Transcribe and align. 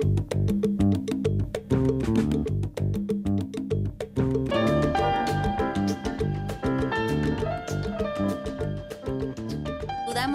Thank 0.00 0.66
you. 0.66 0.77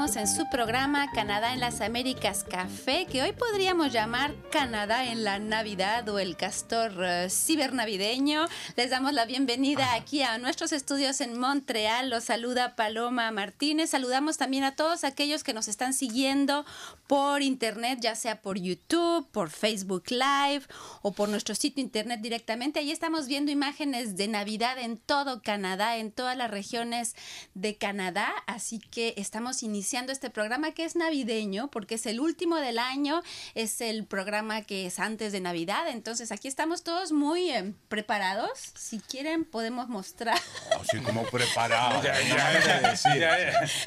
En 0.03 0.27
su 0.27 0.49
programa 0.49 1.09
Canadá 1.13 1.53
en 1.53 1.61
las 1.61 1.79
Américas 1.79 2.43
Café, 2.43 3.05
que 3.09 3.21
hoy 3.21 3.31
podríamos 3.31 3.93
llamar 3.93 4.35
Canadá 4.51 5.05
en 5.05 5.23
la 5.23 5.39
Navidad 5.39 6.07
o 6.09 6.19
el 6.19 6.35
castor 6.35 6.91
uh, 6.99 7.29
cibernavideño. 7.29 8.45
Les 8.75 8.89
damos 8.89 9.13
la 9.13 9.23
bienvenida 9.23 9.93
aquí 9.93 10.21
a 10.21 10.37
nuestros 10.39 10.73
estudios 10.73 11.21
en 11.21 11.39
Montreal. 11.39 12.09
Los 12.09 12.25
saluda 12.25 12.75
Paloma 12.75 13.31
Martínez. 13.31 13.91
Saludamos 13.91 14.37
también 14.37 14.65
a 14.65 14.75
todos 14.75 15.05
aquellos 15.05 15.41
que 15.41 15.53
nos 15.53 15.69
están 15.69 15.93
siguiendo 15.93 16.65
por 17.07 17.41
internet, 17.41 17.99
ya 18.01 18.15
sea 18.15 18.41
por 18.41 18.59
YouTube, 18.59 19.25
por 19.31 19.51
Facebook 19.51 20.03
Live 20.09 20.65
o 21.01 21.13
por 21.13 21.29
nuestro 21.29 21.55
sitio 21.55 21.81
internet 21.81 22.19
directamente. 22.19 22.81
Ahí 22.81 22.91
estamos 22.91 23.27
viendo 23.27 23.51
imágenes 23.51 24.17
de 24.17 24.27
Navidad 24.27 24.77
en 24.79 24.97
todo 24.97 25.41
Canadá, 25.41 25.95
en 25.95 26.11
todas 26.11 26.35
las 26.35 26.51
regiones 26.51 27.15
de 27.53 27.77
Canadá. 27.77 28.33
Así 28.47 28.79
que 28.79 29.13
estamos 29.15 29.63
iniciando 29.63 29.92
este 29.93 30.31
programa 30.31 30.71
que 30.71 30.85
es 30.85 30.95
navideño, 30.95 31.69
porque 31.69 31.95
es 31.95 32.07
el 32.07 32.19
último 32.19 32.55
del 32.57 32.79
año, 32.79 33.21
es 33.53 33.79
el 33.79 34.05
programa 34.05 34.63
que 34.63 34.87
es 34.87 34.97
antes 34.97 35.31
de 35.31 35.39
Navidad. 35.39 35.87
Entonces 35.87 36.31
aquí 36.31 36.47
estamos 36.47 36.83
todos 36.83 37.11
muy 37.11 37.51
eh, 37.51 37.73
preparados. 37.89 38.71
Si 38.75 38.99
quieren, 38.99 39.45
podemos 39.45 39.89
mostrar. 39.89 40.39
así 40.81 40.97
como 40.99 41.23
preparados. 41.25 42.03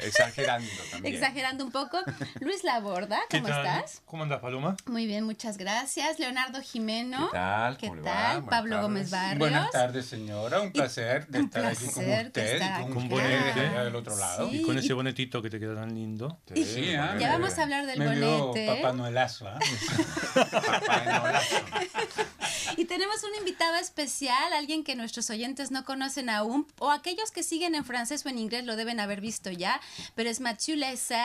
Exagerando 0.01 0.69
también. 0.91 1.13
Exagerando 1.13 1.65
un 1.65 1.71
poco. 1.71 1.99
Luis 2.39 2.63
Laborda, 2.63 3.19
¿cómo 3.29 3.49
estás? 3.49 4.01
¿Cómo 4.05 4.23
andas, 4.23 4.39
Paloma? 4.39 4.77
Muy 4.85 5.07
bien, 5.07 5.25
muchas 5.25 5.57
gracias. 5.57 6.19
Leonardo 6.19 6.61
Jimeno. 6.61 7.27
¿Qué 7.31 7.37
tal? 7.37 7.77
¿Qué 7.77 7.91
tal? 8.01 8.45
Pablo 8.45 8.81
Gómez 8.81 9.09
Barrios. 9.09 9.39
Buenas 9.39 9.71
tardes, 9.71 10.05
señora. 10.05 10.61
Un 10.61 10.71
placer 10.71 11.27
de 11.27 11.41
estar 11.41 11.65
aquí 11.65 11.85
con 11.87 12.09
usted 12.09 12.61
y 12.61 12.93
con, 12.93 13.09
bonete 13.09 13.59
del 13.59 13.95
otro 13.95 14.15
lado. 14.15 14.49
Y 14.49 14.61
con 14.61 14.77
ese 14.77 14.93
bonetito 14.93 15.41
que 15.41 15.49
te 15.49 15.59
queda 15.59 15.75
tan 15.75 15.96
lindo. 15.97 16.39
Sí, 16.53 16.91
ya 16.91 17.31
vamos 17.31 17.57
a 17.57 17.63
hablar 17.63 17.85
del 17.85 17.99
bonete. 17.99 18.67
Papá 18.67 18.93
Noelazo. 18.93 19.47
¿eh? 19.47 19.57
y 22.77 22.85
tenemos 22.85 23.23
un 23.23 23.35
invitado 23.39 23.75
especial, 23.75 24.53
alguien 24.53 24.83
que 24.83 24.95
nuestros 24.95 25.29
oyentes 25.29 25.71
no 25.71 25.85
conocen 25.85 26.29
aún, 26.29 26.67
o 26.79 26.91
aquellos 26.91 27.31
que 27.31 27.43
siguen 27.43 27.75
en 27.75 27.85
francés 27.85 28.25
o 28.25 28.29
en 28.29 28.37
inglés 28.37 28.65
lo 28.65 28.75
deben 28.75 28.99
haber 28.99 29.21
visto 29.21 29.51
ya, 29.51 29.79
pero 30.15 30.29
es 30.29 30.39
Mathieu 30.39 30.77
Lesser, 30.77 31.17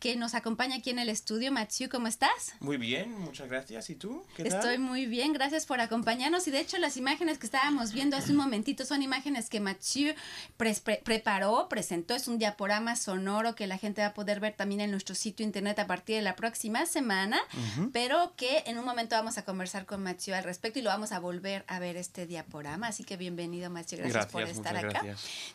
que 0.00 0.16
nos 0.16 0.34
acompaña 0.34 0.76
aquí 0.76 0.90
en 0.90 0.98
el 0.98 1.08
estudio. 1.08 1.52
Mathieu, 1.52 1.88
¿cómo 1.88 2.06
estás? 2.06 2.54
Muy 2.60 2.76
bien, 2.76 3.12
muchas 3.20 3.48
gracias. 3.48 3.90
¿Y 3.90 3.94
tú? 3.94 4.24
¿Qué 4.36 4.44
tal? 4.44 4.60
Estoy 4.60 4.78
muy 4.78 5.06
bien, 5.06 5.32
gracias 5.32 5.66
por 5.66 5.80
acompañarnos. 5.80 6.46
Y 6.48 6.50
de 6.50 6.60
hecho, 6.60 6.78
las 6.78 6.96
imágenes 6.96 7.38
que 7.38 7.46
estábamos 7.46 7.92
viendo 7.92 8.16
hace 8.16 8.32
un 8.32 8.38
momentito 8.38 8.84
son 8.84 9.02
imágenes 9.02 9.48
que 9.48 9.60
Mathieu 9.60 10.14
preparó, 10.56 11.68
presentó. 11.68 12.14
Es 12.14 12.28
un 12.28 12.38
diaporama 12.38 12.96
sonoro 12.96 13.54
que 13.54 13.66
la 13.66 13.78
gente 13.78 13.93
va 14.02 14.08
a 14.08 14.14
poder 14.14 14.40
ver 14.40 14.54
también 14.54 14.80
en 14.80 14.90
nuestro 14.90 15.14
sitio 15.14 15.44
internet 15.44 15.78
a 15.78 15.86
partir 15.86 16.16
de 16.16 16.22
la 16.22 16.36
próxima 16.36 16.86
semana, 16.86 17.40
pero 17.92 18.34
que 18.36 18.62
en 18.66 18.78
un 18.78 18.84
momento 18.84 19.16
vamos 19.16 19.38
a 19.38 19.44
conversar 19.44 19.86
con 19.86 20.02
Mathieu 20.02 20.34
al 20.34 20.44
respecto 20.44 20.78
y 20.78 20.82
lo 20.82 20.90
vamos 20.90 21.12
a 21.12 21.18
volver 21.18 21.64
a 21.68 21.78
ver 21.78 21.96
este 21.96 22.26
diaporama. 22.26 22.88
Así 22.88 23.04
que 23.04 23.16
bienvenido, 23.16 23.70
Mathieu, 23.70 23.98
gracias, 24.00 24.26
por 24.26 24.42
estar 24.42 24.76
acá. 24.76 25.02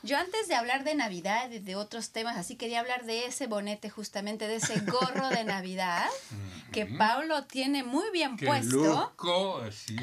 Yo 0.04 0.18
antes 0.18 0.48
de 0.48 0.56
hablar 0.56 0.84
de 0.84 0.96
Navidad 0.96 1.50
y 1.52 1.60
de 1.60 1.76
otros 1.76 2.12
temas, 2.12 2.38
así 2.38 2.56
quería 2.56 2.80
hablar 2.80 3.06
de 3.06 3.26
ese 3.26 3.48
bonete, 3.48 3.90
justamente 3.90 4.48
de 4.48 4.56
ese 4.56 4.80
gorro 4.82 5.30
de 5.30 5.44
Navidad 5.44 6.06
que 6.72 6.86
Pablo 6.86 7.46
tiene 7.46 7.84
muy 7.84 8.10
bien 8.12 8.38
puesto. 8.38 9.14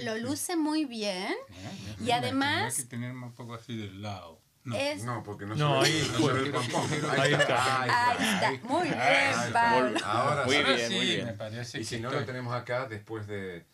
Lo 0.03 0.17
luce 0.17 0.57
muy 0.57 0.85
bien. 0.85 1.35
y 2.05 2.11
además... 2.11 2.75
que 2.75 2.85
tener 2.85 3.13
un 3.13 3.33
poco 3.33 3.55
así 3.55 3.77
del 3.77 4.03
lado. 4.03 4.46
No, 4.67 5.23
porque 5.23 5.47
no, 5.47 5.55
no 5.55 5.85
se 5.85 5.91
ahí, 5.93 6.13
no 6.19 6.31
el 6.31 6.55
Ahí, 7.21 7.35
está. 7.35 7.83
Ahí 7.83 8.17
está. 8.19 8.69
Muy 8.69 8.89
bien, 8.89 9.53
Pablo. 9.53 9.99
Ahora, 10.05 10.45
muy 10.45 10.57
bien, 10.57 10.89
sí, 10.89 10.95
muy 10.97 11.07
bien. 11.07 11.27
Me 11.27 11.33
parece 11.35 11.81
y 11.81 11.85
si 11.85 12.01
no 12.01 12.11
lo 12.11 12.25
tenemos 12.25 12.53
acá 12.55 12.87
después 12.87 13.29
de... 13.29 13.65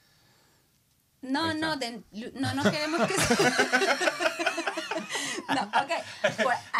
No, 1.22 1.54
no, 1.54 1.76
de, 1.76 2.02
no, 2.34 2.54
no 2.54 2.62
queremos 2.70 3.06
que... 3.06 3.14
No, 5.48 5.62
ok. 5.62 5.90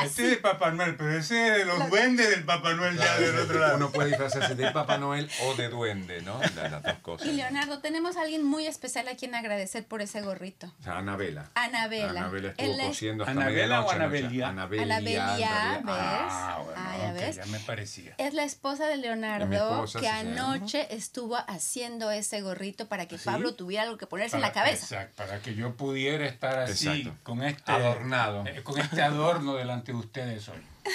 Este 0.05 0.25
es 0.25 0.31
de 0.31 0.37
Papá 0.39 0.71
Noel, 0.71 0.97
pero 0.97 1.17
ese 1.19 1.49
es 1.49 1.59
de 1.59 1.65
los 1.65 1.89
duendes 1.91 2.31
del 2.31 2.45
Papá 2.45 2.75
Noel 2.75 2.97
ya 2.99 3.19
del 3.19 3.39
otro 3.39 3.59
lado. 3.59 3.77
Uno 3.77 3.91
puede 3.91 4.09
disfrazarse 4.11 4.55
de 4.55 4.71
Papá 4.71 4.99
Noel 4.99 5.31
o 5.45 5.55
de 5.55 5.69
duende, 5.69 6.23
¿no? 6.23 6.41
Las 6.57 6.83
dos 6.83 6.95
cosas. 7.03 7.27
Y 7.29 7.33
Leonardo, 7.33 7.81
tenemos 7.81 8.17
a 8.17 8.23
alguien 8.23 8.45
muy 8.45 8.67
especial 8.67 9.09
a 9.09 9.17
quien 9.17 9.35
agradecer 9.35 9.87
por 9.87 10.03
ese 10.03 10.21
gorrito. 10.23 10.73
O 10.81 10.83
sea, 10.83 10.99
Anabela. 10.99 11.51
Anabela. 11.55 12.21
Anabela 12.21 12.49
estuvo 12.51 12.79
cosiendo 12.87 13.25
hasta 13.25 13.33
¿Anabela 13.33 13.81
medianoche. 13.81 13.89
o 13.89 13.91
Anabelia? 13.97 14.49
Anabelia. 14.49 14.83
Anabelia, 14.85 15.81
¿ves? 15.85 15.87
Ah, 15.89 16.61
bueno, 16.65 16.81
ah, 16.85 16.97
ya 17.01 17.13
ves. 17.13 17.37
ya 17.37 17.47
me 17.47 17.59
parecía. 17.61 18.15
Es 18.19 18.35
la 18.35 18.45
esposa 18.45 18.87
de 18.87 18.97
Leonardo 18.97 19.53
esposa, 19.55 20.01
que 20.01 20.07
sí, 20.07 20.11
anoche 20.13 20.95
estuvo 20.95 21.37
haciendo 21.37 22.11
ese 22.11 22.41
gorrito 22.43 22.89
para 22.89 23.07
que 23.07 23.19
¿Sí? 23.19 23.25
Pablo 23.25 23.55
tuviera 23.55 23.85
algo 23.85 23.99
que 23.99 24.07
ponerse 24.07 24.37
en 24.37 24.43
Para- 24.43 24.55
la 24.55 24.61
cabeza. 24.63 24.85
Exacto, 24.85 25.23
para 25.25 25.41
que 25.41 25.55
yo 25.55 25.75
pudiera 25.77 26.27
estar 26.27 26.59
así, 26.59 26.89
Exacto. 26.89 27.19
con 27.23 27.43
este 27.43 27.71
Adornado. 27.73 28.45
Eh, 28.55 28.63
con 28.63 28.79
este 28.81 29.03
adorno 29.03 29.55
delante 29.55 29.93
de 29.93 29.99
ustedes 29.99 30.49
hoy. 30.49 30.59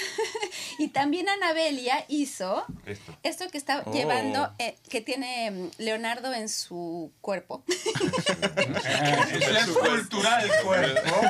Y 0.80 0.90
también 0.90 1.28
Anabelia 1.28 2.04
hizo 2.06 2.64
Esto. 2.86 3.12
esto 3.24 3.48
que 3.50 3.58
está 3.58 3.82
Oh. 3.84 3.92
llevando, 3.92 4.52
eh, 4.60 4.76
que 4.88 5.00
tiene 5.00 5.50
mm, 5.50 5.70
Leonardo 5.78 6.32
en 6.32 6.48
su 6.48 7.10
cuerpo. 7.20 7.64
en 8.56 9.40
su 9.64 9.80
escultural 9.80 10.48
cuerpo, 10.62 11.20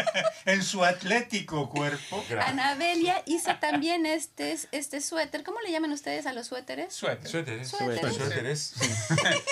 en 0.46 0.62
su 0.64 0.84
atlético 0.84 1.68
cuerpo. 1.70 2.24
Anabelia 2.44 3.22
hizo 3.26 3.54
también 3.60 4.06
este, 4.06 4.56
este 4.72 5.00
suéter. 5.00 5.44
¿Cómo 5.44 5.60
le 5.60 5.70
llaman 5.70 5.92
ustedes 5.92 6.26
a 6.26 6.32
los 6.32 6.48
suéteres? 6.48 6.92
Suéter. 6.92 7.30
Suéteres. 7.30 7.68
Suéteres. 7.68 8.16
Suéteres. 8.16 8.74
Suer- 8.76 9.42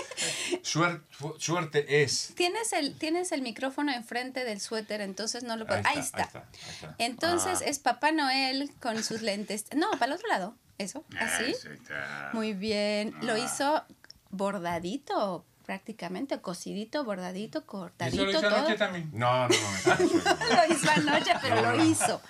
Suerte 0.62 2.02
es. 2.02 2.32
Tienes 2.36 2.72
el, 2.72 2.96
tienes 2.96 3.32
el 3.32 3.42
micrófono 3.42 3.92
enfrente 3.92 4.44
del 4.44 4.60
suéter, 4.60 5.00
entonces 5.00 5.42
no 5.44 5.56
lo 5.56 5.66
puedes. 5.66 5.84
Ahí 5.86 5.98
está. 5.98 6.18
Ahí 6.18 6.24
está. 6.26 6.38
ahí 6.40 6.70
está. 6.70 6.94
Entonces 6.98 7.58
Ah. 7.60 7.64
es 7.66 7.78
Papá 7.78 8.12
Noel 8.12 8.70
con 8.80 9.02
sus 9.04 9.22
lentes. 9.22 9.66
No, 9.74 9.90
para 9.92 10.06
el 10.06 10.12
otro 10.12 10.28
lado. 10.28 10.56
Eso, 10.78 11.04
así. 11.20 11.50
Eso 11.52 11.70
está. 11.70 12.30
Muy 12.32 12.52
bien. 12.52 13.14
Lo 13.22 13.34
Ah. 13.34 13.38
hizo 13.38 13.84
bordadito, 14.30 15.44
prácticamente, 15.64 16.40
cosidito, 16.40 17.04
bordadito, 17.04 17.58
¿Eso 17.60 17.66
cortadito, 17.66 18.24
lo 18.24 18.30
hizo 18.30 18.40
todo. 18.42 18.56
anoche 18.56 18.74
también? 18.76 19.10
No, 19.12 19.48
no, 19.48 19.54
no. 19.54 19.94
no. 19.94 19.96
Lo 20.68 20.74
hizo 20.74 20.90
anoche, 20.90 21.32
pero 21.40 21.62
lo 21.76 21.84
hizo. 21.84 22.20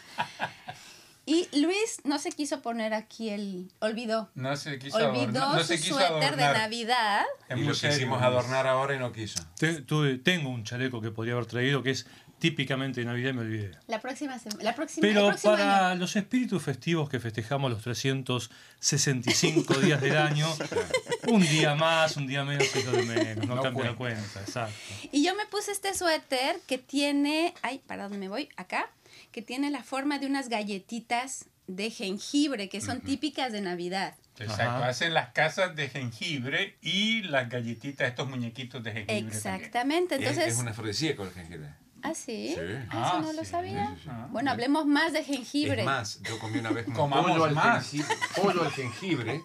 Y 1.26 1.48
Luis 1.58 2.00
no 2.04 2.18
se 2.18 2.30
quiso 2.32 2.60
poner 2.60 2.92
aquí 2.94 3.30
el. 3.30 3.72
Olvidó. 3.80 4.30
No 4.34 4.56
se 4.56 4.78
quiso 4.78 4.96
Olvidó 4.96 5.40
adornar. 5.42 5.54
No 5.56 5.58
su 5.60 5.64
se 5.68 5.76
quiso 5.78 5.94
suéter 5.94 6.18
de 6.18 6.26
adornar. 6.44 6.56
Navidad. 6.58 7.22
Es 7.48 7.58
Y 7.58 7.62
lo 7.62 7.72
quisimos 7.72 8.22
adornar 8.22 8.66
ahora 8.66 8.94
y 8.94 8.98
no 8.98 9.10
quiso. 9.12 9.42
Te- 9.58 9.80
tuve- 9.82 10.18
tengo 10.18 10.50
un 10.50 10.64
chaleco 10.64 11.00
que 11.00 11.10
podría 11.10 11.34
haber 11.34 11.46
traído 11.46 11.82
que 11.82 11.90
es 11.92 12.06
típicamente 12.38 13.00
de 13.00 13.06
Navidad 13.06 13.30
y 13.30 13.32
me 13.32 13.40
olvidé. 13.40 13.70
La 13.86 14.00
próxima 14.00 14.38
semana. 14.38 14.62
La 14.62 14.74
próxima, 14.74 15.00
Pero 15.06 15.30
el 15.30 15.36
para 15.38 15.90
año. 15.92 16.00
los 16.00 16.14
espíritus 16.14 16.62
festivos 16.62 17.08
que 17.08 17.18
festejamos 17.18 17.70
los 17.70 17.80
365 17.82 19.74
días 19.80 20.00
del 20.00 20.16
año, 20.16 20.46
un 21.28 21.40
día 21.40 21.74
más, 21.74 22.16
un 22.18 22.26
día 22.26 22.44
menos 22.44 22.64
es 22.74 22.84
lo 22.84 22.92
de 22.92 23.02
menos, 23.04 23.46
no, 23.46 23.54
No 23.56 23.62
cambia 23.62 23.84
la 23.86 23.94
cuenta. 23.96 24.20
cuenta, 24.20 24.40
exacto. 24.40 24.74
Y 25.10 25.24
yo 25.24 25.34
me 25.34 25.46
puse 25.46 25.72
este 25.72 25.94
suéter 25.94 26.60
que 26.66 26.76
tiene. 26.76 27.54
Ay, 27.62 27.80
¿para 27.86 28.02
dónde 28.04 28.18
me 28.18 28.28
voy? 28.28 28.48
Acá. 28.56 28.90
Que 29.34 29.42
tiene 29.42 29.68
la 29.72 29.82
forma 29.82 30.20
de 30.20 30.26
unas 30.28 30.48
galletitas 30.48 31.46
de 31.66 31.90
jengibre 31.90 32.68
que 32.68 32.80
son 32.80 33.00
típicas 33.00 33.50
de 33.50 33.60
Navidad. 33.62 34.14
Exacto, 34.38 34.62
Ajá. 34.62 34.86
hacen 34.88 35.12
las 35.12 35.30
casas 35.32 35.74
de 35.74 35.88
jengibre 35.88 36.76
y 36.80 37.22
las 37.22 37.48
galletitas, 37.48 38.06
estos 38.08 38.28
muñequitos 38.28 38.84
de 38.84 38.92
jengibre. 38.92 39.14
también. 39.22 39.36
Exactamente. 39.36 40.14
Es- 40.14 40.20
Entonces. 40.20 40.52
es 40.54 40.58
un 40.60 40.68
afrodisíaco 40.68 41.24
el 41.24 41.32
jengibre. 41.32 41.68
¿Ah, 42.04 42.14
sí? 42.14 42.54
Sí. 42.54 42.60
Ah, 42.60 42.86
Ah, 42.90 43.08
eso 43.08 43.22
no 43.22 43.32
lo 43.32 43.44
sí, 43.44 43.50
sabía. 43.50 43.86
sí, 43.88 43.94
sí, 43.96 44.00
sí. 44.04 44.08
Ah. 44.12 44.28
Bueno, 44.30 44.52
hablemos 44.52 44.86
más 44.86 45.12
de 45.12 45.24
jengibre. 45.24 45.80
Es 45.80 45.84
más, 45.84 46.20
yo 46.22 46.38
comí 46.38 46.58
una 46.58 46.70
vez 46.70 46.86
un 46.86 46.94
Comamos 46.94 47.32
pollo 47.32 47.44
al, 47.46 47.54
más. 47.56 47.90
jengibre, 47.90 48.16
pollo 48.36 48.62
al 48.62 48.70
jengibre 48.70 49.42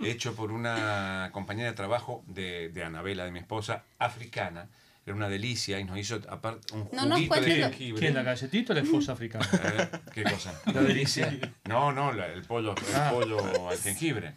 hecho 0.00 0.34
por 0.34 0.50
una 0.50 1.30
compañera 1.32 1.68
de 1.70 1.76
trabajo 1.76 2.24
de, 2.26 2.70
de 2.70 2.82
Anabela, 2.82 3.24
de 3.24 3.30
mi 3.30 3.38
esposa, 3.38 3.84
africana. 4.00 4.68
Era 5.08 5.14
una 5.16 5.30
delicia 5.30 5.80
y 5.80 5.84
nos 5.84 5.96
hizo 5.98 6.20
aparte 6.28 6.74
un 6.74 6.86
No 6.92 7.06
nos 7.06 7.14
juguito 7.16 7.34
de 7.36 7.40
cuentes 7.40 7.58
lo- 7.60 7.64
jengibre. 7.70 7.98
¿Quién, 8.00 8.14
la 8.14 8.22
galletita 8.24 8.72
o 8.74 8.76
la 8.76 8.82
esposa 8.82 9.12
africana? 9.12 9.48
Eh, 9.52 9.88
¿Qué 10.12 10.22
cosa? 10.22 10.52
La 10.74 10.82
delicia. 10.82 11.34
No, 11.64 11.92
no, 11.92 12.12
la- 12.12 12.26
el 12.26 12.42
pollo, 12.42 12.74
el 12.76 12.94
Ah. 12.94 13.08
pollo 13.10 13.70
al 13.70 13.78
jengibre. 13.78 14.34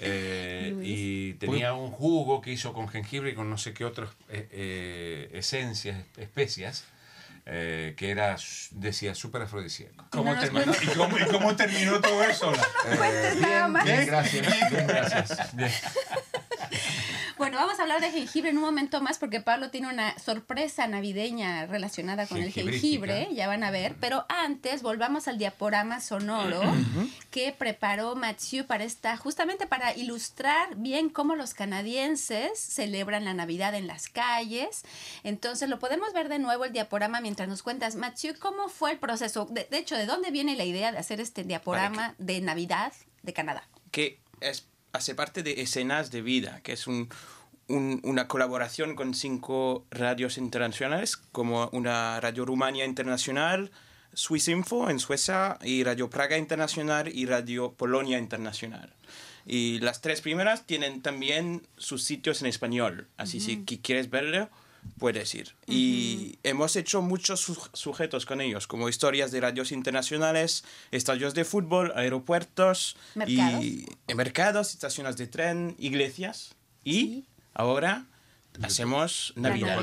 Eh, 0.00 0.74
y 0.82 1.34
tenía 1.34 1.72
un 1.74 1.92
jugo 1.92 2.40
que 2.40 2.50
hizo 2.50 2.72
con 2.72 2.88
jengibre 2.88 3.30
y 3.30 3.34
con 3.36 3.48
no 3.48 3.58
sé 3.58 3.72
qué 3.72 3.84
otras 3.84 4.10
eh, 4.28 4.48
eh, 4.50 5.30
esencias, 5.34 6.04
especias, 6.16 6.84
eh, 7.46 7.94
que 7.96 8.10
era, 8.10 8.34
decía, 8.72 9.14
súper 9.14 9.42
afrodisíaco. 9.42 10.04
¿Cómo 10.10 10.34
No 10.34 10.40
terminó? 10.40 10.72
¿Y 10.82 10.86
cómo, 10.96 11.16
y 11.16 11.22
cómo 11.26 11.54
terminó 11.54 12.00
todo 12.00 12.24
eso? 12.24 12.52
Nada 13.40 13.68
más. 13.68 13.84
Bien, 13.84 14.04
gracias. 14.04 14.46
Bien, 14.70 14.84
gracias. 14.88 15.54
Bien. 15.56 15.70
Bueno, 17.38 17.56
vamos 17.56 17.78
a 17.78 17.82
hablar 17.82 18.00
de 18.00 18.10
jengibre 18.10 18.50
en 18.50 18.58
un 18.58 18.64
momento 18.64 19.00
más 19.00 19.18
porque 19.18 19.40
Pablo 19.40 19.70
tiene 19.70 19.88
una 19.88 20.18
sorpresa 20.18 20.88
navideña 20.88 21.66
relacionada 21.66 22.26
con 22.26 22.38
el 22.38 22.52
jengibre, 22.52 23.28
ya 23.32 23.46
van 23.46 23.62
a 23.62 23.70
ver, 23.70 23.94
pero 24.00 24.26
antes 24.28 24.82
volvamos 24.82 25.28
al 25.28 25.38
diaporama 25.38 26.00
sonoro 26.00 26.60
que 27.30 27.52
preparó 27.52 28.16
Mathieu 28.16 28.66
para 28.66 28.82
esta, 28.82 29.16
justamente 29.16 29.68
para 29.68 29.94
ilustrar 29.96 30.74
bien 30.76 31.10
cómo 31.10 31.36
los 31.36 31.54
canadienses 31.54 32.58
celebran 32.58 33.24
la 33.24 33.34
Navidad 33.34 33.74
en 33.74 33.86
las 33.86 34.08
calles. 34.08 34.82
Entonces 35.22 35.68
lo 35.68 35.78
podemos 35.78 36.12
ver 36.12 36.28
de 36.28 36.40
nuevo 36.40 36.64
el 36.64 36.72
diaporama 36.72 37.20
mientras 37.20 37.48
nos 37.48 37.62
cuentas, 37.62 37.94
Mathieu, 37.94 38.34
¿cómo 38.36 38.68
fue 38.68 38.90
el 38.90 38.98
proceso? 38.98 39.46
De, 39.48 39.68
hecho, 39.70 39.96
¿de 39.96 40.06
dónde 40.06 40.32
viene 40.32 40.56
la 40.56 40.64
idea 40.64 40.90
de 40.90 40.98
hacer 40.98 41.20
este 41.20 41.44
diaporama 41.44 42.16
de 42.18 42.40
Navidad 42.40 42.92
de 43.22 43.32
Canadá? 43.32 43.68
Que 43.92 44.18
es, 44.40 44.66
hace 44.92 45.14
parte 45.14 45.42
de 45.42 45.60
Escenas 45.60 46.10
de 46.10 46.22
Vida, 46.22 46.60
que 46.62 46.72
es 46.72 46.86
un, 46.86 47.08
una 47.68 48.28
colaboración 48.28 48.94
con 48.94 49.14
cinco 49.14 49.84
radios 49.90 50.38
internacionales, 50.38 51.16
como 51.16 51.68
una 51.72 52.20
Radio 52.20 52.44
Rumania 52.44 52.84
Internacional, 52.84 53.70
Swiss 54.14 54.48
Info 54.48 54.90
en 54.90 54.98
Suecia 54.98 55.58
y 55.62 55.84
Radio 55.84 56.08
Praga 56.10 56.38
Internacional 56.38 57.08
y 57.14 57.26
Radio 57.26 57.72
Polonia 57.72 58.18
Internacional. 58.18 58.94
Y 59.46 59.78
las 59.80 60.00
tres 60.00 60.20
primeras 60.20 60.66
tienen 60.66 61.02
también 61.02 61.66
sus 61.76 62.04
sitios 62.04 62.42
en 62.42 62.48
español, 62.48 63.08
así 63.16 63.40
si 63.40 63.64
quieres 63.64 64.10
verlo, 64.10 64.50
puedes 64.98 65.34
ir. 65.34 65.54
Y 65.66 66.38
hemos 66.42 66.76
hecho 66.76 67.02
muchos 67.02 67.40
sujetos 67.72 68.26
con 68.26 68.40
ellos, 68.40 68.66
como 68.66 68.88
historias 68.88 69.30
de 69.30 69.40
radios 69.40 69.72
internacionales, 69.72 70.64
estadios 70.90 71.34
de 71.34 71.44
fútbol, 71.44 71.92
aeropuertos, 71.94 72.96
mercados, 73.14 73.64
y, 73.64 73.86
mercados 74.14 74.74
estaciones 74.74 75.16
de 75.16 75.26
tren, 75.26 75.74
iglesias. 75.78 76.54
Y 76.84 77.24
ahora 77.54 78.06
hacemos 78.62 79.32
Navidad. 79.36 79.80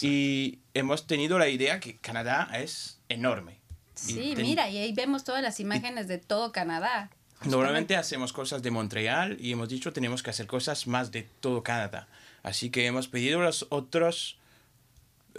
Y 0.00 0.58
hemos 0.74 1.06
tenido 1.06 1.38
la 1.38 1.48
idea 1.48 1.80
que 1.80 1.96
Canadá 1.96 2.48
es 2.54 2.98
enorme. 3.08 3.60
Sí, 3.94 4.34
mira, 4.36 4.68
y 4.68 4.78
ahí 4.78 4.92
vemos 4.92 5.24
todas 5.24 5.42
las 5.42 5.60
imágenes 5.60 6.08
de 6.08 6.18
todo 6.18 6.50
Canadá. 6.50 7.10
Normalmente 7.44 7.96
hacemos 7.96 8.32
cosas 8.32 8.62
de 8.62 8.70
Montreal 8.70 9.36
y 9.38 9.52
hemos 9.52 9.68
dicho 9.68 9.92
tenemos 9.92 10.22
que 10.22 10.30
hacer 10.30 10.46
cosas 10.46 10.86
más 10.86 11.12
de 11.12 11.22
todo 11.40 11.62
Canadá. 11.62 12.08
Así 12.44 12.70
que 12.70 12.86
hemos 12.86 13.08
pedido 13.08 13.40
a 13.40 13.44
los 13.44 13.66
otros 13.70 14.38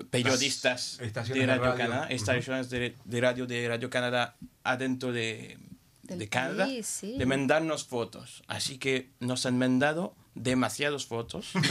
periodistas 0.09 0.97
de 0.97 1.45
Radio, 1.45 1.75
Canadá, 1.77 2.07
estaciones 2.09 2.69
de, 2.69 2.95
radio 3.21 3.45
de 3.45 3.69
Radio 3.69 3.89
Canadá 3.89 4.35
adentro 4.63 5.13
de, 5.13 5.57
de 6.01 6.27
Canadá, 6.27 6.67
de 6.67 7.25
mandarnos 7.25 7.85
fotos. 7.85 8.43
Así 8.47 8.79
que 8.79 9.11
nos 9.19 9.45
han 9.45 9.57
mandado 9.57 10.15
demasiadas 10.35 11.05
fotos. 11.05 11.53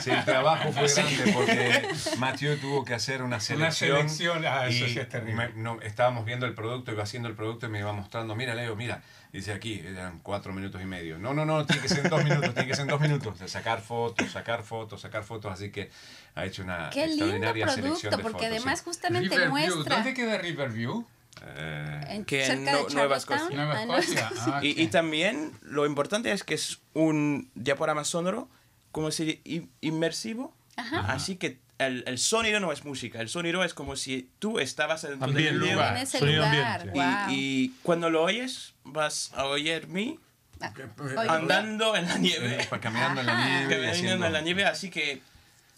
Sí, 0.00 0.10
el 0.10 0.24
trabajo 0.24 0.72
fue 0.72 0.88
grande 0.88 1.32
porque 1.32 1.88
Mathieu 2.18 2.56
tuvo 2.58 2.84
que 2.84 2.94
hacer 2.94 3.22
una 3.22 3.40
selección. 3.40 3.92
Una 3.92 4.08
selección, 4.08 4.44
ah, 4.46 4.66
eso 4.66 4.86
sí 4.86 4.98
es 4.98 5.08
terrible. 5.08 5.50
no, 5.54 5.80
estábamos 5.80 6.24
viendo 6.24 6.46
el 6.46 6.54
producto, 6.54 6.92
iba 6.92 7.02
haciendo 7.02 7.28
el 7.28 7.34
producto 7.34 7.66
y 7.66 7.68
me 7.68 7.78
iba 7.78 7.92
mostrando, 7.92 8.34
mira 8.34 8.54
Leo, 8.54 8.74
mira, 8.74 9.02
dice 9.32 9.52
aquí, 9.52 9.80
eran 9.84 10.18
cuatro 10.20 10.52
minutos 10.52 10.80
y 10.82 10.86
medio. 10.86 11.18
No, 11.18 11.34
no, 11.34 11.44
no, 11.44 11.64
tiene 11.66 11.82
que 11.82 11.88
ser 11.88 12.04
en 12.04 12.10
dos 12.10 12.24
minutos, 12.24 12.54
tiene 12.54 12.68
que 12.68 12.74
ser 12.74 12.82
en 12.82 12.88
dos 12.88 13.00
minutos. 13.00 13.38
De 13.38 13.48
sacar 13.48 13.80
fotos, 13.80 14.30
sacar 14.30 14.62
fotos, 14.62 15.00
sacar 15.00 15.22
fotos, 15.22 15.52
así 15.52 15.70
que 15.70 15.90
ha 16.34 16.44
hecho 16.44 16.62
una 16.62 16.90
Qué 16.90 17.04
extraordinaria 17.04 17.66
lindo 17.66 17.72
producto, 17.74 17.96
selección 17.98 18.16
de 18.16 18.22
porque 18.22 18.46
fotos, 18.46 18.56
además 18.56 18.78
sí. 18.78 18.84
justamente 18.84 19.28
Riverview. 19.28 19.50
muestra... 19.50 19.96
¿Dónde 19.96 20.14
queda 20.14 20.38
Riverview? 20.38 21.06
Eh, 21.44 22.24
que 22.26 22.46
en 22.46 22.64
No- 22.64 22.88
Nueva. 22.90 23.16
Escocia. 23.16 23.48
Nueva 23.50 23.74
Ah. 23.78 23.82
Escocia. 23.98 24.30
Ah, 24.46 24.60
Y, 24.62 24.80
y 24.80 24.86
también 24.88 25.52
lo 25.62 25.86
importante 25.86 26.30
es 26.32 26.44
que 26.44 26.54
es 26.54 26.78
un 26.94 27.50
diaporama 27.54 28.04
sonoro, 28.04 28.48
como 28.92 29.10
si 29.10 29.40
i- 29.44 29.68
inmersivo. 29.80 30.54
Así 30.76 31.36
que 31.36 31.58
el, 31.78 32.04
el 32.06 32.18
sonido 32.18 32.60
no 32.60 32.72
es 32.72 32.84
música, 32.84 33.20
el 33.20 33.28
sonido 33.28 33.62
es 33.64 33.74
como 33.74 33.96
si 33.96 34.30
tú 34.38 34.58
estabas 34.58 35.02
dentro 35.02 35.26
del 35.32 35.48
Ambiente. 35.48 35.72
Lugar. 35.74 35.96
en 35.96 36.02
ese 36.02 36.18
Sonido 36.18 36.44
lugar, 36.46 36.80
ambiente. 36.82 37.00
wow. 37.00 37.30
Y, 37.30 37.34
y 37.64 37.68
cuando 37.82 38.08
lo 38.10 38.22
oyes, 38.22 38.74
vas 38.84 39.32
a 39.34 39.46
oír 39.46 39.86
mí 39.88 40.18
Ah, 40.60 40.72
eh, 40.78 41.26
andando 41.28 41.96
en 41.96 42.06
la 42.06 42.18
nieve. 42.18 42.68
caminando 42.80 43.20
en 43.20 43.26
la 43.26 43.34
nieve. 43.46 43.68
Caminando 43.74 43.90
haciendo- 43.92 44.26
en 44.26 44.32
la 44.32 44.40
nieve, 44.42 44.64
así 44.64 44.90
que 44.90 45.20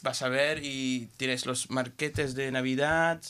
vas 0.02 0.20
a 0.22 0.28
ver 0.28 0.60
y 0.62 1.08
tienes 1.16 1.46
los 1.46 1.70
marquetes 1.70 2.34
de 2.34 2.52
Navidad 2.52 3.20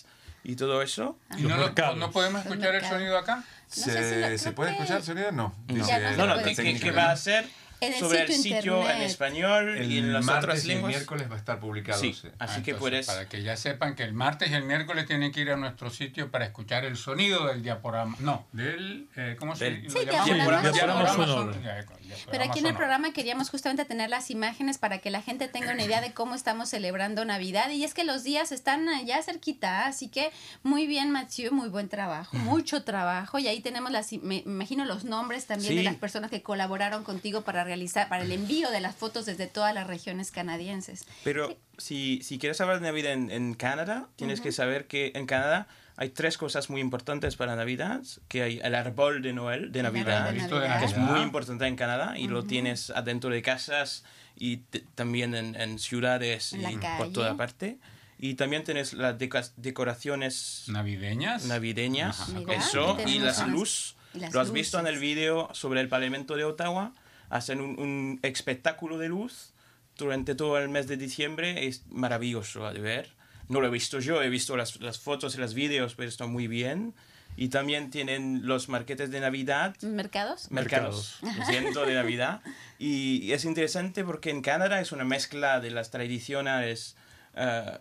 y 0.44 0.56
todo 0.56 0.82
eso. 0.82 1.18
¿Y 1.36 1.42
no, 1.42 1.56
lo- 1.56 1.72
no 1.96 2.10
podemos 2.12 2.44
escuchar 2.44 2.74
el 2.74 2.84
sonido 2.84 3.18
acá? 3.18 3.36
No 3.36 3.42
sé 3.68 3.82
si 3.82 3.90
¿Se, 3.90 4.30
lo- 4.30 4.38
¿se 4.38 4.52
puede 4.52 4.70
que- 4.70 4.76
escuchar 4.76 4.98
el 4.98 5.02
sonido? 5.04 5.32
No. 5.32 5.54
No, 5.68 5.74
Dice 5.74 5.78
no 5.80 5.86
se 6.10 6.16
no, 6.16 6.26
no, 6.26 6.34
que 6.80 6.90
¿no? 6.90 6.96
va 6.96 7.10
a 7.10 7.16
ser 7.16 7.48
En 7.86 7.92
el 7.94 7.98
sobre 8.00 8.22
el 8.22 8.28
sitio 8.32 8.56
sitio 8.56 8.90
en 8.90 9.02
español 9.02 9.82
y 9.84 9.98
en 9.98 10.04
El 10.06 10.12
las 10.12 10.24
martes 10.24 10.44
otras 10.44 10.58
y 10.58 10.62
el 10.62 10.74
lenguas. 10.74 10.90
miércoles 10.94 11.30
va 11.30 11.34
a 11.34 11.38
estar 11.38 11.60
publicado. 11.60 12.00
Sí, 12.00 12.12
sí. 12.12 12.28
así 12.38 12.60
Ah, 12.60 12.62
que 12.62 12.70
entonces, 12.72 12.76
puedes... 12.78 13.06
Para 13.06 13.28
que 13.28 13.42
ya 13.42 13.56
sepan 13.56 13.94
que 13.94 14.02
el 14.02 14.12
martes 14.12 14.50
y 14.50 14.54
el 14.54 14.64
miércoles 14.64 15.06
tienen 15.06 15.32
que 15.32 15.40
ir 15.40 15.50
a 15.50 15.56
nuestro 15.56 15.90
sitio 15.90 16.30
para 16.30 16.44
escuchar 16.46 16.84
el 16.84 16.96
sonido 16.96 17.46
del 17.46 17.62
diaporama. 17.62 18.16
No, 18.20 18.46
del. 18.52 19.08
eh, 19.16 19.36
¿Cómo 19.38 19.56
se 19.56 19.64
Del- 19.64 19.90
Sí, 19.90 19.98
llamamos? 20.06 20.26
diaporama 20.34 20.70
Diaporama 20.70 21.08
sonoro. 21.12 21.52
sonoro. 21.54 21.94
Pero 22.30 22.44
aquí 22.44 22.58
en 22.60 22.66
el 22.66 22.74
programa 22.74 23.12
queríamos 23.12 23.50
justamente 23.50 23.84
tener 23.84 24.08
las 24.10 24.30
imágenes 24.30 24.78
para 24.78 24.98
que 24.98 25.10
la 25.10 25.20
gente 25.22 25.48
tenga 25.48 25.72
una 25.72 25.82
idea 25.82 26.00
de 26.00 26.12
cómo 26.12 26.34
estamos 26.34 26.68
celebrando 26.68 27.24
Navidad. 27.24 27.70
Y 27.70 27.82
es 27.84 27.94
que 27.94 28.04
los 28.04 28.22
días 28.22 28.52
están 28.52 28.86
ya 29.06 29.22
cerquita, 29.22 29.86
así 29.86 30.08
que 30.08 30.30
muy 30.62 30.86
bien, 30.86 31.10
Mathieu, 31.10 31.52
muy 31.52 31.68
buen 31.68 31.88
trabajo, 31.88 32.36
mucho 32.36 32.84
trabajo. 32.84 33.38
Y 33.38 33.48
ahí 33.48 33.60
tenemos 33.60 33.90
las, 33.90 34.12
me 34.22 34.36
imagino 34.46 34.84
los 34.84 35.04
nombres 35.04 35.46
también 35.46 35.74
de 35.76 35.82
las 35.82 35.94
personas 35.96 36.30
que 36.30 36.42
colaboraron 36.42 37.04
contigo 37.04 37.42
para 37.42 37.64
realizar, 37.64 37.73
para 38.08 38.22
el 38.24 38.32
envío 38.32 38.70
de 38.70 38.80
las 38.80 38.94
fotos 38.96 39.26
desde 39.26 39.46
todas 39.46 39.74
las 39.74 39.86
regiones 39.86 40.30
canadienses. 40.30 41.04
Pero 41.24 41.56
si, 41.78 42.20
si 42.22 42.38
quieres 42.38 42.60
hablar 42.60 42.80
de 42.80 42.86
Navidad 42.86 43.12
en, 43.12 43.30
en 43.30 43.54
Canadá, 43.54 44.08
tienes 44.16 44.40
que 44.40 44.52
saber 44.52 44.86
que 44.86 45.12
en 45.14 45.26
Canadá 45.26 45.66
hay 45.96 46.08
tres 46.10 46.36
cosas 46.38 46.70
muy 46.70 46.80
importantes 46.80 47.36
para 47.36 47.54
Navidad, 47.54 48.02
que 48.26 48.42
hay 48.42 48.60
el 48.64 48.74
árbol 48.74 49.22
de 49.22 49.32
Noel 49.32 49.70
de 49.70 49.82
Navidad, 49.84 50.30
de 50.32 50.38
Navidad. 50.40 50.78
que 50.80 50.86
es 50.86 50.96
muy 50.96 51.20
importante 51.20 51.66
en 51.66 51.76
Canadá 51.76 52.18
y 52.18 52.26
lo 52.28 52.42
tienes 52.44 52.90
adentro 52.90 53.30
de 53.30 53.42
casas 53.42 54.04
y 54.36 54.56
también 54.96 55.34
en, 55.36 55.54
en 55.54 55.78
ciudades 55.78 56.52
En 56.52 56.68
y 56.68 56.76
calle. 56.78 56.98
por 56.98 57.12
toda 57.12 57.36
parte. 57.36 57.78
Y 58.18 58.34
también 58.34 58.64
tienes 58.64 58.92
las 58.94 59.16
decoraciones 59.56 60.64
Navideñas. 60.68 61.44
navideñas. 61.46 62.28
Mira, 62.30 62.54
eso, 62.54 62.94
y 63.00 63.04
tenemos 63.04 63.22
las 63.24 63.48
luz. 63.48 63.96
y 64.14 64.18
las 64.20 64.32
Lo 64.32 64.40
has 64.40 64.52
visto 64.52 64.78
en 64.78 64.86
el 64.86 64.94
luces. 64.94 65.00
vídeo 65.08 65.48
sobre 65.52 65.80
el 65.80 65.88
Parlamento 65.88 66.36
de 66.36 66.44
Ottawa. 66.44 66.92
Hacen 67.30 67.60
un, 67.60 67.78
un 67.80 68.20
espectáculo 68.22 68.98
de 68.98 69.08
luz 69.08 69.52
durante 69.96 70.34
todo 70.34 70.58
el 70.58 70.68
mes 70.68 70.86
de 70.86 70.96
diciembre. 70.96 71.66
Es 71.66 71.84
maravilloso 71.88 72.70
de 72.72 72.80
ver. 72.80 73.12
No 73.48 73.60
lo 73.60 73.66
he 73.66 73.70
visto 73.70 74.00
yo, 74.00 74.22
he 74.22 74.28
visto 74.30 74.56
las, 74.56 74.80
las 74.80 74.98
fotos 74.98 75.34
y 75.34 75.38
los 75.38 75.54
vídeos, 75.54 75.94
pero 75.94 76.08
está 76.08 76.26
muy 76.26 76.46
bien. 76.48 76.94
Y 77.36 77.48
también 77.48 77.90
tienen 77.90 78.46
los 78.46 78.68
marquetes 78.68 79.10
de 79.10 79.18
Navidad 79.18 79.74
¿Mercados? 79.82 80.52
mercados, 80.52 81.18
lo 81.20 81.44
siento, 81.46 81.84
de 81.84 81.94
Navidad. 81.94 82.42
Y 82.78 83.32
es 83.32 83.44
interesante 83.44 84.04
porque 84.04 84.30
en 84.30 84.40
Canadá 84.40 84.80
es 84.80 84.92
una 84.92 85.04
mezcla 85.04 85.58
de 85.58 85.72
las 85.72 85.90
tradiciones 85.90 86.96
eh, 87.34 87.78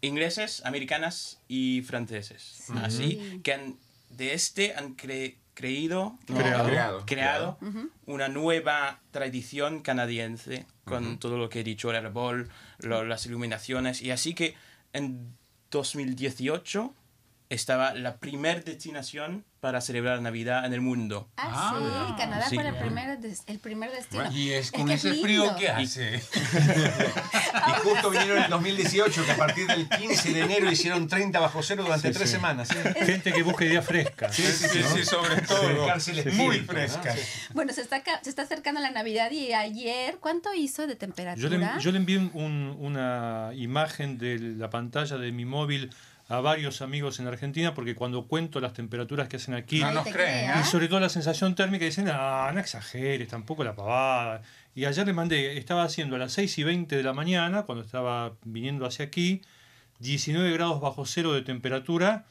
ingleses, 0.00 0.60
americanas 0.64 1.38
y 1.46 1.82
franceses. 1.82 2.64
Así 2.82 3.40
que 3.44 3.54
han- 3.54 3.76
de 4.10 4.34
este 4.34 4.74
han 4.74 4.96
cre- 4.96 5.36
creído, 5.56 6.16
no, 6.28 6.36
Creado. 6.36 6.66
Creado. 6.68 7.06
creado 7.06 7.58
una 8.04 8.28
nueva 8.28 9.00
tradición 9.10 9.80
canadiense 9.80 10.66
con 10.84 11.18
todo 11.18 11.36
lo 11.38 11.48
que 11.48 11.60
he 11.60 11.64
dicho, 11.64 11.90
el 11.90 11.96
árbol, 11.96 12.48
lo- 12.78 13.04
las 13.04 13.24
iluminaciones. 13.26 14.02
Y 14.02 14.10
así 14.12 14.34
que 14.34 14.54
en 14.92 15.34
2018 15.70 16.94
estaba 17.48 17.94
la 17.94 18.16
primer 18.16 18.64
destinación 18.64 19.44
para 19.60 19.80
celebrar 19.80 20.20
Navidad 20.20 20.64
en 20.64 20.72
el 20.72 20.80
mundo. 20.80 21.28
Ah, 21.36 21.72
Ah, 21.74 22.06
sí, 22.08 22.14
Canadá 22.22 22.48
sí. 22.48 22.54
fue 22.54 22.68
el 22.68 22.74
primer, 22.76 23.18
des- 23.18 23.42
el 23.46 23.58
primer 23.58 23.90
destino. 23.90 24.30
Y 24.32 24.50
es 24.52 24.70
con 24.70 24.86
que 24.86 24.94
ese 24.94 25.10
lindo. 25.10 25.22
frío 25.24 25.56
que 25.56 25.68
hace. 25.68 26.22
Y 27.68 27.70
justo 27.82 28.10
vinieron 28.10 28.38
en 28.38 28.44
el 28.44 28.50
2018, 28.50 29.24
que 29.24 29.32
a 29.32 29.36
partir 29.36 29.66
del 29.66 29.88
15 29.88 30.32
de 30.32 30.40
enero 30.42 30.70
hicieron 30.70 31.08
30 31.08 31.40
bajo 31.40 31.62
cero 31.62 31.82
durante 31.84 32.10
tres 32.12 32.30
semanas. 32.30 32.68
¿sí? 32.68 32.76
Gente 33.04 33.32
que 33.32 33.42
busca 33.42 33.64
ideas 33.64 33.84
frescas. 33.84 34.34
Sí, 34.36 34.42
sí, 34.44 34.82
sí, 34.94 35.04
sobre 35.04 35.40
todo. 35.42 35.86
Cárceles 35.86 36.32
Muy 36.34 36.60
¿no? 36.60 36.66
frescas. 36.66 37.18
Bueno, 37.54 37.72
se 37.72 37.80
está, 37.82 38.02
se 38.22 38.30
está 38.30 38.42
acercando 38.42 38.80
la 38.80 38.90
Navidad 38.90 39.30
y 39.30 39.52
ayer, 39.52 40.18
¿cuánto 40.20 40.52
hizo 40.54 40.82
de 40.86 40.94
Yo 40.94 40.98
temperatura? 40.98 41.74
le, 41.76 41.82
yo 41.82 41.90
le 41.92 41.98
envié 41.98 42.18
un- 42.18 42.76
una 42.78 43.50
imagen 43.54 44.18
de 44.18 44.38
la 44.38 44.70
pantalla 44.70 45.16
de 45.16 45.32
mi 45.32 45.44
móvil 45.44 45.90
a 46.28 46.40
varios 46.40 46.82
amigos 46.82 47.20
en 47.20 47.28
Argentina 47.28 47.72
porque 47.74 47.94
cuando 47.94 48.26
cuento 48.26 48.58
las 48.60 48.72
temperaturas 48.72 49.28
que 49.28 49.36
hacen 49.36 49.54
aquí 49.54 49.80
No 49.80 49.92
nos 49.92 50.02
creen, 50.04 50.14
crea. 50.50 50.60
y 50.60 50.64
sobre 50.64 50.88
todo 50.88 50.98
la 51.00 51.08
sensación 51.08 51.54
térmica 51.54 51.84
dicen, 51.84 52.08
ah, 52.12 52.50
no 52.52 52.58
exageres, 52.60 53.28
tampoco 53.28 53.62
la 53.62 53.74
pavada. 53.76 54.42
Y 54.74 54.84
ayer 54.86 55.06
le 55.06 55.12
mandé, 55.12 55.56
estaba 55.56 55.84
haciendo 55.84 56.16
a 56.16 56.18
las 56.18 56.32
6 56.32 56.58
y 56.58 56.64
20 56.64 56.96
de 56.96 57.02
la 57.02 57.12
mañana, 57.12 57.62
cuando 57.62 57.84
estaba 57.84 58.32
viniendo 58.44 58.86
hacia 58.86 59.04
aquí, 59.04 59.40
19 60.00 60.52
grados 60.52 60.80
bajo 60.80 61.06
cero 61.06 61.32
de 61.32 61.42
temperatura 61.42 62.24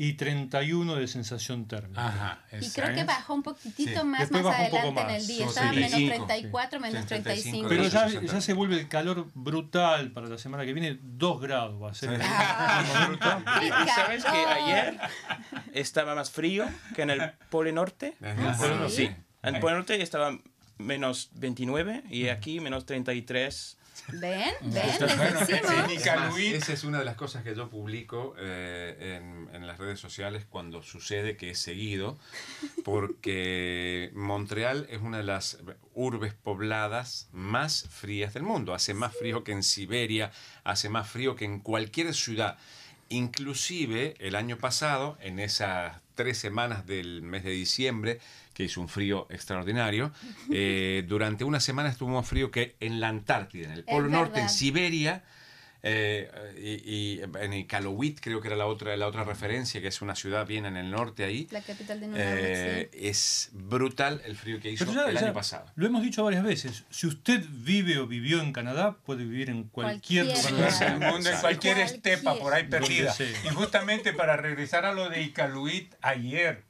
y 0.00 0.12
31 0.12 0.94
de 0.94 1.08
sensación 1.08 1.66
térmica. 1.66 2.06
Ajá, 2.06 2.40
Y 2.60 2.70
creo 2.70 2.94
que 2.94 3.02
bajó 3.02 3.34
un 3.34 3.42
poquitito 3.42 4.00
Sí. 4.00 4.06
más 4.06 4.20
Después 4.20 4.44
más 4.44 4.52
bajó 4.52 4.62
un 4.64 4.70
poco 4.70 5.00
adelante 5.00 5.00
en 5.00 5.06
más. 5.06 5.20
el 5.22 5.26
día. 5.26 5.46
Estaba 5.46 5.72
menos 5.72 5.90
35, 5.90 6.26
34, 6.26 6.80
menos 6.80 7.02
sí. 7.02 7.08
35. 7.08 7.68
Pero 7.68 7.82
ya, 7.88 8.08
ya 8.08 8.40
se 8.40 8.52
vuelve 8.52 8.76
el 8.78 8.88
calor 8.88 9.26
brutal 9.34 10.12
para 10.12 10.28
la 10.28 10.38
semana 10.38 10.64
que 10.64 10.72
viene, 10.72 10.98
2 11.02 11.40
grados 11.40 11.82
va 11.82 11.90
a 11.90 11.94
ser. 11.94 12.20
Ah, 12.22 12.84
Y, 13.56 13.60
¡Qué 13.60 13.66
y 13.66 13.88
sabes 13.88 14.24
que 14.24 14.30
ayer 14.30 14.98
estaba 15.74 16.14
más 16.14 16.30
frío 16.30 16.64
que 16.94 17.02
en 17.02 17.10
el 17.10 17.32
Polo 17.50 17.72
Norte. 17.72 18.14
Ajá. 18.22 18.88
sí? 18.88 19.10
En 19.42 19.54
el 19.56 19.60
Polo 19.60 19.74
Norte 19.76 20.00
estaba 20.00 20.38
menos 20.78 21.30
29 21.34 22.04
y 22.08 22.28
aquí 22.28 22.60
menos 22.60 22.86
33. 22.86 23.77
¿Ven? 24.08 24.54
¿Ven? 24.60 24.72
Les 24.72 24.98
decimos. 25.46 26.38
esa 26.38 26.72
es 26.72 26.84
una 26.84 26.98
de 26.98 27.04
las 27.04 27.16
cosas 27.16 27.42
que 27.42 27.54
yo 27.54 27.68
publico 27.68 28.34
eh, 28.38 29.18
en, 29.18 29.54
en 29.54 29.66
las 29.66 29.78
redes 29.78 30.00
sociales 30.00 30.46
cuando 30.48 30.82
sucede 30.82 31.36
que 31.36 31.50
es 31.50 31.58
seguido, 31.58 32.18
porque 32.84 34.10
Montreal 34.14 34.86
es 34.90 35.00
una 35.00 35.18
de 35.18 35.24
las 35.24 35.58
urbes 35.94 36.34
pobladas 36.34 37.28
más 37.32 37.86
frías 37.90 38.34
del 38.34 38.42
mundo. 38.42 38.74
Hace 38.74 38.94
más 38.94 39.14
frío 39.16 39.44
que 39.44 39.52
en 39.52 39.62
Siberia, 39.62 40.30
hace 40.64 40.88
más 40.88 41.08
frío 41.08 41.36
que 41.36 41.44
en 41.44 41.60
cualquier 41.60 42.14
ciudad. 42.14 42.58
Inclusive 43.10 44.14
el 44.18 44.34
año 44.34 44.58
pasado, 44.58 45.16
en 45.20 45.38
esas 45.38 45.96
tres 46.14 46.36
semanas 46.36 46.86
del 46.86 47.22
mes 47.22 47.42
de 47.44 47.50
diciembre, 47.52 48.20
que 48.58 48.64
hizo 48.64 48.80
un 48.80 48.88
frío 48.88 49.26
extraordinario, 49.30 50.10
eh, 50.52 51.04
durante 51.06 51.44
una 51.44 51.60
semana 51.60 51.88
estuvo 51.88 52.10
más 52.10 52.26
frío 52.28 52.50
que 52.50 52.76
en 52.80 52.98
la 53.00 53.08
Antártida, 53.08 53.66
en 53.68 53.72
el 53.72 53.84
Polo 53.84 54.08
Norte, 54.08 54.40
en. 54.40 54.48
Siberia, 54.50 55.22
eh, 55.84 56.28
y, 56.60 56.92
y 56.92 57.20
en 57.40 57.52
Iqaluit 57.52 58.18
creo 58.20 58.40
que 58.40 58.48
era 58.48 58.56
la 58.56 58.66
otra, 58.66 58.96
la 58.96 59.06
otra 59.06 59.22
referencia, 59.22 59.80
que 59.80 59.86
es 59.86 60.02
una 60.02 60.16
ciudad 60.16 60.44
bien 60.44 60.66
en 60.66 60.76
el 60.76 60.90
norte 60.90 61.22
ahí. 61.22 61.46
La 61.52 61.60
capital 61.62 62.00
de 62.00 62.08
Eh, 62.16 62.88
sí. 62.92 62.98
Es 63.06 63.50
brutal 63.52 64.20
el 64.24 64.34
frío 64.36 64.58
que 64.58 64.72
hizo 64.72 64.92
ya- 64.92 65.06
el 65.08 65.14
ya 65.16 65.26
año 65.26 65.32
pasado. 65.32 65.66
Lo 65.76 65.86
hemos 65.86 66.02
dicho 66.02 66.24
varias 66.24 66.42
veces. 66.42 66.82
Si 66.90 67.06
usted 67.06 67.44
vive 67.48 67.98
o 67.98 68.08
vivió 68.08 68.42
en 68.42 68.52
Canadá, 68.52 68.96
puede 69.06 69.22
vivir 69.22 69.50
en 69.50 69.68
cualquier, 69.68 70.26
Cualquier 70.26 70.52
lugar 70.52 70.72
del 70.80 70.88
el 70.88 70.98
mundo. 71.12 71.30
en 71.30 71.40
cualquier 71.40 71.74
Cualquier. 71.76 71.78
estepa 71.78 72.34
por 72.34 72.52
ahí 72.54 72.64
perdida. 72.64 73.14
Y 73.44 73.48
justamente 73.54 74.12
para 74.12 74.36
regresar 74.36 74.84
a 74.84 74.92
lo 74.92 75.08
de 75.08 75.22
Icaluit, 75.22 75.94
ayer 76.02 76.64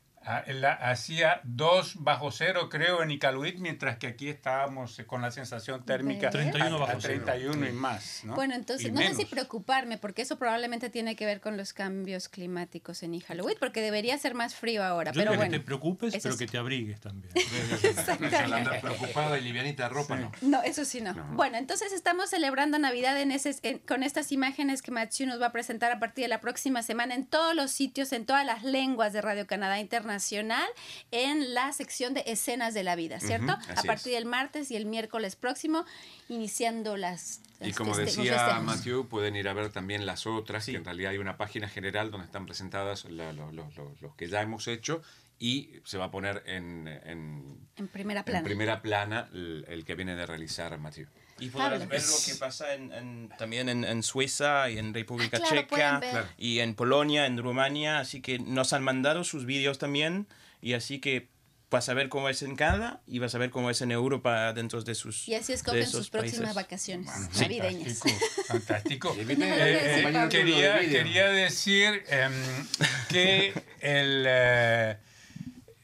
la- 0.49 0.73
hacía 0.75 1.41
2 1.45 1.97
bajo 2.03 2.31
cero, 2.31 2.69
creo, 2.69 3.03
en 3.03 3.11
Icaluit, 3.11 3.59
mientras 3.59 3.97
que 3.99 4.07
aquí 4.09 4.29
estábamos 4.29 4.99
eh, 4.99 5.07
con 5.07 5.23
la 5.23 5.31
sensación 5.31 5.85
térmica 5.85 6.27
¿Ves? 6.31 6.51
31 6.51 6.75
a- 6.77 6.77
a 6.77 6.87
bajo 6.87 7.01
cero. 7.01 7.23
31 7.25 7.67
y 7.69 7.73
más. 7.73 8.21
¿no? 8.25 8.35
Bueno, 8.35 8.55
entonces 8.55 8.89
Y 8.89 8.91
no 8.93 9.01
sé 9.01 9.09
si 9.11 9.15
menos. 9.17 9.31
preocuparme, 9.31 9.99
porque 9.99 10.23
eso 10.23 10.39
probablemente 10.39 10.91
tiene 10.91 11.17
que 11.17 11.27
ver 11.27 11.41
con 11.41 11.57
los 11.57 11.73
cambios 11.73 12.29
climáticos 12.29 13.03
en 13.03 13.15
Iqaluit, 13.15 13.59
porque 13.59 13.81
debería 13.81 14.17
ser 14.19 14.35
más 14.35 14.55
frío 14.55 14.85
ahora. 14.85 15.13
Yo 15.13 15.21
pero 15.21 15.35
bueno, 15.35 15.51
que 15.53 15.59
te 15.59 15.65
preocupes, 15.65 16.15
pero 16.23 16.33
sí. 16.35 16.39
que 16.45 16.51
te 16.51 16.59
abrigues 16.59 17.01
también. 17.01 17.33
Andar 18.53 18.81
preocupada 18.81 19.39
y 19.39 19.43
livianita 19.43 19.85
de 19.85 19.89
ropa, 19.91 20.17
no. 20.17 20.33
No, 20.43 20.63
eso 20.63 20.85
sí 20.85 21.01
no. 21.01 21.13
No. 21.15 21.25
Bueno, 21.35 21.57
entonces 21.59 21.93
estamos 21.93 22.31
celebrando 22.31 22.79
Navidad 22.79 23.21
en 23.21 23.33
ese, 23.33 23.55
en- 23.63 23.79
con 23.79 24.03
estas 24.03 24.33
imágenes 24.33 24.83
que 24.83 24.91
Mathieu 24.91 25.27
nos 25.29 25.41
va 25.41 25.47
a 25.47 25.53
presentar 25.53 25.93
a 25.93 25.99
partir 25.99 26.25
de 26.25 26.29
la 26.29 26.41
próxima 26.41 26.83
semana 26.83 27.15
en 27.15 27.27
todos 27.27 27.55
los 27.55 27.71
sitios, 27.71 28.13
en 28.13 28.27
todas 28.27 28.45
las 28.45 28.63
lenguas 28.65 29.13
de 29.13 29.21
Radio 29.21 29.47
Canadá 29.47 29.79
Internacional, 29.81 30.18
en 31.11 31.55
la 31.55 31.73
sección 31.73 32.15
de 32.15 32.23
escenas 32.27 32.75
de 32.75 32.83
la 32.85 32.97
vida, 32.97 33.21
¿cierto? 33.21 33.53
Ujú, 33.55 33.71
a 33.71 33.73
así 33.75 33.87
partir 33.87 34.13
es. 34.13 34.19
del 34.19 34.27
martes 34.27 34.71
y 34.71 34.77
el 34.77 34.87
miércoles 34.87 35.37
próximo, 35.37 35.85
iniciando 36.29 36.97
las... 36.97 37.41
Y 37.61 37.73
como 37.73 37.91
los 37.91 37.99
decía. 37.99 38.61
Matthew, 38.63 39.09
pueden 39.09 39.35
ir 39.35 39.49
a 39.49 39.53
ver 39.53 39.71
también 39.73 40.07
las 40.07 40.27
otras, 40.27 40.65
Sí. 40.65 40.73
que 40.73 40.79
en 40.79 40.85
realidad 40.85 41.11
hay 41.13 41.19
una 41.19 41.37
página 41.37 41.69
general 41.69 42.11
donde 42.11 42.27
están 42.27 42.47
presentadas 42.47 43.05
la- 43.07 43.33
lo- 43.33 43.51
lo- 43.53 43.69
lo- 43.77 43.95
los 44.01 44.15
que 44.15 44.29
ya 44.29 44.43
hemos 44.43 44.69
hecho 44.69 45.03
y 45.41 45.71
se 45.85 45.99
va 45.99 46.07
a 46.07 46.11
poner 46.11 46.43
en, 46.47 46.87
en, 47.05 47.69
En 47.77 47.89
primera 47.89 48.21
en 48.21 48.25
plana. 48.25 48.45
primera 48.45 48.83
plana 48.83 49.29
el, 49.33 49.65
el 49.69 49.85
que 49.85 49.95
viene 49.97 50.15
de 50.17 50.27
realizar 50.27 50.77
Matthew. 50.79 51.07
Y 51.41 51.51
podrás 51.51 51.71
Pablo. 51.81 51.87
ver 51.89 52.01
lo 52.03 52.17
que 52.27 52.35
pasa 52.35 52.75
en, 52.75 52.93
en- 52.93 53.29
también 53.39 53.69
en, 53.69 53.85
en 53.85 54.03
Suiza 54.03 54.69
y 54.71 54.79
en 54.79 54.93
República 54.95 55.39
Ah, 55.39 55.41
claro, 55.47 55.57
Checa. 55.63 56.01
Claro. 56.01 56.27
y 56.37 56.59
en 56.61 56.75
Polonia, 56.75 57.27
en 57.27 57.39
Rumania. 57.39 57.99
Así 58.01 58.21
que 58.21 58.39
nos 58.39 58.73
han 58.73 58.83
mandado 58.83 59.25
sus 59.25 59.45
vídeos 59.47 59.79
también. 59.79 60.27
Y 60.61 60.75
así 60.75 60.99
que 60.99 61.29
vas 61.71 61.89
a 61.91 61.95
ver 61.95 62.09
cómo 62.09 62.31
es 62.31 62.43
en 62.43 62.57
Canadá 62.57 63.03
y 63.07 63.19
vas 63.19 63.35
a 63.35 63.39
ver 63.39 63.51
cómo 63.51 63.69
es 63.69 63.83
en 63.83 63.91
Europa 63.93 64.53
dentro 64.55 64.81
de 64.83 64.95
sus 64.95 65.29
Y 65.29 65.35
así 65.35 65.53
de 65.53 65.57
escogen 65.57 65.81
esos 65.83 65.93
sus 66.01 66.11
próximas 66.11 66.55
países. 66.55 66.55
vacaciones 66.55 67.11
Sí. 67.33 67.43
navideñas. 67.43 67.99
Fantástico, 68.47 68.47
fantástico. 68.47 69.17
Eh, 69.29 70.03
eh, 70.09 70.29
quería, 70.31 70.81
quería 70.81 71.29
decir 71.29 72.05
em, 72.09 72.33
que 73.11 73.53
el... 73.81 74.97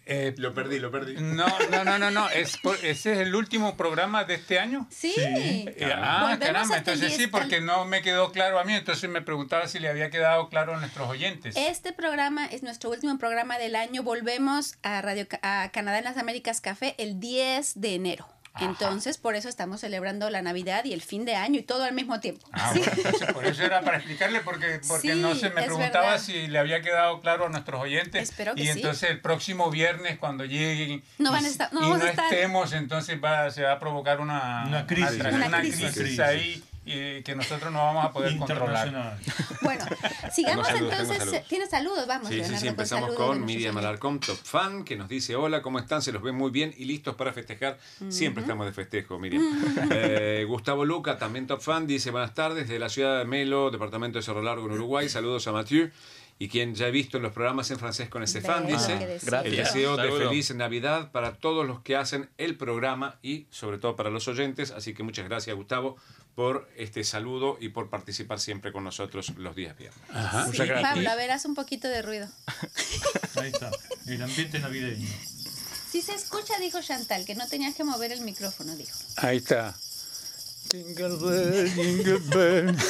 eh, 0.06 0.34
Lo 0.36 0.52
perdí, 0.54 0.78
lo 0.78 0.90
perdí. 0.90 1.14
no, 1.18 1.46
no, 1.70 1.84
no, 1.84 1.98
no, 1.98 2.10
no. 2.10 2.28
Es 2.30 2.56
por- 2.58 2.76
ese 2.84 3.12
es 3.12 3.18
el 3.20 3.34
último 3.34 3.76
programa 3.76 4.24
de 4.24 4.34
este 4.34 4.58
año. 4.58 4.86
Sí. 4.90 5.14
Eh, 5.16 5.74
ah, 5.94 6.20
Volvemos 6.22 6.38
caramba, 6.46 6.76
entonces 6.78 7.12
sí, 7.12 7.18
10 7.18 7.30
porque 7.30 7.60
no 7.60 7.84
me 7.84 8.02
quedó 8.02 8.32
claro 8.32 8.58
a 8.58 8.64
mí, 8.64 8.74
entonces 8.74 9.08
me 9.08 9.22
preguntaba 9.22 9.66
si 9.68 9.78
le 9.78 9.88
había 9.88 10.10
quedado 10.10 10.48
claro 10.48 10.74
a 10.74 10.78
nuestros 10.80 11.08
oyentes. 11.08 11.56
Este 11.56 11.92
programa 11.92 12.46
es 12.46 12.62
nuestro 12.62 12.90
último 12.90 13.16
programa 13.18 13.58
del 13.58 13.76
año. 13.76 14.02
Volvemos 14.02 14.76
a 14.82 15.00
Radio 15.02 15.26
Ca- 15.28 15.40
a 15.42 15.70
Canadá 15.70 15.98
en 15.98 16.04
las 16.04 16.16
Américas 16.18 16.60
Café 16.60 16.94
el 16.98 17.20
10 17.20 17.80
de 17.80 17.94
enero. 17.94 18.28
Ajá. 18.56 18.64
Entonces, 18.66 19.18
por 19.18 19.34
eso 19.34 19.48
estamos 19.48 19.80
celebrando 19.80 20.30
la 20.30 20.40
Navidad 20.40 20.84
y 20.84 20.92
el 20.92 21.02
fin 21.02 21.24
de 21.24 21.34
año 21.34 21.58
y 21.58 21.62
todo 21.64 21.82
al 21.82 21.92
mismo 21.92 22.20
tiempo. 22.20 22.46
Ah, 22.52 22.70
Sí. 22.72 22.78
bueno, 22.78 22.92
entonces 22.96 23.32
por 23.32 23.44
eso 23.46 23.62
era 23.64 23.80
para 23.82 23.96
explicarle, 23.96 24.40
porque, 24.42 24.80
porque 24.86 25.12
Sí, 25.14 25.20
no 25.20 25.34
se 25.34 25.50
me 25.50 25.62
preguntaba 25.64 26.10
verdad. 26.12 26.20
si 26.24 26.46
le 26.46 26.58
había 26.60 26.80
quedado 26.80 27.20
claro 27.20 27.46
a 27.46 27.48
nuestros 27.48 27.80
oyentes. 27.82 28.22
Espero 28.30 28.54
que 28.54 28.62
y 28.62 28.66
sí. 28.66 28.70
entonces 28.72 29.10
el 29.10 29.20
próximo 29.20 29.70
viernes, 29.70 30.18
cuando 30.18 30.44
lleguen 30.44 31.02
No 31.18 31.30
y, 31.30 31.32
van 31.32 31.44
a 31.44 31.48
estar- 31.48 31.72
no 31.72 31.80
y 31.80 31.82
vamos 31.82 31.98
no 31.98 32.04
a 32.04 32.10
estar. 32.10 32.32
estemos, 32.32 32.72
entonces 32.72 33.18
va, 33.22 33.50
se 33.50 33.62
va 33.62 33.72
a 33.72 33.78
provocar 33.80 34.20
una, 34.20 34.64
Una 34.68 34.86
crisis. 34.86 35.18
Una 35.20 35.46
una 35.46 35.58
crisis. 35.60 35.80
crisis 35.80 35.96
Crisis. 35.98 36.20
ahí 36.20 36.62
y 36.84 37.22
que 37.22 37.34
nosotros 37.34 37.72
no 37.72 37.78
vamos 37.78 38.04
a 38.04 38.12
poder 38.12 38.36
controlar. 38.36 39.18
Bueno, 39.62 39.84
sigamos 40.32 40.66
saludos, 40.66 40.92
entonces. 40.92 41.18
saludos. 41.18 41.48
Tiene 41.48 41.66
saludos, 41.66 42.06
vamos. 42.06 42.28
Sí, 42.28 42.34
sí, 42.34 42.40
Leonardo, 42.40 42.60
sí, 42.60 42.68
empezamos 42.68 43.02
saludos 43.04 43.10
de 43.10 43.16
con 43.16 43.26
nuestros 43.38 43.46
Miriam 43.46 43.76
oyentes. 43.76 43.88
Alarcón, 43.88 44.20
top 44.20 44.36
fan, 44.36 44.84
que 44.84 44.96
nos 44.96 45.08
dice, 45.08 45.36
hola, 45.36 45.62
¿cómo 45.62 45.78
están? 45.78 46.02
Se 46.02 46.12
los 46.12 46.22
ve 46.22 46.32
muy 46.32 46.50
bien 46.50 46.74
y 46.76 46.84
listos 46.84 47.14
para 47.14 47.32
festejar. 47.32 47.78
Siempre 48.08 48.42
estamos 48.42 48.66
de 48.66 48.72
festejo, 48.72 49.18
Miriam. 49.18 49.42
Eh, 49.90 50.44
Gustavo 50.46 50.84
Luca, 50.84 51.18
también 51.18 51.46
top 51.46 51.60
fan, 51.60 51.86
dice, 51.86 52.10
buenas 52.10 52.34
tardes, 52.34 52.68
de 52.68 52.78
la 52.78 52.88
ciudad 52.88 53.18
de 53.18 53.24
Melo, 53.24 53.70
departamento 53.70 54.18
de 54.18 54.22
Cerro 54.22 54.42
Largo, 54.42 54.66
en 54.66 54.72
Uruguay. 54.72 55.08
Saludos 55.08 55.46
a 55.46 55.52
Mathieu. 55.52 55.90
Y 56.36 56.48
quien 56.48 56.74
ya 56.74 56.88
he 56.88 56.90
visto 56.90 57.18
en 57.18 57.22
los 57.22 57.32
programas 57.32 57.70
en 57.70 57.78
francés 57.78 58.08
con 58.08 58.22
ese 58.24 58.40
fan, 58.40 58.66
dice. 58.66 58.96
Gracias. 59.24 59.44
el 59.44 59.56
deseo 59.56 59.96
de 59.96 60.10
feliz 60.10 60.52
Navidad 60.54 61.12
para 61.12 61.34
todos 61.34 61.64
los 61.64 61.80
que 61.80 61.94
hacen 61.94 62.28
el 62.38 62.56
programa 62.56 63.18
y 63.22 63.46
sobre 63.50 63.78
todo 63.78 63.94
para 63.94 64.10
los 64.10 64.26
oyentes. 64.26 64.72
Así 64.72 64.94
que 64.94 65.04
muchas 65.04 65.28
gracias, 65.28 65.54
Gustavo, 65.54 65.96
por 66.34 66.68
este 66.76 67.04
saludo 67.04 67.56
y 67.60 67.68
por 67.68 67.90
participar 67.90 68.40
siempre 68.40 68.72
con 68.72 68.82
nosotros 68.84 69.30
los 69.36 69.54
días 69.54 69.76
viernes. 69.76 70.00
Ajá. 70.12 70.50
Sí, 70.50 70.58
Pablo, 70.82 71.10
a 71.10 71.14
ver, 71.14 71.30
haz 71.30 71.44
un 71.44 71.54
poquito 71.54 71.88
de 71.88 72.02
ruido. 72.02 72.28
Ahí 73.36 73.48
está. 73.52 73.70
El 74.06 74.22
ambiente 74.22 74.58
navideño. 74.58 75.08
Si 75.90 76.02
se 76.02 76.14
escucha, 76.14 76.58
dijo 76.58 76.80
Chantal, 76.82 77.24
que 77.24 77.34
no 77.36 77.46
tenías 77.46 77.74
que 77.76 77.84
mover 77.84 78.10
el 78.10 78.22
micrófono, 78.22 78.74
dijo. 78.74 78.98
Ahí 79.16 79.36
está. 79.36 79.76
Jingle 80.72 81.16
bell, 81.20 81.72
jingle 81.72 82.18
bell. 82.34 82.76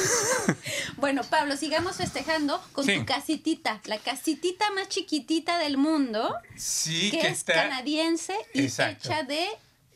Bueno, 0.97 1.23
Pablo, 1.23 1.57
sigamos 1.57 1.97
festejando 1.97 2.59
con 2.71 2.85
Sí. 2.85 2.97
tu 2.97 3.05
casitita, 3.05 3.81
la 3.85 3.99
casitita 3.99 4.71
más 4.71 4.87
chiquitita 4.89 5.59
del 5.59 5.77
mundo, 5.77 6.33
Sí, 6.55 7.11
que, 7.11 7.19
que 7.19 7.27
es 7.27 7.39
está, 7.39 7.53
canadiense 7.53 8.33
y 8.53 8.61
Exacto. 8.63 9.07
hecha 9.09 9.23
de 9.23 9.45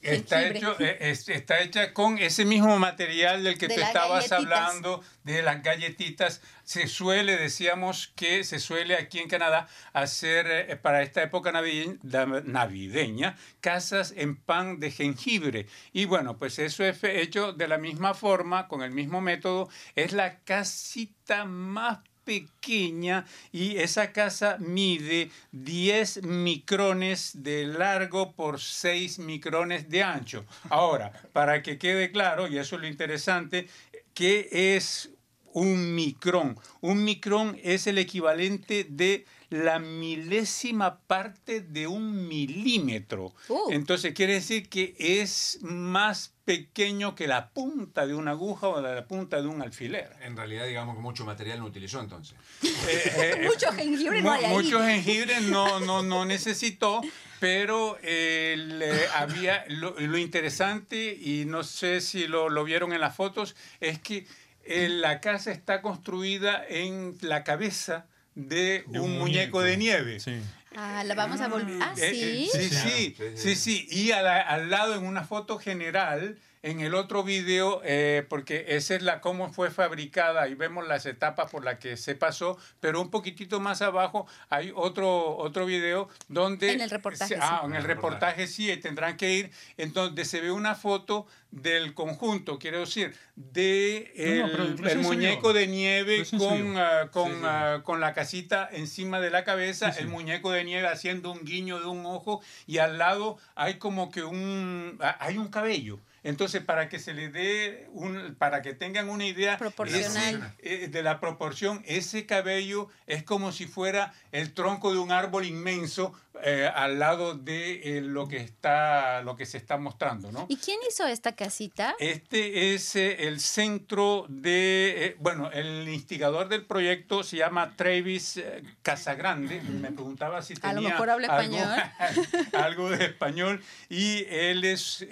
está, 0.02 0.48
hecho, 0.48 0.76
eh, 0.80 0.98
es- 1.02 1.30
está 1.30 1.60
hecha 1.62 1.94
con 1.94 2.18
ese 2.18 2.46
mismo 2.46 2.78
material 2.80 3.44
del 3.44 3.58
que 3.58 3.68
De 3.68 3.76
te 3.76 3.82
estabas 3.82 4.30
galletitas. 4.30 4.60
hablando, 4.62 5.04
de 5.24 5.42
las 5.42 5.62
galletitas. 5.64 6.42
Se 6.64 6.88
suele, 6.88 7.36
decíamos 7.38 8.12
que 8.16 8.44
se 8.44 8.60
suele 8.60 8.96
aquí 8.96 9.20
en 9.20 9.28
Canadá 9.28 9.68
hacer 9.94 10.46
eh, 10.48 10.76
para 10.76 11.02
esta 11.02 11.24
época 11.24 11.52
navideña, 11.52 13.36
casas 13.62 14.14
en 14.16 14.36
pan 14.36 14.80
de 14.80 14.92
jengibre. 14.92 15.68
Y 15.94 16.06
bueno, 16.06 16.38
pues 16.38 16.60
eso 16.60 16.84
es 16.84 17.04
hecho 17.04 17.54
de 17.54 17.68
la 17.68 17.78
misma 17.78 18.14
forma, 18.14 18.68
con 18.68 18.82
el 18.84 18.92
mismo 18.92 19.22
método. 19.22 19.70
Es 19.96 20.14
la 20.14 20.40
casita 20.40 21.46
más 21.46 22.00
pequeña 22.30 23.26
y 23.52 23.78
esa 23.78 24.12
casa 24.12 24.58
mide 24.60 25.32
10 25.52 26.22
micrones 26.22 27.32
de 27.42 27.66
largo 27.66 28.34
por 28.34 28.60
6 28.60 29.18
micrones 29.18 29.90
de 29.90 30.04
ancho. 30.04 30.46
Ahora, 30.70 31.12
para 31.34 31.64
que 31.64 31.80
quede 31.80 32.12
claro, 32.12 32.48
y 32.48 32.60
eso 32.60 32.76
es 32.76 32.82
lo 32.84 32.88
interesante, 32.88 33.68
que 34.14 34.76
es 34.76 35.10
un 35.54 35.96
micrón. 35.96 36.58
Un 36.82 37.04
micrón 37.04 37.58
es 37.64 37.88
el 37.88 37.98
equivalente 37.98 38.86
de 38.90 39.26
la 39.50 39.80
milésima 39.80 41.00
parte 41.00 41.62
de 41.62 41.88
un 41.88 42.28
milímetro. 42.28 43.34
Uh. 43.48 43.72
Entonces 43.72 44.14
quiere 44.14 44.34
decir 44.34 44.70
que 44.70 44.96
es 44.98 45.60
más 45.62 46.34
pequeño 46.46 47.16
que 47.16 47.28
la 47.28 47.50
punta 47.50 48.08
de 48.08 48.16
una 48.16 48.32
aguja 48.32 48.68
o 48.68 48.82
la 48.82 49.06
punta 49.06 49.42
de 49.42 49.48
un 49.48 49.62
alfiler. 49.62 50.12
En 50.22 50.36
realidad, 50.36 50.66
digamos 50.66 50.96
que 50.96 51.02
mucho 51.02 51.26
material 51.26 51.60
no 51.60 51.66
utilizó 51.66 52.00
entonces. 52.00 52.36
Eh, 52.64 53.44
Mucho 53.48 53.72
jengibre 53.72 54.22
no 54.22 54.32
hay 54.32 54.46
ahí. 54.46 54.54
Mucho 54.54 54.82
jengibre 54.82 55.42
no, 55.42 55.80
no, 55.80 56.02
no 56.02 56.26
necesitó, 56.26 57.02
pero 57.40 57.98
eh, 58.02 59.08
había 59.16 59.64
lo, 59.68 59.94
lo 60.00 60.18
interesante, 60.18 61.16
y 61.20 61.46
no 61.46 61.64
sé 61.64 62.02
si 62.02 62.28
lo, 62.28 62.50
lo 62.50 62.64
vieron 62.64 62.94
en 62.94 63.02
las 63.02 63.16
fotos, 63.16 63.56
es 63.80 64.00
que 64.00 64.18
eh, 64.18 64.26
la 64.68 65.20
casa 65.22 65.52
está 65.52 65.82
construida 65.82 66.64
en 66.68 67.16
la 67.22 67.44
cabeza 67.44 68.06
de, 68.36 68.84
De 68.88 69.00
un, 69.00 69.12
un 69.12 69.18
muñeco. 69.20 69.58
muñeco. 69.58 69.62
de 69.62 69.78
nieve. 69.78 70.20
Sí. 70.20 70.40
Ah, 70.76 71.04
la 71.04 71.16
vamos 71.16 71.42
a 71.42 71.48
volver. 71.48 71.82
Ah, 71.82 71.94
Eh, 71.98 72.12
sí. 72.14 72.50
eh, 72.54 72.70
sí, 72.70 72.70
sí, 72.70 72.76
sí, 72.76 73.16
sí, 73.18 73.36
sí. 73.36 73.56
sí. 73.56 73.88
Y 73.90 74.12
a 74.12 74.22
la- 74.22 74.40
al 74.42 74.70
lado 74.70 74.96
en 74.96 75.06
una 75.06 75.24
foto 75.24 75.58
general, 75.58 76.38
en 76.62 76.82
el 76.82 76.94
otro 76.96 77.24
video, 77.24 77.82
eh, 77.86 78.26
porque 78.28 78.66
esa 78.70 78.96
es 78.96 79.02
la 79.02 79.22
cómo 79.22 79.52
fue 79.52 79.72
fabricada 79.72 80.48
y 80.50 80.56
vemos 80.56 80.86
las 80.88 81.06
etapas 81.06 81.50
por 81.50 81.64
las 81.64 81.80
que 81.80 81.96
se 81.96 82.16
pasó, 82.16 82.58
pero 82.82 83.00
un 83.00 83.10
poquitito 83.10 83.60
más 83.62 83.82
abajo 83.82 84.28
hay 84.50 84.72
otro, 84.76 85.38
otro 85.38 85.66
video 85.66 86.10
donde... 86.28 86.74
En 86.74 86.82
el 86.82 86.90
reportaje, 86.90 87.36
se- 87.36 87.40
ah, 87.42 87.60
sí. 87.62 87.66
en 87.68 87.72
el 87.76 87.80
el 87.80 87.84
reportaje 87.86 88.48
sí, 88.48 88.76
tendrán 88.78 89.16
que 89.16 89.32
ir, 89.34 89.52
en 89.78 89.94
donde 89.94 90.26
se 90.26 90.42
ve 90.42 90.52
una 90.52 90.76
foto 90.76 91.26
del 91.52 91.94
conjunto, 91.94 92.60
quiero 92.60 92.82
decir, 92.82 93.16
de 93.36 94.12
No, 94.42 94.48
no, 94.58 94.64
el, 94.64 94.88
el 94.88 95.00
muñeco 95.00 95.54
de 95.54 95.66
nieve 95.68 96.24
con, 96.38 96.78
ah, 96.78 97.10
con, 97.12 97.30
Sí, 97.32 97.36
sí. 97.36 97.42
ah, 97.46 97.82
con 97.84 98.00
la 98.02 98.14
casita 98.14 98.70
encima 98.72 99.20
de 99.22 99.30
la 99.32 99.44
cabeza, 99.46 99.92
Sí, 99.92 99.98
sí. 100.00 100.04
el 100.04 100.10
muñeco 100.10 100.52
de 100.52 100.64
nieve 100.66 100.88
haciendo 100.88 101.32
un 101.32 101.44
guiño 101.46 101.80
de 101.80 101.86
un 101.88 102.06
ojo 102.06 102.42
y 102.68 102.78
al 102.80 102.98
lado 102.98 103.38
hay 103.56 103.76
como 103.76 104.12
que 104.12 104.24
un 104.24 104.98
ah, 105.02 105.16
hay 105.22 105.38
un 105.38 105.48
cabello. 105.48 106.00
Entonces, 106.24 106.64
para 106.64 106.90
que 106.90 107.00
se 107.00 107.14
le 107.14 107.30
dé 107.30 107.88
un, 107.94 108.36
para 108.36 108.62
que 108.62 108.74
tengan 108.74 109.10
una 109.10 109.26
idea 109.26 109.58
Proporcional. 109.58 110.54
ese, 110.60 110.84
eh, 110.84 110.88
de 110.88 111.04
la 111.04 111.20
proporción, 111.20 111.82
ese 111.86 112.26
cabello 112.26 112.90
es 113.08 113.24
como 113.24 113.52
si 113.52 113.66
fuera 113.66 114.14
el 114.32 114.54
tronco 114.54 114.92
de 114.92 115.00
un 115.00 115.12
árbol 115.12 115.46
inmenso 115.46 116.14
eh, 116.44 116.70
al 116.74 117.00
lado 117.00 117.34
de 117.36 117.98
eh, 117.98 118.02
lo 118.02 118.28
que 118.28 118.38
está, 118.38 119.22
lo 119.24 119.36
que 119.36 119.46
se 119.46 119.58
está 119.58 119.78
mostrando, 119.78 120.32
¿no? 120.32 120.46
¿Y 120.50 120.58
quién 120.58 120.80
hizo 120.90 121.06
esta 121.08 121.36
casita? 121.36 121.96
Este 122.00 122.74
es 122.74 122.96
eh, 122.96 123.28
el 123.28 123.40
centro 123.40 124.26
de, 124.30 125.06
eh, 125.08 125.16
bueno, 125.20 125.52
el 125.52 125.88
instigador 125.90 126.48
del 126.50 126.66
proyecto 126.66 127.24
se 127.24 127.38
llama 127.38 127.76
Travis 127.76 128.40
Casagrande. 128.82 129.62
Me 129.62 129.92
preguntaba 129.92 130.42
si 130.42 130.54
A 130.62 130.74
lo 130.74 130.80
tenía 130.82 130.90
mejor 130.90 131.10
habla 131.10 131.28
algo, 131.28 131.56
español. 131.58 132.48
algo 132.54 132.90
de 132.90 133.06
español. 133.06 133.62
Y 133.90 134.26
él 134.30 134.64
es, 134.66 135.06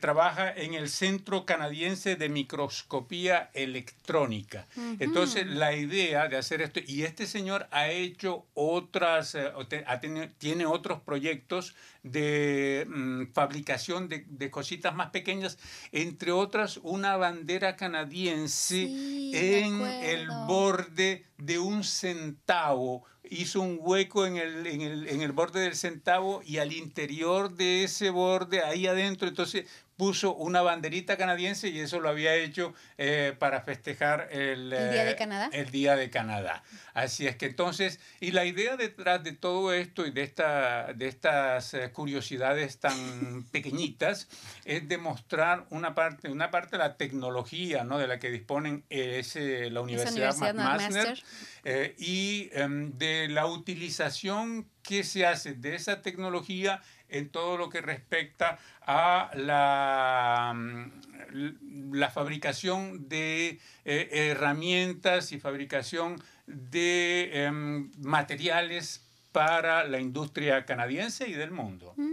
trabaja 0.00 0.52
en 0.52 0.74
el 0.74 0.88
Centro 0.88 1.44
Canadiense 1.46 2.16
de 2.16 2.28
Microscopía 2.28 3.50
Electrónica. 3.54 4.66
Entonces, 4.98 5.46
la 5.46 5.74
idea 5.74 6.28
de 6.28 6.36
hacer 6.36 6.62
esto, 6.62 6.80
y 6.86 7.02
este 7.04 7.26
señor 7.26 7.66
ha 7.70 7.88
hecho 7.88 8.44
otras, 8.54 9.34
ha 9.34 10.00
tenido- 10.00 10.28
tiene 10.38 10.66
otros 10.72 11.00
proyectos 11.00 11.74
de 12.02 12.86
mm, 12.88 13.32
fabricación 13.32 14.08
de, 14.08 14.24
de 14.28 14.50
cositas 14.50 14.94
más 14.94 15.10
pequeñas, 15.10 15.58
entre 15.92 16.32
otras 16.32 16.80
una 16.82 17.16
bandera 17.16 17.76
canadiense 17.76 18.52
Sí, 18.52 19.32
en 19.34 19.80
el 19.82 20.28
borde 20.46 21.24
de 21.38 21.58
un 21.58 21.84
centavo. 21.84 23.04
Hizo 23.28 23.60
un 23.60 23.78
hueco 23.80 24.26
en 24.26 24.36
el, 24.36 24.66
en, 24.66 24.80
el, 24.82 25.08
en 25.08 25.22
el 25.22 25.32
borde 25.32 25.60
del 25.60 25.74
centavo 25.76 26.42
y 26.44 26.58
al 26.58 26.72
interior 26.72 27.54
de 27.54 27.84
ese 27.84 28.10
borde, 28.10 28.62
ahí 28.62 28.86
adentro, 28.86 29.28
entonces 29.28 29.66
puso 29.96 30.34
una 30.34 30.62
banderita 30.62 31.16
canadiense 31.16 31.68
y 31.68 31.80
eso 31.80 32.00
lo 32.00 32.08
había 32.08 32.34
hecho 32.34 32.74
eh, 32.98 33.34
para 33.38 33.60
festejar 33.60 34.28
el, 34.32 34.72
¿El 34.72 34.90
Día 34.92 35.04
de 35.04 35.10
eh, 35.10 35.16
Canadá? 35.16 35.50
el 35.52 35.70
Día 35.70 35.96
de 35.96 36.10
Canadá. 36.10 36.62
Así 36.94 37.26
es 37.26 37.36
que 37.36 37.46
entonces, 37.46 38.00
y 38.20 38.32
la 38.32 38.44
idea 38.44 38.76
detrás 38.76 39.22
de 39.24 39.32
todo 39.32 39.72
esto 39.72 40.06
y 40.06 40.10
de, 40.10 40.22
esta, 40.22 40.92
de 40.92 41.08
estas 41.08 41.74
eh, 41.74 41.90
curiosidades 41.90 42.78
tan 42.78 43.44
pequeñitas 43.52 44.28
es 44.64 44.86
demostrar 44.88 45.66
una 45.70 45.94
parte, 45.94 46.30
una 46.30 46.50
parte 46.50 46.72
de 46.72 46.78
la 46.78 46.96
tecnología 46.96 47.84
¿no? 47.84 47.98
de 47.98 48.06
la 48.06 48.18
que 48.18 48.30
disponen 48.30 48.84
eh, 48.90 49.20
ese, 49.20 49.70
la 49.70 49.80
Universidad, 49.80 50.36
McMaster 50.36 51.22
eh, 51.64 51.94
y 51.98 52.50
em, 52.52 52.96
de 52.98 53.28
la 53.28 53.46
utilización 53.46 54.68
que 54.82 55.04
se 55.04 55.24
hace 55.26 55.54
de 55.54 55.76
esa 55.76 56.02
tecnología 56.02 56.82
en 57.12 57.28
todo 57.28 57.56
lo 57.56 57.68
que 57.68 57.80
respecta 57.80 58.58
a 58.80 59.30
la, 59.34 60.52
mm, 60.54 61.94
la 61.94 62.10
fabricación 62.10 63.08
de 63.08 63.60
eh, 63.84 64.08
herramientas 64.12 65.32
y 65.32 65.40
fabricación 65.40 66.20
de 66.46 67.44
em, 67.44 67.90
materiales 67.98 69.06
para 69.32 69.84
la 69.84 69.98
industria 69.98 70.64
canadiense 70.66 71.28
y 71.28 71.32
del 71.32 71.50
mundo. 71.50 71.94
Mm, 71.96 72.11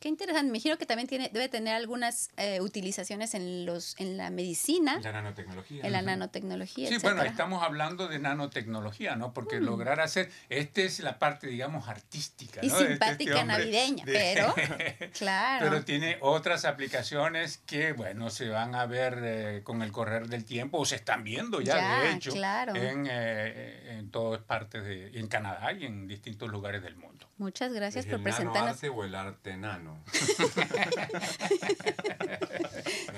qué 0.00 0.08
interesante. 0.08 0.44
Me 0.50 0.58
imagino 0.58 0.76
que 0.78 0.86
también 0.86 1.08
tiene, 1.08 1.30
debe 1.32 1.48
tener 1.48 1.74
algunas 1.74 2.30
eh, 2.36 2.60
utilizaciones 2.60 3.34
en 3.34 3.66
los 3.66 3.94
en 3.98 4.16
la 4.16 4.30
medicina, 4.30 5.00
La 5.02 5.12
nanotecnología. 5.12 5.84
en 5.84 5.92
la 5.92 6.02
nanotecnología, 6.02 6.88
Sí, 6.88 6.96
bueno, 7.02 7.22
estamos 7.22 7.62
hablando 7.62 8.08
de 8.08 8.18
nanotecnología, 8.18 9.16
¿no? 9.16 9.32
Porque 9.32 9.60
lograr 9.60 10.00
hacer, 10.00 10.30
esta 10.48 10.80
es 10.82 11.00
la 11.00 11.18
parte, 11.18 11.46
digamos, 11.46 11.88
artística, 11.88 12.60
Y 12.62 12.66
este- 12.66 12.78
este 12.78 12.88
simpática 12.92 13.44
navideña, 13.44 14.04
de- 14.04 14.12
pero 14.34 14.54
claro. 15.18 15.66
Pero 15.68 15.84
tiene 15.84 16.18
otras 16.20 16.64
aplicaciones 16.64 17.58
que, 17.66 17.92
bueno, 17.92 18.30
se 18.30 18.48
van 18.48 18.74
a 18.74 18.86
ver 18.86 19.18
eh, 19.22 19.60
con 19.64 19.82
el 19.82 19.92
correr 19.92 20.28
del 20.28 20.44
tiempo 20.44 20.78
o 20.78 20.84
se 20.84 20.96
están 20.96 21.24
viendo 21.24 21.60
ya, 21.60 21.76
Ya, 21.76 22.00
de 22.00 22.12
hecho, 22.12 22.32
claro. 22.32 22.74
en, 22.74 23.06
eh, 23.10 23.98
en 23.98 24.10
todas 24.10 24.40
partes 24.42 24.84
de, 24.84 25.18
en 25.18 25.26
Canadá 25.28 25.72
y 25.72 25.84
en 25.84 26.06
distintos 26.06 26.48
lugares 26.50 26.82
del 26.82 26.96
mundo. 26.96 27.28
Muchas 27.36 27.72
gracias 27.72 28.04
¿Es 28.06 28.10
por 28.12 28.22
presentarnos. 28.22 28.78
o 28.94 29.04
el 29.04 29.14
arte 29.14 29.43
nano? 29.56 30.02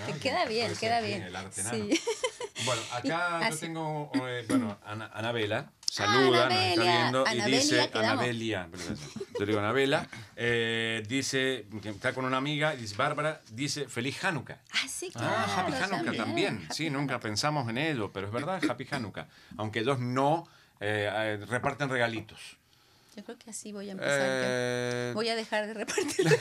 Te 0.06 0.12
queda 0.20 0.44
bien, 0.46 0.66
Puede 0.66 0.74
ser, 0.74 0.78
queda 0.88 1.00
sí, 1.00 1.06
bien. 1.06 1.22
el 1.22 1.36
arte 1.36 1.62
Sí. 1.62 1.68
nano. 1.68 1.86
Bueno, 2.64 2.82
acá 2.92 3.00
Y- 3.04 3.08
yo 3.08 3.16
así- 3.48 3.60
tengo, 3.60 4.10
eh, 4.26 4.44
bueno, 4.48 4.78
Ana, 4.84 5.10
Anabela, 5.14 5.70
saluda, 5.88 6.48
nos 6.48 6.54
está 6.58 6.82
Anabelia. 6.82 6.92
viendo 6.92 7.24
y 7.32 7.50
dice, 7.50 7.88
quedamos. 7.90 7.94
Anabelia, 8.12 8.68
perdón, 8.70 8.98
yo 9.38 9.46
digo 9.46 9.58
Anabela, 9.60 10.08
eh, 10.36 11.02
dice, 11.06 11.66
que 11.82 11.90
está 11.90 12.12
con 12.12 12.24
una 12.24 12.38
amiga, 12.38 12.74
y 12.74 12.78
dice, 12.78 12.96
Bárbara, 12.96 13.40
dice, 13.52 13.88
feliz 13.88 14.22
Hanukkah. 14.24 14.58
Ah, 14.72 14.88
sí, 14.88 15.10
claro. 15.12 15.28
Ah, 15.36 15.56
Happy 15.60 15.72
Hanukkah 15.74 16.12
también. 16.16 16.66
Sí, 16.72 16.90
nunca 16.90 17.20
pensamos 17.20 17.68
en 17.68 17.78
ello, 17.78 18.10
pero 18.12 18.26
es 18.26 18.32
verdad, 18.32 18.60
Happy 18.68 18.86
Hanukkah. 18.90 19.28
Aunque 19.58 19.80
ellos 19.80 19.98
no 20.00 20.48
eh, 20.80 21.08
eh, 21.40 21.46
reparten 21.46 21.88
regalitos. 21.88 22.58
Yo 23.16 23.24
creo 23.24 23.38
que 23.38 23.48
así 23.50 23.72
voy 23.72 23.88
a 23.88 23.92
empezar. 23.92 24.20
Eh, 24.20 25.10
Voy 25.14 25.28
a 25.30 25.34
dejar 25.36 25.66
de 25.66 25.74
repartir. 25.74 26.26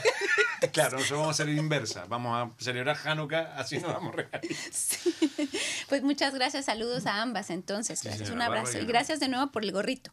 Claro, 0.72 0.92
nosotros 0.96 1.18
vamos 1.20 1.38
a 1.40 1.42
hacer 1.42 1.54
inversa. 1.54 2.06
Vamos 2.06 2.34
a 2.34 2.62
celebrar 2.62 2.96
Hanukkah, 3.04 3.54
así 3.56 3.78
nos 3.78 3.92
damos 3.92 4.14
regalitos. 4.14 4.98
Pues 5.88 6.02
muchas 6.02 6.34
gracias, 6.34 6.64
saludos 6.64 7.06
a 7.06 7.20
ambas 7.22 7.50
entonces. 7.50 8.02
Gracias, 8.02 8.30
un 8.30 8.40
abrazo 8.42 8.78
y 8.80 8.86
gracias 8.86 9.20
de 9.20 9.28
nuevo 9.28 9.52
por 9.52 9.64
el 9.64 9.72
gorrito. 9.72 10.12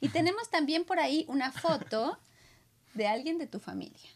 Y 0.00 0.08
tenemos 0.08 0.50
también 0.50 0.84
por 0.84 0.98
ahí 1.00 1.24
una 1.28 1.50
foto 1.52 2.18
de 2.94 3.06
alguien 3.08 3.38
de 3.38 3.46
tu 3.48 3.58
familia. 3.60 4.08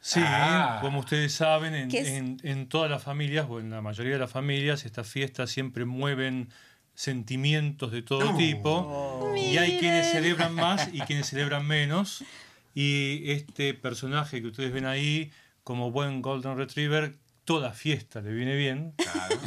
Sí, 0.00 0.20
Ah. 0.22 0.78
como 0.80 1.00
ustedes 1.00 1.32
saben, 1.32 1.74
en, 1.74 1.94
en- 1.94 2.40
en 2.42 2.68
todas 2.68 2.90
las 2.90 3.02
familias 3.02 3.46
o 3.48 3.60
en 3.60 3.70
la 3.70 3.80
mayoría 3.82 4.14
de 4.14 4.18
las 4.18 4.30
familias, 4.30 4.84
estas 4.84 5.08
fiestas 5.08 5.50
siempre 5.50 5.84
mueven 5.84 6.48
sentimientos 7.00 7.92
de 7.92 8.02
todo 8.02 8.36
tipo 8.36 9.32
y 9.34 9.56
hay 9.56 9.78
quienes 9.78 10.12
celebran 10.12 10.54
más 10.54 10.90
y 10.92 11.00
quienes 11.00 11.28
celebran 11.28 11.66
menos. 11.66 12.22
Y 12.74 13.30
este 13.30 13.72
personaje 13.72 14.42
que 14.42 14.48
ustedes 14.48 14.70
ven 14.70 14.84
ahí, 14.84 15.32
como 15.64 15.90
buen 15.90 16.20
Golden 16.20 16.58
Retriever, 16.58 17.14
toda 17.46 17.72
fiesta 17.72 18.20
le 18.20 18.32
viene 18.32 18.54
bien, 18.54 18.92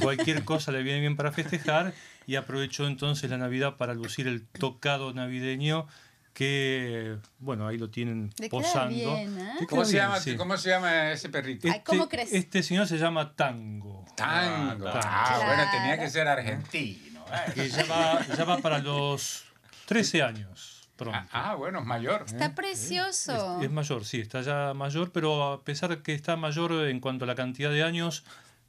cualquier 0.01 0.43
cosa 0.43 0.71
le 0.71 0.81
viene 0.81 0.99
bien 0.99 1.15
para 1.15 1.31
festejar 1.31 1.93
y 2.25 2.37
aprovechó 2.37 2.87
entonces 2.87 3.29
la 3.29 3.37
Navidad 3.37 3.77
para 3.77 3.93
lucir 3.93 4.27
el 4.27 4.47
tocado 4.47 5.13
navideño 5.13 5.85
que, 6.33 7.17
bueno, 7.37 7.67
ahí 7.67 7.77
lo 7.77 7.91
tienen 7.91 8.31
posando. 8.49 8.95
bien, 8.95 9.39
¿eh? 9.39 9.67
¿Cómo 9.69 9.85
se, 9.85 9.97
llama, 9.97 10.19
sí. 10.19 10.35
¿Cómo 10.35 10.57
se 10.57 10.69
llama 10.69 11.11
ese 11.11 11.29
perrito? 11.29 11.67
Ay, 11.71 11.81
¿cómo 11.85 12.09
crees? 12.09 12.33
Este 12.33 12.63
señor 12.63 12.87
se 12.87 12.97
llama 12.97 13.35
Tango. 13.35 14.03
Tango. 14.17 14.85
Tango. 14.85 14.99
Ah, 15.03 15.35
bueno, 15.45 15.53
Claro. 15.53 15.71
tenía 15.71 15.99
que 15.99 16.09
ser 16.09 16.27
argentino. 16.27 17.12
¿Eh? 17.31 17.51
Que 17.53 17.69
ya 17.69 17.85
va, 17.85 18.25
ya 18.25 18.43
va 18.43 18.57
para 18.59 18.79
los 18.79 19.43
13 19.85 20.23
años 20.23 20.73
pronto. 20.95 21.19
Ah, 21.31 21.51
ah, 21.51 21.55
bueno, 21.55 21.79
es 21.79 21.85
mayor. 21.85 22.23
Está 22.25 22.53
precioso. 22.55 23.59
Es, 23.59 23.65
es 23.65 23.71
mayor, 23.71 24.05
sí, 24.05 24.19
está 24.19 24.41
ya 24.41 24.73
mayor, 24.73 25.11
pero 25.11 25.53
a 25.53 25.63
pesar 25.63 26.01
que 26.01 26.13
está 26.13 26.35
mayor 26.35 26.71
en 26.87 26.99
cuanto 26.99 27.25
a 27.25 27.27
la 27.27 27.35
cantidad 27.35 27.71
de 27.71 27.83
años, 27.83 28.23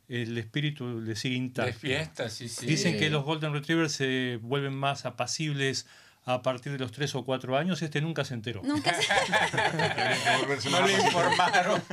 el 0.09 0.37
espíritu 0.37 1.01
le 1.01 1.17
sigue 1.17 1.37
intacto. 1.37 1.73
De 1.73 1.79
fiesta, 1.79 2.29
sí, 2.29 2.49
sí. 2.49 2.67
Dicen 2.67 2.99
que 2.99 3.11
los 3.11 3.25
Golden 3.25 3.53
Retrievers 3.53 3.93
se 3.93 4.39
vuelven 4.43 4.75
más 4.75 5.07
apacibles 5.07 5.87
a 6.27 6.41
partir 6.43 6.73
de 6.73 6.79
los 6.79 6.93
3 6.93 7.15
o 7.17 7.25
4 7.25 7.57
años. 7.57 7.83
Este 7.83 8.01
nunca 8.01 8.25
se 8.25 8.35
enteró. 8.35 8.63
Nunca 8.63 8.95
se... 8.95 10.71
no 10.71 10.87
le 10.87 10.93
informaron. 10.95 11.83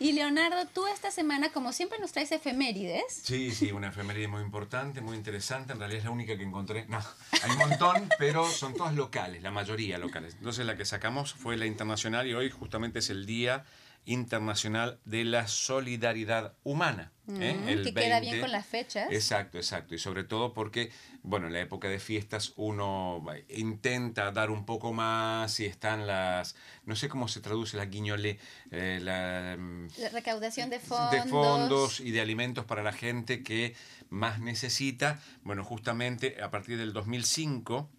y 0.00 0.12
Leonardo, 0.12 0.66
tú 0.72 0.86
esta 0.86 1.10
semana, 1.10 1.50
como 1.50 1.72
siempre, 1.72 1.98
nos 1.98 2.12
traes 2.12 2.32
efemérides. 2.32 3.22
Sí, 3.22 3.50
sí, 3.50 3.72
una 3.72 3.88
efeméride 3.88 4.28
muy 4.28 4.42
importante, 4.42 5.00
muy 5.00 5.16
interesante. 5.16 5.72
En 5.72 5.78
realidad 5.78 5.98
es 5.98 6.04
la 6.04 6.10
única 6.10 6.36
que 6.36 6.42
encontré. 6.42 6.86
No, 6.86 6.98
hay 7.42 7.50
un 7.50 7.58
montón, 7.58 8.08
pero 8.18 8.46
son 8.48 8.74
todas 8.74 8.94
locales, 8.94 9.42
la 9.42 9.50
mayoría 9.50 9.98
locales. 9.98 10.34
Entonces 10.34 10.66
la 10.66 10.76
que 10.76 10.84
sacamos 10.84 11.34
fue 11.34 11.56
la 11.56 11.66
internacional 11.66 12.26
y 12.26 12.34
hoy 12.34 12.50
justamente 12.50 13.00
es 13.00 13.10
el 13.10 13.26
día 13.26 13.64
Internacional 14.06 14.98
de 15.04 15.24
la 15.24 15.48
Solidaridad 15.48 16.54
Humana. 16.64 17.12
¿eh? 17.28 17.54
Mm, 17.54 17.82
que 17.82 17.92
queda 17.94 18.20
bien 18.20 18.40
con 18.40 18.52
las 18.52 18.64
fechas. 18.64 19.08
Exacto, 19.10 19.58
exacto. 19.58 19.94
Y 19.94 19.98
sobre 19.98 20.24
todo 20.24 20.54
porque, 20.54 20.90
bueno, 21.22 21.48
en 21.48 21.52
la 21.52 21.60
época 21.60 21.88
de 21.88 21.98
fiestas 21.98 22.52
uno 22.56 23.24
intenta 23.48 24.30
dar 24.30 24.50
un 24.50 24.64
poco 24.64 24.92
más 24.92 25.58
y 25.60 25.66
están 25.66 26.06
las, 26.06 26.54
no 26.84 26.96
sé 26.96 27.08
cómo 27.08 27.28
se 27.28 27.40
traduce 27.40 27.76
la 27.76 27.86
guiñole, 27.86 28.38
eh, 28.70 29.00
la, 29.02 29.56
la, 29.98 30.08
recaudación 30.10 30.70
de 30.70 30.78
fondos. 30.78 31.10
De 31.10 31.22
fondos 31.28 32.00
y 32.00 32.12
de 32.12 32.20
alimentos 32.20 32.64
para 32.64 32.82
la 32.82 32.92
gente 32.92 33.42
que 33.42 33.74
más 34.08 34.40
necesita. 34.40 35.20
Bueno, 35.42 35.64
justamente 35.64 36.40
a 36.42 36.50
partir 36.50 36.78
del 36.78 36.92
2005 36.92 37.90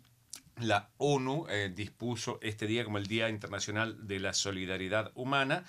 la 0.60 0.90
ONU 0.98 1.46
eh, 1.50 1.72
dispuso 1.74 2.40
este 2.42 2.66
día 2.68 2.84
como 2.84 2.98
el 2.98 3.08
Día 3.08 3.30
Internacional 3.30 4.08
de 4.08 4.20
la 4.20 4.34
Solidaridad 4.34 5.12
Humana 5.16 5.64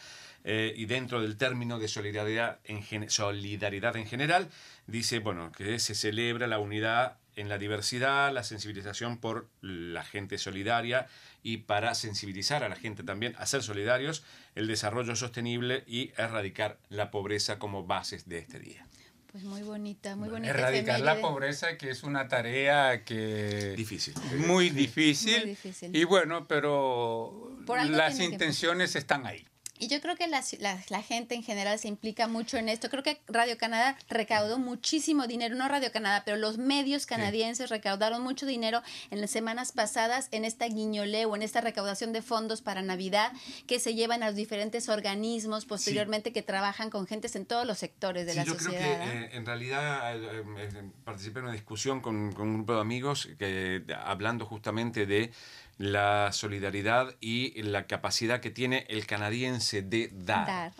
eh, 0.44 0.72
y 0.76 0.86
dentro 0.86 1.20
del 1.20 1.36
término 1.36 1.78
de 1.78 1.88
solidaridad 1.88 2.58
en, 2.64 3.10
solidaridad 3.10 3.96
en 3.96 4.06
general 4.06 4.48
dice 4.86 5.18
bueno 5.18 5.52
que 5.52 5.78
se 5.78 5.94
celebra 5.94 6.46
la 6.46 6.58
unidad 6.58 7.16
en 7.38 7.48
la 7.48 7.58
diversidad, 7.58 8.32
la 8.32 8.42
sensibilización 8.42 9.18
por 9.18 9.48
la 9.60 10.02
gente 10.02 10.38
solidaria 10.38 11.06
y 11.42 11.58
para 11.58 11.94
sensibilizar 11.94 12.64
a 12.64 12.68
la 12.68 12.74
gente 12.74 13.04
también 13.04 13.34
a 13.38 13.46
ser 13.46 13.62
solidarios, 13.62 14.24
el 14.56 14.66
desarrollo 14.66 15.14
sostenible 15.14 15.84
y 15.86 16.10
erradicar 16.16 16.78
la 16.88 17.12
pobreza 17.12 17.60
como 17.60 17.84
bases 17.84 18.28
de 18.28 18.38
este 18.38 18.58
día. 18.58 18.88
Pues 19.30 19.44
muy 19.44 19.62
bonita, 19.62 20.16
muy 20.16 20.30
bonita. 20.30 20.50
Erradicar 20.50 21.00
la 21.00 21.20
pobreza, 21.20 21.76
que 21.76 21.90
es 21.90 22.02
una 22.02 22.26
tarea 22.28 23.04
que... 23.04 23.74
Difícil. 23.76 24.14
Muy 24.46 24.70
difícil. 24.70 25.38
Muy 25.38 25.50
difícil. 25.50 25.94
Y 25.94 26.04
bueno, 26.04 26.48
pero 26.48 27.56
las 27.88 28.18
intenciones 28.18 28.96
están 28.96 29.26
ahí. 29.26 29.46
Y 29.78 29.88
yo 29.88 30.00
creo 30.00 30.16
que 30.16 30.26
la, 30.26 30.42
la, 30.60 31.02
gente 31.02 31.34
en 31.34 31.42
general 31.42 31.78
se 31.78 31.88
implica 31.88 32.28
mucho 32.28 32.56
en 32.56 32.68
esto. 32.68 32.90
Creo 32.90 33.02
que 33.02 33.20
Radio 33.28 33.56
Canadá 33.58 33.96
recaudó 34.08 34.58
muchísimo 34.58 35.26
dinero, 35.26 35.54
no 35.54 35.68
Radio 35.68 35.92
Canadá, 35.92 36.22
pero 36.24 36.36
los 36.36 36.58
medios 36.58 37.06
canadienses 37.06 37.70
recaudaron 37.70 38.22
mucho 38.22 38.46
dinero 38.46 38.82
en 39.10 39.20
las 39.20 39.30
semanas 39.30 39.72
pasadas 39.72 40.28
en 40.32 40.44
esta 40.44 40.66
guiñolé 40.66 41.24
o 41.24 41.36
en 41.36 41.42
esta 41.42 41.60
recaudación 41.60 42.12
de 42.12 42.22
fondos 42.22 42.62
para 42.62 42.82
Navidad 42.82 43.32
que 43.66 43.80
se 43.80 43.94
llevan 43.94 44.22
a 44.22 44.26
los 44.26 44.34
diferentes 44.34 44.88
organismos 44.88 45.64
posteriormente 45.66 46.32
que 46.32 46.42
trabajan 46.42 46.90
con 46.90 47.06
gentes 47.06 47.36
en 47.36 47.46
todos 47.46 47.66
los 47.66 47.78
sectores 47.78 48.26
de 48.26 48.34
la 48.34 48.44
yo 48.44 48.54
sociedad. 48.54 48.80
Yo 48.80 48.80
creo 48.80 49.12
que 49.12 49.24
eh, 49.24 49.30
en 49.32 49.46
realidad 49.46 50.16
eh, 50.16 50.44
eh, 50.58 50.90
participé 51.04 51.40
en 51.40 51.46
una 51.46 51.54
discusión 51.54 52.00
con, 52.00 52.32
con 52.32 52.48
un 52.48 52.54
grupo 52.54 52.74
de 52.74 52.80
amigos 52.80 53.28
que 53.38 53.84
hablando 54.04 54.46
justamente 54.46 55.06
de 55.06 55.30
la 55.78 56.32
solidaridad 56.32 57.14
y 57.20 57.62
la 57.62 57.86
capacidad 57.86 58.40
que 58.40 58.50
tiene 58.50 58.84
el 58.88 59.06
canadiense 59.06 59.80
de 59.80 60.10
dar. 60.12 60.72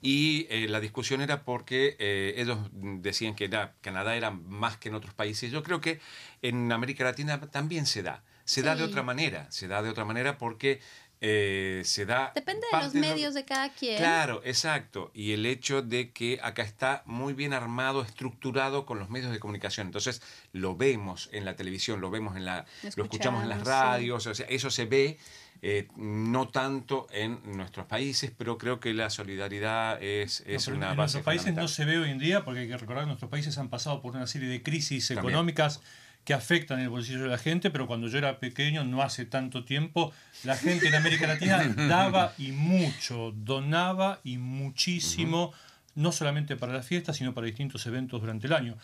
Y 0.00 0.46
eh, 0.48 0.68
la 0.68 0.80
discusión 0.80 1.20
era 1.20 1.42
porque 1.42 1.96
eh, 1.98 2.34
ellos 2.36 2.58
decían 2.72 3.34
que 3.34 3.50
Canadá 3.80 4.14
era 4.14 4.30
más 4.30 4.76
que 4.76 4.88
en 4.88 4.94
otros 4.94 5.12
países. 5.12 5.50
Yo 5.50 5.64
creo 5.64 5.80
que 5.80 6.00
en 6.40 6.70
América 6.70 7.02
Latina 7.04 7.40
también 7.50 7.84
se 7.84 8.02
da. 8.02 8.22
Se 8.44 8.62
da 8.62 8.76
de 8.76 8.84
otra 8.84 9.02
manera, 9.02 9.50
se 9.50 9.68
da 9.68 9.82
de 9.82 9.88
otra 9.88 10.04
manera 10.04 10.36
porque 10.36 10.80
eh, 11.26 11.80
se 11.86 12.04
da... 12.04 12.32
Depende 12.34 12.66
de 12.70 12.78
los 12.82 12.92
medios 12.92 13.32
de 13.32 13.46
cada 13.46 13.70
quien. 13.72 13.96
Claro, 13.96 14.42
exacto. 14.44 15.10
Y 15.14 15.32
el 15.32 15.46
hecho 15.46 15.80
de 15.80 16.10
que 16.12 16.38
acá 16.42 16.62
está 16.62 17.02
muy 17.06 17.32
bien 17.32 17.54
armado, 17.54 18.02
estructurado 18.02 18.84
con 18.84 18.98
los 18.98 19.08
medios 19.08 19.32
de 19.32 19.38
comunicación. 19.38 19.86
Entonces 19.86 20.20
lo 20.52 20.76
vemos 20.76 21.30
en 21.32 21.46
la 21.46 21.56
televisión, 21.56 22.02
lo 22.02 22.10
vemos 22.10 22.36
en 22.36 22.44
la... 22.44 22.66
Lo 22.96 23.04
escuchamos, 23.04 23.42
en 23.42 23.48
las 23.48 23.64
radios, 23.64 24.26
o 24.26 24.34
sea, 24.34 24.46
eso 24.50 24.70
se 24.70 24.84
ve. 24.84 25.18
Eh, 25.62 25.88
no 25.96 26.48
tanto 26.48 27.06
en 27.10 27.40
nuestros 27.56 27.86
países, 27.86 28.30
pero 28.36 28.58
creo 28.58 28.80
que 28.80 28.92
la 28.92 29.08
solidaridad 29.08 30.02
es, 30.02 30.42
es 30.46 30.68
una 30.68 30.74
en 30.74 30.80
base. 30.80 30.92
En 30.92 30.96
nuestros 30.96 31.24
países 31.24 31.54
no 31.54 31.68
se 31.68 31.86
ve 31.86 31.98
hoy 31.98 32.10
en 32.10 32.18
día, 32.18 32.44
porque 32.44 32.60
hay 32.60 32.68
que 32.68 32.76
recordar 32.76 33.04
que 33.04 33.06
nuestros 33.06 33.30
países 33.30 33.56
han 33.56 33.70
pasado 33.70 34.02
por 34.02 34.14
una 34.14 34.26
serie 34.26 34.48
de 34.48 34.62
crisis 34.62 35.10
económicas 35.10 35.80
que 36.24 36.34
afectan 36.34 36.80
el 36.80 36.88
bolsillo 36.88 37.22
de 37.22 37.28
la 37.28 37.38
gente, 37.38 37.70
pero 37.70 37.86
cuando 37.86 38.08
yo 38.08 38.18
era 38.18 38.38
pequeño, 38.38 38.84
no 38.84 39.02
hace 39.02 39.26
tanto 39.26 39.64
tiempo, 39.64 40.12
la 40.42 40.56
gente 40.56 40.88
en 40.88 40.94
América 40.94 41.26
Latina 41.26 41.62
daba 41.88 42.32
y 42.38 42.52
mucho, 42.52 43.32
donaba 43.36 44.20
y 44.24 44.38
muchísimo, 44.38 45.52
no 45.94 46.12
solamente 46.12 46.56
para 46.56 46.72
las 46.72 46.86
fiestas, 46.86 47.16
sino 47.16 47.34
para 47.34 47.46
distintos 47.46 47.86
eventos 47.86 48.20
durante 48.20 48.46
el 48.46 48.54
año. 48.54 48.76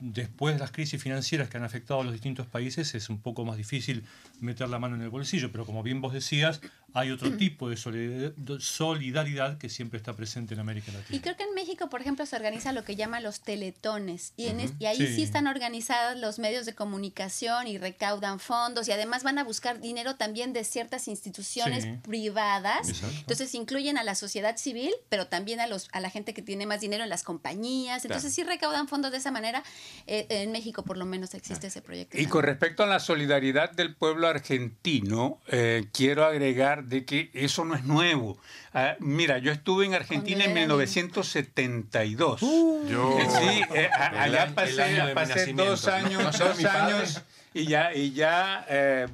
Después 0.00 0.56
de 0.56 0.60
las 0.60 0.72
crisis 0.72 1.00
financieras 1.00 1.48
que 1.48 1.56
han 1.56 1.62
afectado 1.62 2.00
a 2.00 2.04
los 2.04 2.12
distintos 2.12 2.46
países 2.46 2.94
es 2.96 3.08
un 3.08 3.20
poco 3.20 3.44
más 3.44 3.56
difícil 3.56 4.04
meter 4.40 4.68
la 4.68 4.80
mano 4.80 4.96
en 4.96 5.02
el 5.02 5.08
bolsillo, 5.08 5.52
pero 5.52 5.64
como 5.64 5.84
bien 5.84 6.00
vos 6.00 6.12
decías, 6.12 6.60
hay 6.94 7.10
otro 7.10 7.36
tipo 7.36 7.68
de 7.68 7.76
solidaridad 7.76 9.58
que 9.58 9.68
siempre 9.68 9.98
está 9.98 10.14
presente 10.14 10.54
en 10.54 10.60
América 10.60 10.92
Latina. 10.92 11.16
Y 11.16 11.20
creo 11.20 11.36
que 11.36 11.42
en 11.42 11.54
México, 11.54 11.90
por 11.90 12.00
ejemplo, 12.00 12.24
se 12.24 12.36
organiza 12.36 12.72
lo 12.72 12.84
que 12.84 12.94
llaman 12.96 13.22
los 13.22 13.40
teletones, 13.40 14.32
y, 14.36 14.46
en 14.46 14.60
y 14.78 14.86
ahí 14.86 15.06
sí. 15.06 15.22
están 15.22 15.46
organizados 15.46 16.18
los 16.18 16.38
medios 16.38 16.66
de 16.66 16.74
comunicación 16.74 17.66
y 17.66 17.78
recaudan 17.78 18.38
fondos, 18.38 18.86
y 18.88 18.92
además 18.92 19.24
van 19.24 19.38
a 19.38 19.44
buscar 19.44 19.80
dinero 19.80 20.14
también 20.14 20.52
de 20.52 20.62
ciertas 20.62 21.08
instituciones 21.08 21.86
privadas, 22.02 23.02
entonces 23.18 23.54
incluyen 23.54 23.98
a 23.98 24.04
la 24.04 24.14
sociedad 24.14 24.56
civil, 24.56 24.92
pero 25.08 25.26
también 25.26 25.60
a, 25.60 25.66
los, 25.66 25.88
a 25.92 26.00
la 26.00 26.10
gente 26.10 26.32
que 26.32 26.42
tiene 26.42 26.64
más 26.64 26.80
dinero 26.80 27.02
en 27.02 27.10
las 27.10 27.24
compañías, 27.24 28.04
entonces 28.04 28.32
sí 28.32 28.44
recaudan 28.44 28.86
fondos 28.86 29.10
de 29.10 29.18
esa 29.18 29.30
manera. 29.30 29.64
Eh, 30.06 30.26
en 30.30 30.52
México 30.52 30.84
por 30.84 30.96
lo 30.96 31.06
menos 31.06 31.34
existe 31.34 31.66
ese 31.66 31.82
proyecto. 31.82 32.18
Y 32.18 32.26
con 32.26 32.44
respecto 32.44 32.82
a 32.82 32.86
la 32.86 33.00
solidaridad 33.00 33.72
del 33.72 33.94
pueblo 33.94 34.28
argentino, 34.28 35.40
eh, 35.48 35.88
quiero 35.92 36.24
agregar 36.24 36.83
de 36.88 37.04
que 37.04 37.30
eso 37.34 37.64
no 37.64 37.74
es 37.74 37.82
nuevo. 37.84 38.38
Ah, 38.72 38.94
mira, 39.00 39.38
yo 39.38 39.50
estuve 39.52 39.86
en 39.86 39.94
Argentina 39.94 40.44
en 40.44 40.54
1972. 40.54 42.42
Uh, 42.42 42.86
yo, 42.88 43.18
sí, 43.38 43.62
eh, 43.74 43.90
allá 43.92 44.54
pasé, 44.54 45.52
dos 45.52 45.88
años, 45.88 46.38
dos 46.38 46.64
años 46.64 47.22
y 47.52 47.66
ya, 47.66 47.92
y 47.94 48.12
ya 48.12 48.64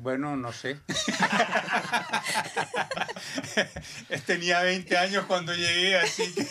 bueno, 0.02 0.37
no 0.37 0.52
sé. 0.52 0.76
Tenía 4.26 4.62
20 4.62 4.96
años 4.96 5.24
cuando 5.26 5.54
llegué, 5.54 5.96
así 5.96 6.22
que... 6.35 6.46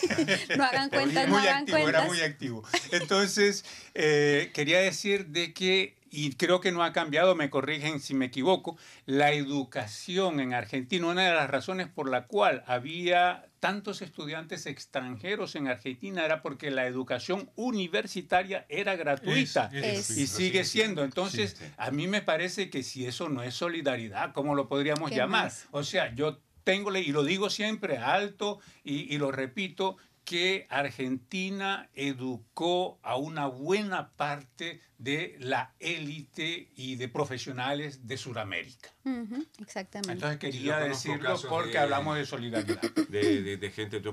No 0.57 0.63
hagan 0.63 0.89
cuenta, 0.89 1.27
no 1.27 1.37
hagan 1.37 1.59
activo, 1.59 1.89
Era 1.89 2.01
muy 2.03 2.21
activo. 2.21 2.63
Entonces, 2.91 3.65
eh, 3.93 4.51
quería 4.53 4.79
decir 4.79 5.27
de 5.27 5.53
que, 5.53 5.95
y 6.11 6.33
creo 6.33 6.59
que 6.59 6.71
no 6.71 6.83
ha 6.83 6.93
cambiado, 6.93 7.35
me 7.35 7.49
corrigen 7.49 7.99
si 7.99 8.13
me 8.13 8.25
equivoco, 8.25 8.77
la 9.05 9.31
educación 9.31 10.39
en 10.39 10.53
Argentina, 10.53 11.07
una 11.07 11.27
de 11.27 11.33
las 11.33 11.49
razones 11.49 11.87
por 11.87 12.09
la 12.09 12.27
cual 12.27 12.63
había 12.67 13.45
tantos 13.59 14.01
estudiantes 14.01 14.65
extranjeros 14.65 15.55
en 15.55 15.67
Argentina 15.67 16.25
era 16.25 16.41
porque 16.41 16.71
la 16.71 16.87
educación 16.87 17.49
universitaria 17.55 18.65
era 18.69 18.95
gratuita 18.95 19.69
y 19.73 20.27
sigue 20.27 20.63
siendo. 20.63 21.03
Entonces, 21.03 21.61
a 21.77 21.91
mí 21.91 22.07
me 22.07 22.21
parece 22.21 22.69
que 22.69 22.83
si 22.83 23.05
eso 23.05 23.29
no 23.29 23.43
es 23.43 23.53
solidaridad, 23.53 24.33
¿cómo 24.33 24.55
lo 24.55 24.67
podríamos 24.67 25.11
llamar? 25.11 25.51
O 25.71 25.83
sea, 25.83 26.13
yo 26.15 26.39
tengo, 26.63 26.95
y 26.95 27.11
lo 27.11 27.23
digo 27.23 27.49
siempre 27.49 27.97
alto 27.97 28.59
y, 28.83 29.13
y 29.13 29.17
lo 29.17 29.31
repito, 29.31 29.97
que 30.29 30.67
Argentina 30.69 31.89
educó 31.95 32.99
a 33.01 33.15
una 33.15 33.47
buena 33.47 34.11
parte 34.11 34.79
de 34.99 35.35
la 35.39 35.73
élite 35.79 36.69
y 36.75 36.97
de 36.97 37.07
profesionales 37.07 38.05
de 38.05 38.15
Sudamérica. 38.15 38.91
exactamente. 39.59 40.11
Entonces 40.11 40.37
quería 40.37 40.77
decirlo 40.81 41.35
porque 41.49 41.79
hablamos 41.79 42.15
de 42.15 42.27
solidaridad. 42.27 42.79
De, 43.09 43.57
de, 43.57 43.71
gente, 43.71 44.03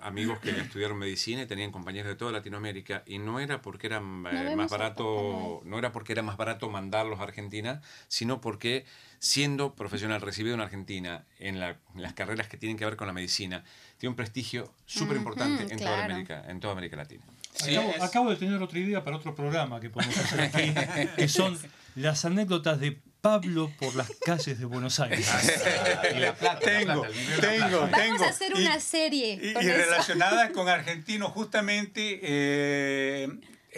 amigos 0.00 0.38
que 0.38 0.50
estudiaron 0.50 0.96
medicina 0.96 1.42
y 1.42 1.46
tenían 1.46 1.72
compañeros 1.72 2.08
de 2.08 2.14
toda 2.14 2.30
Latinoamérica 2.30 3.02
y 3.04 3.18
no 3.18 3.40
era 3.40 3.60
porque 3.60 3.88
era 3.88 3.96
eh, 3.96 4.54
más 4.54 4.70
barato, 4.70 5.60
no 5.64 5.76
era 5.76 5.90
porque 5.90 6.12
era 6.12 6.22
más 6.22 6.36
barato 6.36 6.70
mandarlos 6.70 7.18
a 7.18 7.24
Argentina, 7.24 7.82
sino 8.06 8.40
porque 8.40 8.84
siendo 9.20 9.74
profesional 9.74 10.20
recibido 10.20 10.54
en 10.54 10.60
Argentina 10.60 11.24
en, 11.38 11.58
las 11.60 11.76
carreras 12.14 12.48
que 12.48 12.56
tienen 12.56 12.76
que 12.76 12.84
ver 12.84 12.96
con 12.96 13.06
la 13.06 13.12
medicina, 13.12 13.64
tiene 13.98 14.10
un 14.10 14.16
prestigio 14.16 14.72
súper 14.86 15.16
importante 15.16 15.72
en, 15.72 15.78
toda 15.78 16.04
América, 16.04 16.44
en 16.48 16.60
toda 16.60 16.72
América 16.72 16.96
Latina. 16.96 17.24
Sí, 17.54 17.74
acabo, 17.74 17.90
es- 17.94 18.02
acabo 18.02 18.30
de 18.30 18.36
tener 18.36 18.62
otra 18.62 18.78
idea 18.78 19.02
para 19.02 19.16
otro 19.16 19.34
programa 19.34 19.80
que 19.80 19.90
podemos 19.90 20.16
hacer 20.18 20.40
aquí, 20.42 20.72
que 21.16 21.28
son 21.28 21.58
las 21.96 22.24
anécdotas 22.24 22.78
de 22.78 22.96
Pablo 23.20 23.72
por 23.80 23.96
las 23.96 24.08
calles 24.24 24.60
de 24.60 24.64
Buenos 24.64 25.00
Aires. 25.00 25.28
y 26.14 26.18
la 26.20 26.34
plata, 26.36 26.60
la 26.60 26.78
Tengo, 26.78 27.02
plata, 27.02 27.16
tengo, 27.40 27.68
plata. 27.68 27.78
Vamos 27.78 27.90
tengo. 27.98 28.24
a 28.24 28.28
hacer 28.28 28.52
Y- 28.54 28.60
una 28.62 28.78
serie 28.78 29.32
Y, 29.42 29.52
con 29.54 29.62
y 29.64 29.66
eso. 29.66 29.76
relacionadas 29.76 30.50
con 30.50 30.68
argentinos, 30.68 31.32
justamente 31.32 32.20
eh, 32.22 33.28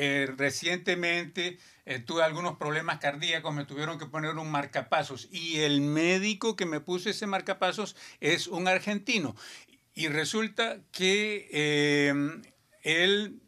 eh, 0.03 0.33
recientemente 0.35 1.59
eh, 1.85 1.99
tuve 1.99 2.23
algunos 2.25 2.57
problemas 2.57 3.01
cardíacos, 3.01 3.55
me 3.55 3.67
tuvieron 3.67 3.99
que 3.99 4.07
poner 4.07 4.35
un 4.39 4.51
marcapasos 4.51 5.29
y 5.31 5.59
el 5.59 5.83
médico 5.83 6.57
que 6.57 6.65
me 6.65 6.81
puso 6.81 7.11
ese 7.11 7.27
marcapasos 7.27 7.97
es 8.19 8.47
un 8.47 8.67
argentino. 8.67 9.37
Y 9.95 10.09
resulta 10.09 10.79
que 10.91 11.51
eh, 11.53 12.15
él 12.83 13.43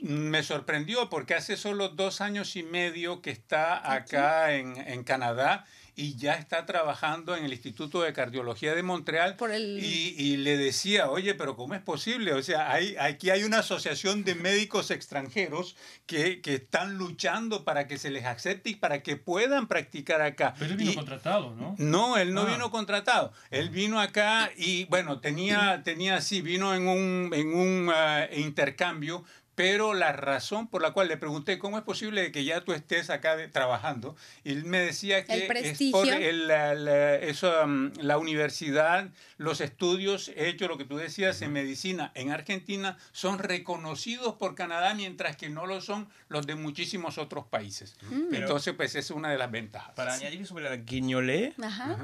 me 0.00 0.44
sorprendió 0.44 1.10
porque 1.10 1.34
hace 1.34 1.56
solo 1.56 1.88
dos 1.88 2.20
años 2.20 2.54
y 2.54 2.62
medio 2.62 3.20
que 3.20 3.30
está 3.32 3.92
acá 3.92 4.54
en, 4.54 4.76
en 4.76 5.02
Canadá 5.02 5.66
y 6.02 6.16
ya 6.16 6.34
está 6.34 6.66
trabajando 6.66 7.36
en 7.36 7.44
el 7.44 7.52
Instituto 7.52 8.02
de 8.02 8.12
Cardiología 8.12 8.74
de 8.74 8.82
Montreal 8.82 9.36
Por 9.36 9.52
el- 9.52 9.78
y, 9.80 10.14
y 10.18 10.36
le 10.38 10.56
decía, 10.56 11.08
oye, 11.08 11.34
pero 11.34 11.54
¿cómo 11.54 11.74
es 11.74 11.80
posible? 11.80 12.32
O 12.34 12.42
sea, 12.42 12.72
hay, 12.72 12.96
aquí 12.98 13.30
hay 13.30 13.44
una 13.44 13.60
asociación 13.60 14.24
de 14.24 14.34
médicos 14.34 14.90
extranjeros 14.90 15.76
que, 16.06 16.40
que 16.40 16.54
están 16.56 16.98
luchando 16.98 17.64
para 17.64 17.86
que 17.86 17.98
se 17.98 18.10
les 18.10 18.24
acepte 18.24 18.70
y 18.70 18.74
para 18.74 19.02
que 19.04 19.16
puedan 19.16 19.68
practicar 19.68 20.22
acá. 20.22 20.54
Pero 20.58 20.72
él 20.72 20.76
vino 20.76 20.90
Y- 20.90 20.94
contratado, 20.96 21.54
¿no? 21.54 21.76
no, 21.78 22.16
él 22.18 22.34
no 22.34 22.42
Ah. 22.42 22.46
vino 22.52 22.70
contratado. 22.72 23.32
Él 23.50 23.70
vino 23.70 24.00
acá 24.00 24.50
y, 24.56 24.86
bueno, 24.86 25.20
tenía, 25.20 25.82
tenía 25.84 26.20
sí, 26.20 26.42
vino 26.42 26.74
en 26.74 26.88
un, 26.88 27.30
en 27.32 27.54
un 27.54 27.90
ah, 27.94 28.26
intercambio, 28.34 29.24
pero 29.54 29.92
la 29.94 30.12
razón 30.12 30.66
por 30.68 30.80
la 30.82 30.92
cual 30.92 31.08
le 31.08 31.16
pregunté 31.16 31.58
cómo 31.58 31.76
es 31.76 31.84
posible 31.84 32.32
que 32.32 32.44
ya 32.44 32.62
tú 32.62 32.72
estés 32.72 33.10
acá 33.10 33.36
de- 33.36 33.48
trabajando, 33.48 34.16
y 34.44 34.52
él 34.52 34.64
me 34.64 34.78
decía 34.80 35.24
que 35.24 35.46
El 35.46 35.56
es 35.56 35.78
por 35.92 36.08
el- 36.08 36.48
la, 36.48 36.74
la- 36.74 37.16
eso, 37.16 37.66
mm, 37.66 37.92
la 38.00 38.18
universidad, 38.18 39.10
los 39.36 39.60
estudios 39.60 40.30
hechos, 40.36 40.68
lo 40.68 40.78
que 40.78 40.84
tú 40.84 40.96
decías, 40.96 41.42
en 41.42 41.52
medicina 41.52 42.12
en 42.14 42.30
Argentina, 42.30 42.96
son 43.12 43.38
reconocidos 43.38 44.34
por 44.36 44.54
Canadá, 44.54 44.94
mientras 44.94 45.36
que 45.36 45.48
no 45.48 45.66
lo 45.66 45.80
son 45.80 46.08
los 46.28 46.46
de 46.46 46.54
muchísimos 46.54 47.18
otros 47.18 47.46
países. 47.46 47.96
Mm. 48.10 48.34
Entonces, 48.34 48.74
pues 48.74 48.94
es 48.94 49.10
una 49.10 49.30
de 49.30 49.38
las 49.38 49.50
ventajas. 49.50 49.92
Para 49.94 50.14
añadir 50.14 50.46
sobre 50.46 50.64
la 50.64 50.76
guignolé, 50.76 51.54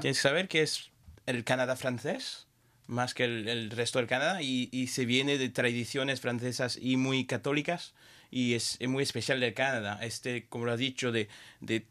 tienes 0.01 0.17
que 0.19 0.23
saber 0.23 0.49
que 0.49 0.63
es 0.63 0.91
el 1.27 1.45
Canadá 1.45 1.77
francés, 1.77 2.47
más 2.89 3.15
que 3.15 3.25
el, 3.25 3.49
el 3.49 3.71
resto 3.71 4.01
del 4.01 4.09
Canadá, 4.09 4.43
y, 4.43 4.69
y 4.73 4.89
se 4.89 5.05
viene 5.07 5.39
de 5.39 5.49
tradiciones 5.51 6.21
francesas 6.21 6.77
y 6.81 6.97
muy 6.97 7.25
católicas, 7.27 7.95
y 8.31 8.55
es, 8.55 8.77
es 8.81 8.89
muy 8.89 9.03
especial 9.05 9.39
del 9.41 9.55
Canadá. 9.55 10.01
Este, 10.03 10.47
como 10.49 10.65
lo 10.65 10.73
has 10.73 10.79
dicho, 10.79 11.13
de, 11.13 11.29
de 11.61 11.87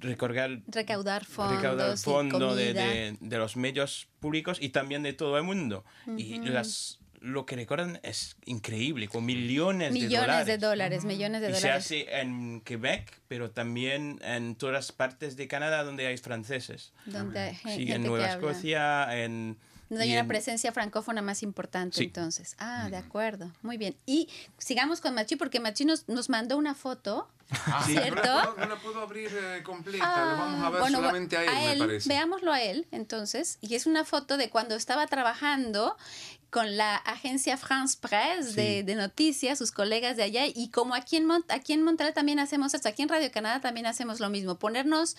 recargar 0.00 0.60
Recaudar 0.66 1.24
fondos, 1.24 1.56
recaudar 1.56 1.98
fondo 1.98 2.54
de, 2.54 2.72
de- 2.74 3.16
de 3.20 3.38
los 3.38 3.56
medios 3.56 4.06
públicos 4.20 4.58
y 4.60 4.70
también 4.70 5.02
de 5.02 5.12
todo 5.12 5.36
el 5.38 5.44
mundo. 5.44 5.84
Y 6.16 6.38
las, 6.38 6.98
lo 7.20 7.44
que 7.44 7.54
recordan 7.56 8.00
es 8.02 8.36
increíble, 8.46 9.08
con 9.08 9.24
millones, 9.26 9.88
de 9.92 10.00
millones 10.00 10.20
dólares. 10.20 10.46
de 10.46 10.58
dólares, 10.58 11.04
millones 11.04 11.42
de 11.42 11.50
y 11.50 11.54
se 11.54 11.60
dólares. 11.60 11.84
hace 11.86 12.20
en 12.20 12.60
Quebec, 12.62 13.20
pero 13.28 13.50
también 13.50 14.18
en 14.24 14.54
todas 14.56 14.72
las 14.74 14.90
partes 14.92 15.36
de 15.36 15.46
Canadá 15.48 15.84
donde 15.84 16.06
hay 16.06 16.16
franceses. 16.16 16.92
Donde 17.04 17.56
Sí, 17.64 17.92
en 17.92 18.02
Nueva. 18.04 18.30
Escocia, 18.30 19.22
en... 19.22 19.58
Donde 19.90 20.04
hay 20.04 20.12
una 20.12 20.20
en- 20.20 20.28
presencia 20.28 20.72
francófona 20.72 21.20
más 21.20 21.42
importante, 21.42 21.98
Sí. 21.98 22.04
entonces. 22.04 22.54
Ah, 22.58 22.88
de 22.88 22.96
acuerdo. 22.96 23.50
Muy 23.60 23.76
bien. 23.76 23.94
Y 24.06 24.28
sigamos 24.56 25.00
con 25.02 25.14
Machi, 25.14 25.36
porque 25.36 25.60
Machi 25.60 25.84
nos, 25.84 26.08
nos 26.08 26.30
mandó 26.30 26.56
una 26.56 26.74
foto, 26.74 27.28
Ah, 27.50 27.82
sí, 27.84 27.92
¿cierto? 27.96 28.22
No 28.22 28.36
la 28.36 28.44
puedo, 28.44 28.56
no 28.56 28.74
la 28.76 28.80
puedo 28.80 29.00
abrir 29.02 29.28
eh, 29.32 29.62
completa, 29.64 30.24
le 30.24 30.32
vamos 30.40 30.64
a 30.64 30.70
ver 30.70 30.76
Ah, 30.78 30.80
bueno, 30.82 30.98
solamente 30.98 31.36
a 31.36 31.72
él, 31.72 31.80
me 31.80 31.86
parece. 31.86 32.08
Veámoslo 32.08 32.52
a 32.52 32.62
él, 32.62 32.86
entonces. 32.92 33.58
Y 33.60 33.74
es 33.74 33.86
una 33.86 34.04
foto 34.04 34.36
de 34.36 34.48
cuando 34.50 34.76
estaba 34.76 35.08
trabajando 35.08 35.96
con 36.50 36.76
la 36.76 36.94
agencia 36.96 37.56
France 37.56 37.96
Press 38.00 38.54
de, 38.54 38.84
de 38.84 38.94
noticias, 38.94 39.58
sus 39.58 39.72
colegas 39.72 40.16
de 40.16 40.22
allá. 40.22 40.46
Y 40.46 40.68
como 40.70 40.94
aquí 40.94 41.16
en, 41.16 41.26
Mont- 41.26 41.44
aquí 41.52 41.72
en 41.72 41.82
Montreal 41.82 42.14
también 42.14 42.38
hacemos 42.38 42.72
esto, 42.74 42.88
aquí 42.88 43.02
en 43.02 43.08
Radio 43.08 43.30
Canadá 43.32 43.60
también 43.60 43.86
hacemos 43.86 44.20
lo 44.20 44.30
mismo. 44.30 44.56
Ponernos 44.56 45.16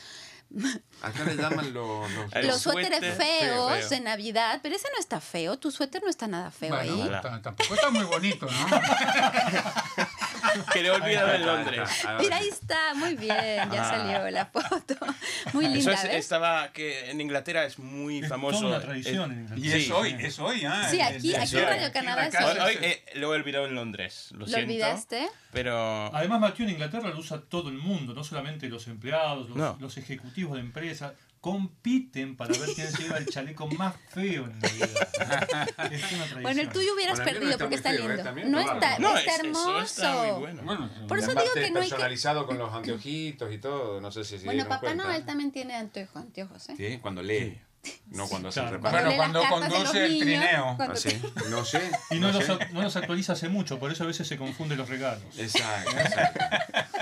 Acá 1.02 1.24
le 1.24 1.36
llaman 1.36 1.74
los... 1.74 2.12
los- 2.12 2.34
El 2.34 2.48
los 2.48 2.62
suéteres 2.62 3.00
suéter 3.00 3.16
feos 3.16 3.80
feo. 3.80 3.90
de 3.90 4.00
Navidad, 4.02 4.60
pero 4.62 4.76
ese 4.76 4.88
no 4.94 5.00
está 5.00 5.20
feo. 5.22 5.58
Tu 5.58 5.72
suéter 5.72 6.04
no 6.04 6.10
está 6.10 6.28
nada 6.28 6.52
feo 6.52 6.76
Bueno, 6.76 7.04
ahí. 7.04 7.42
Tampoco 7.42 7.74
está 7.74 7.90
muy 7.90 8.04
bonito, 8.06 8.46
¿no? 8.46 8.82
Que 10.74 10.82
le 10.82 10.88
he 10.88 10.92
olvidado 10.92 11.28
en 11.30 11.34
Ahí 11.36 11.40
está, 11.42 11.56
Londres. 11.56 11.80
ahí 11.80 11.86
está. 11.96 12.18
Mira, 12.20 12.36
ahí 12.38 12.48
está, 12.48 12.94
muy 12.96 13.16
bien, 13.16 13.36
ya 13.72 13.82
Ah. 13.82 13.90
salió 13.90 14.30
la 14.32 14.46
foto. 14.46 14.96
Muy 15.54 15.66
Eso 15.66 15.74
linda, 15.76 15.94
es- 15.94 16.04
¿ves? 16.04 16.16
estaba 16.16 16.72
que 16.72 17.10
en 17.10 17.20
Inglaterra 17.22 17.66
es 17.66 17.78
muy 17.80 18.20
Es 18.20 18.30
famoso. 18.30 18.60
toda 18.60 18.78
una 18.78 18.80
tradición 18.80 19.32
en 19.32 19.38
eh, 19.38 19.42
Inglaterra. 19.42 19.60
Y 19.68 19.72
es 19.80 19.86
Sí. 19.86 19.92
hoy, 19.92 20.16
es 20.20 20.40
hoy, 20.40 20.66
¿ah? 20.66 20.88
Sí, 20.90 21.02
aquí- 21.02 21.36
aquí 21.36 21.58
en 21.58 21.66
Radio 21.66 21.92
Canadá 21.92 22.28
es 22.28 22.36
Hoy, 22.36 22.58
hoy, 22.60 22.78
eh, 22.82 23.04
lo 23.16 23.34
he 23.34 23.38
olvidado 23.38 23.66
en 23.68 23.76
Londres, 23.76 24.30
lo, 24.32 24.40
¿Lo 24.40 24.46
siento. 24.48 24.66
olvidaste? 24.66 25.30
Pero 25.52 26.16
Además, 26.16 26.40
Mathieu 26.40 26.66
en 26.68 26.74
Inglaterra 26.76 27.10
lo 27.10 27.18
usa 27.20 27.42
todo 27.42 27.70
el 27.70 27.78
mundo, 27.78 28.14
no 28.14 28.24
solamente 28.24 28.68
los 28.70 28.88
empleados, 28.88 29.50
los, 29.50 29.58
No. 29.58 29.78
los 29.80 29.98
ejecutivos 29.98 30.54
de 30.56 30.62
empresa. 30.62 31.14
Compiten 31.42 32.38
para 32.38 32.56
ver 32.56 32.70
quién 32.76 32.92
se 32.92 33.02
lleva 33.02 33.18
el 33.18 33.26
chaleco 33.26 33.66
más 33.68 33.96
feo 34.10 34.46
en 34.46 34.60
Navidad. 34.60 34.88
Es 35.92 36.12
una 36.12 36.26
tradición. 36.26 36.42
Bueno, 36.44 36.62
el 36.62 36.70
tuyo 36.70 36.94
hubieras 36.94 37.20
perdido 37.20 37.50
está 37.52 37.64
porque 37.64 37.76
está 37.76 37.90
feo, 37.90 38.00
¿eh? 38.06 38.08
lindo. 38.10 38.24
También 38.24 38.52
No 38.52 38.60
está 38.60 39.00
no, 39.00 39.18
está 39.18 39.32
es- 39.34 39.40
hermoso. 39.40 39.82
eso 39.82 40.02
está 40.04 40.14
muy 40.34 40.40
bueno. 40.40 40.62
Bueno, 40.64 40.92
Por 41.08 41.18
Y 41.18 41.22
eso 41.22 41.32
aparte 41.32 41.50
digo 41.50 41.54
que 41.66 41.72
no 41.72 41.80
hay 41.80 41.86
que... 41.86 41.90
personalizado 41.90 42.46
con 42.46 42.60
los 42.60 42.72
anteojitos 42.76 43.52
y 43.52 43.58
todo, 43.58 44.00
no 44.00 44.12
sé 44.12 44.24
si 44.24 44.38
se 44.38 44.46
Bueno, 44.46 44.52
dieron 44.64 44.70
Papá 44.70 44.82
cuenta. 44.82 45.04
Noel 45.04 45.26
también 45.26 45.52
tiene 45.52 45.74
anteojo- 45.76 46.20
anteojos, 46.20 46.70
¿eh? 46.70 46.74
Sí, 46.78 47.00
cuando 47.02 47.24
lee, 47.24 47.60
no 48.12 48.28
cuando 48.28 48.50
hace 48.50 48.60
Claro. 48.62 48.76
el 48.76 48.82
Cuando 48.82 49.00
reparto. 49.00 49.18
Bueno, 49.18 49.34
lee 49.34 49.40
las 49.42 49.50
cuando 49.50 49.60
cartas 49.60 49.72
de 49.72 49.76
conduce 49.78 50.06
el 50.06 50.12
niños, 50.12 50.26
trineo. 50.46 50.74
cuando 50.78 50.94
¿Ah, 50.94 50.98
sí? 50.98 51.22
No 51.50 51.66
sé. 51.66 51.92
Y 52.12 52.20
no, 52.20 52.32
los, 52.32 52.46
sé. 52.46 52.52
ac- 52.54 52.70
no 52.70 52.82
los 52.84 52.96
actualiza 52.96 53.34
hace 53.34 53.50
mucho, 53.50 53.80
por 53.80 53.92
eso 53.92 54.04
a 54.04 54.08
veces 54.08 54.28
se 54.28 54.38
confunden 54.38 54.78
los 54.78 54.88
regalos. 54.90 55.24
Exacto, 55.40 55.90
exacto. 55.90 56.40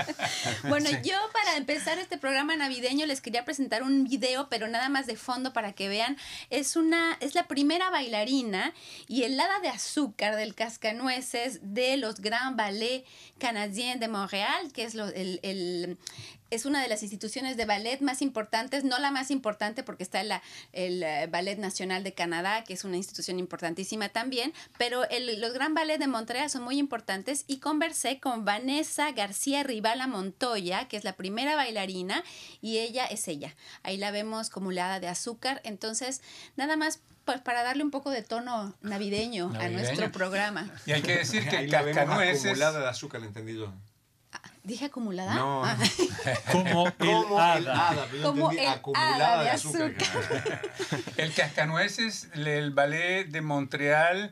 Bueno, 0.69 0.89
yo 1.03 1.15
para 1.33 1.57
empezar 1.57 1.97
este 1.99 2.17
programa 2.17 2.55
navideño 2.55 3.05
les 3.05 3.21
quería 3.21 3.45
presentar 3.45 3.83
un 3.83 4.03
video, 4.05 4.49
pero 4.49 4.67
nada 4.67 4.89
más 4.89 5.07
de 5.07 5.15
fondo 5.15 5.53
para 5.53 5.73
que 5.73 5.89
vean. 5.89 6.17
Es 6.49 6.75
una, 6.75 7.17
es 7.19 7.35
la 7.35 7.47
primera 7.47 7.89
bailarina 7.89 8.73
y 9.07 9.23
helada 9.23 9.59
de 9.59 9.69
azúcar 9.69 10.35
del 10.35 10.55
cascanueces 10.55 11.59
de 11.61 11.97
los 11.97 12.19
Grand 12.21 12.55
Ballet 12.57 13.05
Canadiens 13.39 13.99
de 13.99 14.07
Montreal, 14.07 14.71
que 14.73 14.83
es 14.83 14.95
lo- 14.95 15.07
el, 15.07 15.39
el- 15.43 15.97
es 16.49 16.65
una 16.65 16.81
de 16.81 16.87
las 16.87 17.03
instituciones 17.03 17.57
de 17.57 17.65
ballet 17.65 17.99
más 18.01 18.21
importantes, 18.21 18.83
no 18.83 18.97
la 18.99 19.11
más 19.11 19.31
importante 19.31 19.83
porque 19.83 20.03
está 20.03 20.23
la, 20.23 20.41
el 20.73 21.03
eh, 21.03 21.27
Ballet 21.31 21.57
Nacional 21.57 22.03
de 22.03 22.13
Canadá, 22.13 22.63
que 22.63 22.73
es 22.73 22.83
una 22.83 22.97
institución 22.97 23.39
importantísima 23.39 24.09
también, 24.09 24.53
pero 24.77 25.07
el- 25.09 25.39
los 25.39 25.53
Gran 25.53 25.73
Ballet 25.73 25.97
de 25.99 26.07
Montreal 26.07 26.49
son 26.49 26.63
muy 26.63 26.77
importantes 26.77 27.43
y 27.47 27.59
conversé 27.59 28.19
con 28.19 28.45
Vanessa 28.45 29.11
García 29.11 29.63
Ribala 29.63 30.07
Montoya, 30.07 30.87
que 30.87 30.97
es 30.97 31.03
la 31.03 31.13
primera 31.13 31.55
bailarina 31.55 32.23
y 32.61 32.77
ella 32.79 33.05
es 33.05 33.27
ella. 33.27 33.55
Ahí 33.83 33.97
la 33.97 34.11
vemos 34.11 34.49
como 34.49 34.71
helada 34.71 34.99
de 34.99 35.07
azúcar, 35.07 35.61
entonces 35.63 36.21
nada 36.55 36.75
más 36.77 36.99
pues 37.25 37.41
para 37.41 37.61
darle 37.61 37.83
un 37.83 37.91
poco 37.91 38.09
de 38.09 38.23
tono 38.23 38.75
navideño, 38.81 39.51
a 39.59 39.67
nuestro 39.69 40.11
programa. 40.11 40.67
Y 40.87 40.93
hay 40.93 41.03
que 41.03 41.17
decir 41.17 41.43
que 41.49 41.57
Ahí 41.57 41.65
el 41.65 41.71
la 41.71 41.83
vemos 41.83 41.97
cascanueces... 41.97 42.45
acumulada 42.45 42.79
de 42.79 42.87
azúcar, 42.87 43.21
entendí 43.23 43.53
yo. 43.55 43.71
¿Dije 44.69 44.85
acumulada? 44.85 45.33
No. 45.35 45.65
Ah. 45.65 45.75
Como 46.51 46.87
el 46.87 46.93
Como 46.93 47.35
el 47.39 47.67
hada. 47.67 47.89
hada, 47.89 48.05
pero 48.09 48.17
yo 48.23 48.29
Como 48.29 48.51
entendí 48.51 48.65
el 48.67 48.71
acumulada 48.73 49.33
hada 49.33 49.43
de 49.43 49.49
azúcar. 49.49 49.93
El 51.17 51.33
cascanueces, 51.33 52.29
el 52.33 52.71
ballet 52.71 53.25
de 53.27 53.41
Montreal, 53.41 54.31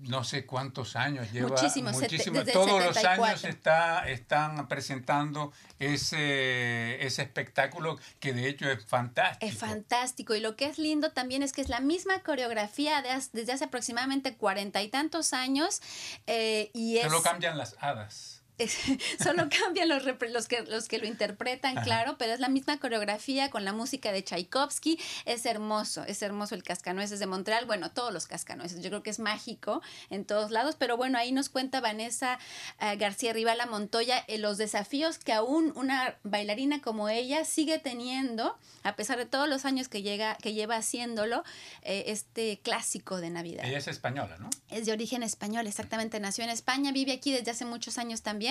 no 0.00 0.24
sé 0.24 0.46
cuántos 0.46 0.96
años 0.96 1.30
lleva. 1.30 1.48
Muchísimos, 1.50 1.92
sete- 1.96 2.12
muchísimos. 2.14 2.38
desde 2.46 2.52
el 2.58 2.66
Todos 2.66 2.82
los 2.84 2.94
74. 2.94 3.24
años 3.24 3.44
está, 3.44 4.08
están 4.08 4.66
presentando 4.68 5.52
ese, 5.78 7.04
ese 7.06 7.22
espectáculo 7.22 7.98
que 8.20 8.32
de 8.32 8.48
hecho 8.48 8.70
es 8.70 8.84
fantástico. 8.84 9.46
Es 9.52 9.58
fantástico 9.58 10.34
y 10.34 10.40
lo 10.40 10.56
que 10.56 10.66
es 10.66 10.78
lindo 10.78 11.12
también 11.12 11.42
es 11.42 11.52
que 11.52 11.60
es 11.60 11.68
la 11.68 11.80
misma 11.80 12.20
coreografía 12.20 13.02
de 13.02 13.10
desde 13.32 13.52
hace 13.52 13.64
aproximadamente 13.64 14.34
cuarenta 14.36 14.82
y 14.82 14.88
tantos 14.88 15.32
años 15.32 15.80
eh, 16.26 16.70
y 16.72 16.96
es 16.98 17.04
Solo 17.04 17.22
cambian 17.22 17.58
las 17.58 17.76
hadas. 17.80 18.33
solo 19.22 19.48
cambian 19.64 19.88
los, 19.88 20.04
los, 20.04 20.48
que, 20.48 20.62
los 20.62 20.88
que 20.88 20.98
lo 20.98 21.06
interpretan, 21.06 21.76
claro, 21.82 22.16
pero 22.18 22.32
es 22.32 22.40
la 22.40 22.48
misma 22.48 22.78
coreografía 22.78 23.50
con 23.50 23.64
la 23.64 23.72
música 23.72 24.12
de 24.12 24.22
Tchaikovsky. 24.22 24.98
Es 25.24 25.46
hermoso, 25.46 26.04
es 26.04 26.22
hermoso 26.22 26.54
el 26.54 26.62
Cascanueces 26.62 27.18
de 27.18 27.26
Montreal. 27.26 27.66
Bueno, 27.66 27.90
todos 27.90 28.12
los 28.12 28.26
Cascanueces, 28.26 28.82
yo 28.82 28.90
creo 28.90 29.02
que 29.02 29.10
es 29.10 29.18
mágico 29.18 29.82
en 30.10 30.24
todos 30.24 30.50
lados, 30.50 30.76
pero 30.78 30.96
bueno, 30.96 31.18
ahí 31.18 31.32
nos 31.32 31.48
cuenta 31.48 31.80
Vanessa 31.80 32.38
eh, 32.80 32.96
García 32.96 33.32
Rivala 33.32 33.66
Montoya 33.66 34.24
eh, 34.28 34.38
los 34.38 34.58
desafíos 34.58 35.18
que 35.18 35.32
aún 35.32 35.72
una 35.74 36.16
bailarina 36.22 36.80
como 36.80 37.08
ella 37.08 37.44
sigue 37.44 37.78
teniendo, 37.78 38.56
a 38.82 38.96
pesar 38.96 39.18
de 39.18 39.26
todos 39.26 39.48
los 39.48 39.64
años 39.64 39.88
que, 39.88 40.02
llega, 40.02 40.36
que 40.36 40.52
lleva 40.52 40.76
haciéndolo, 40.76 41.42
eh, 41.82 42.04
este 42.08 42.60
clásico 42.62 43.20
de 43.20 43.30
Navidad. 43.30 43.64
Ella 43.64 43.78
es 43.78 43.88
española, 43.88 44.36
¿no? 44.38 44.50
Es 44.70 44.86
de 44.86 44.92
origen 44.92 45.22
español, 45.22 45.66
exactamente. 45.66 46.20
Nació 46.20 46.44
en 46.44 46.50
España, 46.50 46.92
vive 46.92 47.12
aquí 47.12 47.32
desde 47.32 47.50
hace 47.50 47.64
muchos 47.64 47.98
años 47.98 48.22
también, 48.22 48.43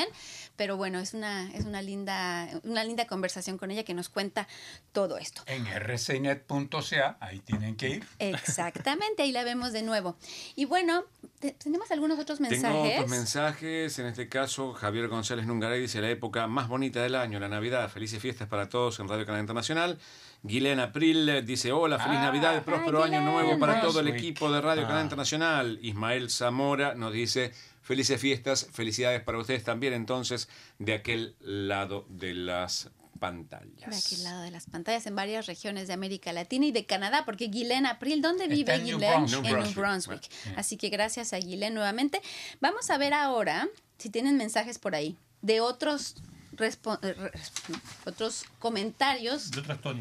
pero 0.55 0.77
bueno, 0.77 0.99
es 0.99 1.13
una, 1.13 1.51
es 1.53 1.65
una, 1.65 1.81
linda, 1.81 2.47
una 2.63 2.83
linda 2.83 3.05
conversación 3.07 3.57
con 3.57 3.71
ella 3.71 3.83
que 3.83 3.93
nos 3.93 4.09
cuenta 4.09 4.47
todo 4.91 5.17
esto. 5.17 5.41
En 5.47 5.65
rcnet.ca, 5.65 7.17
ahí 7.19 7.39
tienen 7.39 7.75
que 7.75 7.89
ir. 7.89 8.05
Exactamente, 8.19 9.23
ahí 9.23 9.31
la 9.31 9.43
vemos 9.43 9.73
de 9.73 9.81
nuevo. 9.81 10.15
Y 10.55 10.65
bueno, 10.65 11.05
tenemos 11.39 11.91
algunos 11.91 12.19
otros 12.19 12.39
mensajes. 12.39 12.71
Tengo 12.71 12.93
otros 12.93 13.09
mensajes, 13.09 13.99
en 13.99 14.05
este 14.05 14.29
caso 14.29 14.73
Javier 14.73 15.07
González 15.07 15.45
Nungaray 15.45 15.81
dice 15.81 16.01
la 16.01 16.09
época 16.09 16.47
más 16.47 16.67
bonita 16.67 17.01
del 17.01 17.15
año, 17.15 17.39
la 17.39 17.49
Navidad. 17.49 17.89
Felices 17.89 18.21
fiestas 18.21 18.47
para 18.47 18.69
todos 18.69 18.99
en 18.99 19.07
Radio 19.07 19.25
Canal 19.25 19.41
Internacional. 19.41 19.99
Guilén 20.45 20.79
April 20.79 21.45
dice, 21.45 21.71
hola, 21.71 21.97
feliz 21.97 22.19
ah, 22.19 22.25
Navidad, 22.25 22.63
próspero 22.63 23.01
año 23.01 23.21
nuevo 23.21 23.57
para 23.57 23.79
todo 23.79 24.01
el 24.01 24.09
equipo 24.09 24.51
de 24.51 24.59
Radio 24.59 24.83
Canal 24.83 24.99
ah. 24.99 25.03
Internacional. 25.03 25.79
Ismael 25.81 26.29
Zamora 26.29 26.95
nos 26.95 27.13
dice, 27.13 27.53
felices 27.83 28.19
fiestas, 28.19 28.67
felicidades 28.71 29.21
para 29.21 29.37
ustedes 29.37 29.63
también 29.63 29.93
entonces 29.93 30.49
de 30.79 30.93
aquel 30.93 31.35
lado 31.39 32.07
de 32.09 32.33
las 32.33 32.89
pantallas. 33.19 33.89
De 33.89 33.95
aquel 33.95 34.23
lado 34.23 34.41
de 34.41 34.51
las 34.51 34.65
pantallas 34.65 35.05
en 35.05 35.15
varias 35.15 35.45
regiones 35.45 35.87
de 35.87 35.93
América 35.93 36.33
Latina 36.33 36.65
y 36.65 36.71
de 36.71 36.85
Canadá, 36.85 37.23
porque 37.25 37.45
Guilén 37.45 37.85
April, 37.85 38.21
¿dónde 38.21 38.47
vive 38.47 38.77
Guilén? 38.79 39.25
En 39.25 39.25
New 39.25 39.73
Brunswick. 39.73 40.29
Así 40.55 40.77
que 40.77 40.89
gracias 40.89 41.33
a 41.33 41.37
Guilén 41.37 41.73
nuevamente. 41.73 42.21
Vamos 42.59 42.89
a 42.89 42.97
ver 42.97 43.13
ahora 43.13 43.69
si 43.97 44.09
tienen 44.09 44.37
mensajes 44.37 44.79
por 44.79 44.95
ahí 44.95 45.17
de 45.41 45.61
otros 45.61 46.15
otros 48.05 48.45
comentarios 48.59 49.51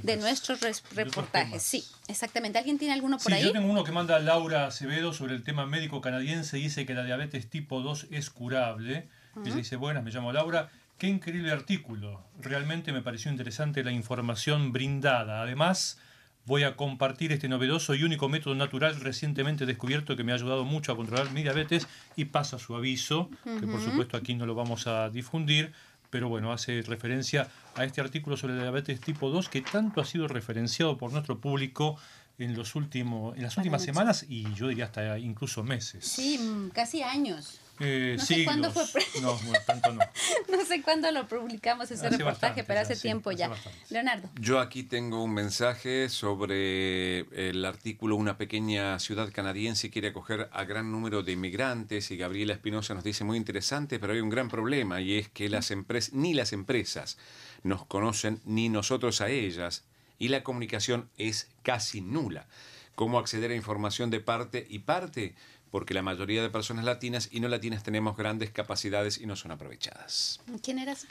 de, 0.03 0.17
nuestros 0.17 0.61
reportajes. 0.95 1.62
Sí, 1.62 1.85
exactamente. 2.09 2.59
¿Alguien 2.59 2.79
tiene 2.79 2.95
alguno 2.95 3.19
por 3.19 3.33
ahí? 3.33 3.43
Yo 3.43 3.53
tengo 3.53 3.71
uno 3.71 3.85
que 3.85 3.93
manda 3.93 4.19
Laura 4.19 4.67
Acevedo 4.67 5.12
sobre 5.12 5.35
el 5.35 5.43
tema 5.43 5.67
médico 5.67 6.01
canadiense. 6.01 6.57
Dice 6.57 6.87
que 6.87 6.95
la 6.95 7.05
diabetes 7.05 7.49
tipo 7.49 7.81
2 7.81 8.09
es 8.11 8.31
curable. 8.31 9.09
Ella 9.45 9.55
dice, 9.55 9.77
buenas, 9.77 10.05
me 10.05 10.11
llamo 10.11 10.33
Laura. 10.33 10.71
Qué 10.99 11.09
increíble 11.09 11.51
artículo. 11.51 12.23
Realmente 12.38 12.93
me 12.93 13.03
pareció 13.03 13.31
interesante 13.31 13.83
la 13.83 13.93
información 13.93 14.73
brindada. 14.73 15.43
Además, 15.43 15.99
voy 16.45 16.65
a 16.65 16.77
compartir 16.77 17.33
este 17.33 17.49
novedoso 17.49 17.95
y 17.95 18.03
único 18.03 18.29
método 18.29 18.55
natural 18.55 19.01
recientemente 19.01 19.67
descubierto 19.67 20.17
que 20.17 20.25
me 20.25 20.33
ha 20.33 20.35
ayudado 20.35 20.65
mucho 20.65 20.93
a 20.93 20.97
controlar 20.97 21.31
mi 21.33 21.43
diabetes 21.43 21.87
y 22.17 22.27
pasa 22.27 22.59
su 22.59 22.75
aviso, 22.75 23.31
que 23.45 23.67
por 23.67 23.81
supuesto 23.81 24.17
aquí 24.17 24.35
no 24.35 24.47
lo 24.47 24.55
vamos 24.55 24.87
a 24.87 25.09
difundir, 25.11 25.73
pero 26.12 26.29
bueno, 26.29 26.53
hace 26.53 26.83
referencia 26.83 27.48
a 27.75 27.85
este 27.85 28.03
artículo 28.03 28.37
sobre 28.37 28.55
la 28.55 28.64
diabetes 28.64 29.01
tipo 29.01 29.31
2 29.31 29.48
que 29.48 29.62
tanto 29.62 30.03
ha 30.03 30.05
sido 30.05 30.29
referenciado 30.29 30.98
por 30.98 31.11
nuestro 31.11 31.40
público 31.40 31.96
en 32.38 32.55
los 32.55 32.75
últimos 32.75 33.35
en 33.35 33.42
las 33.42 33.57
últimas 33.57 33.83
semanas 33.83 34.27
y 34.29 34.53
yo 34.53 34.68
diría 34.68 34.85
hasta 34.85 35.18
incluso 35.18 35.64
meses. 35.64 36.05
Sí, 36.07 36.38
mm, 36.38 36.68
casi 36.68 37.03
años. 37.03 37.62
Eh, 37.85 38.14
no 38.16 38.25
sé 38.25 38.45
cuándo 38.45 38.71
fue. 38.71 39.03
No, 39.21 39.38
tanto 39.66 39.92
no. 39.92 40.01
no 40.51 40.64
sé 40.64 40.83
cuándo 40.83 41.11
lo 41.11 41.27
publicamos 41.27 41.90
ese 41.90 42.09
reportaje, 42.09 42.64
pero 42.64 42.81
hace 42.81 42.97
tiempo 42.97 43.33
ya. 43.33 43.51
Leonardo. 43.90 44.31
Yo 44.40 44.61
aquí 44.61 44.85
tengo 44.85 45.23
un 45.23 45.35
mensaje 45.35 46.09
sobre 46.09 47.21
el 47.51 47.64
artículo 47.64 48.16
Una 48.16 48.38
pequeña 48.38 48.99
ciudad 48.99 49.31
canadiense 49.33 49.90
quiere 49.90 50.09
acoger 50.09 50.49
a 50.53 50.64
gran 50.64 50.92
número 50.92 51.23
de 51.23 51.33
inmigrantes 51.33 52.11
y 52.11 52.16
Gabriela 52.16 52.53
Espinosa 52.53 52.95
nos 52.95 53.05
dice 53.05 53.25
muy 53.25 53.37
interesante, 53.37 53.99
pero 53.99 54.12
hay 54.12 54.21
un 54.21 54.31
gran 54.31 54.49
problema 54.49 55.01
y 55.01 55.18
es 55.18 55.29
que 55.29 55.49
las 55.49 55.71
empresas, 55.71 56.14
ni 56.14 56.35
las 56.35 56.53
empresas 56.53 57.18
nos 57.62 57.85
conocen 57.87 58.40
ni 58.45 58.68
nosotros 58.68 59.21
a 59.21 59.29
ellas 59.29 59.85
y 60.18 60.29
la 60.29 60.45
comunicación 60.45 61.09
es 61.18 61.49
casi 61.62 62.01
nula. 62.01 62.47
¿Cómo 62.95 63.18
acceder 63.18 63.51
a 63.51 63.57
información 63.57 64.11
de 64.11 64.21
parte 64.21 64.66
y 64.68 64.81
parte? 64.81 65.35
Porque 65.73 65.95
la 65.95 66.03
mayoría 66.03 66.43
de 66.43 66.51
personas 66.51 66.85
latinas 66.85 67.31
y 67.33 67.41
no 67.41 67.49
latinas 67.49 67.83
tenemos 67.83 68.15
grandes 68.15 68.51
capacidades 68.51 69.17
y 69.17 69.25
no 69.25 69.37
son 69.37 69.53
aprovechadas. 69.53 70.39
¿Quién 70.63 70.79
era 70.79 70.95
su 70.95 71.07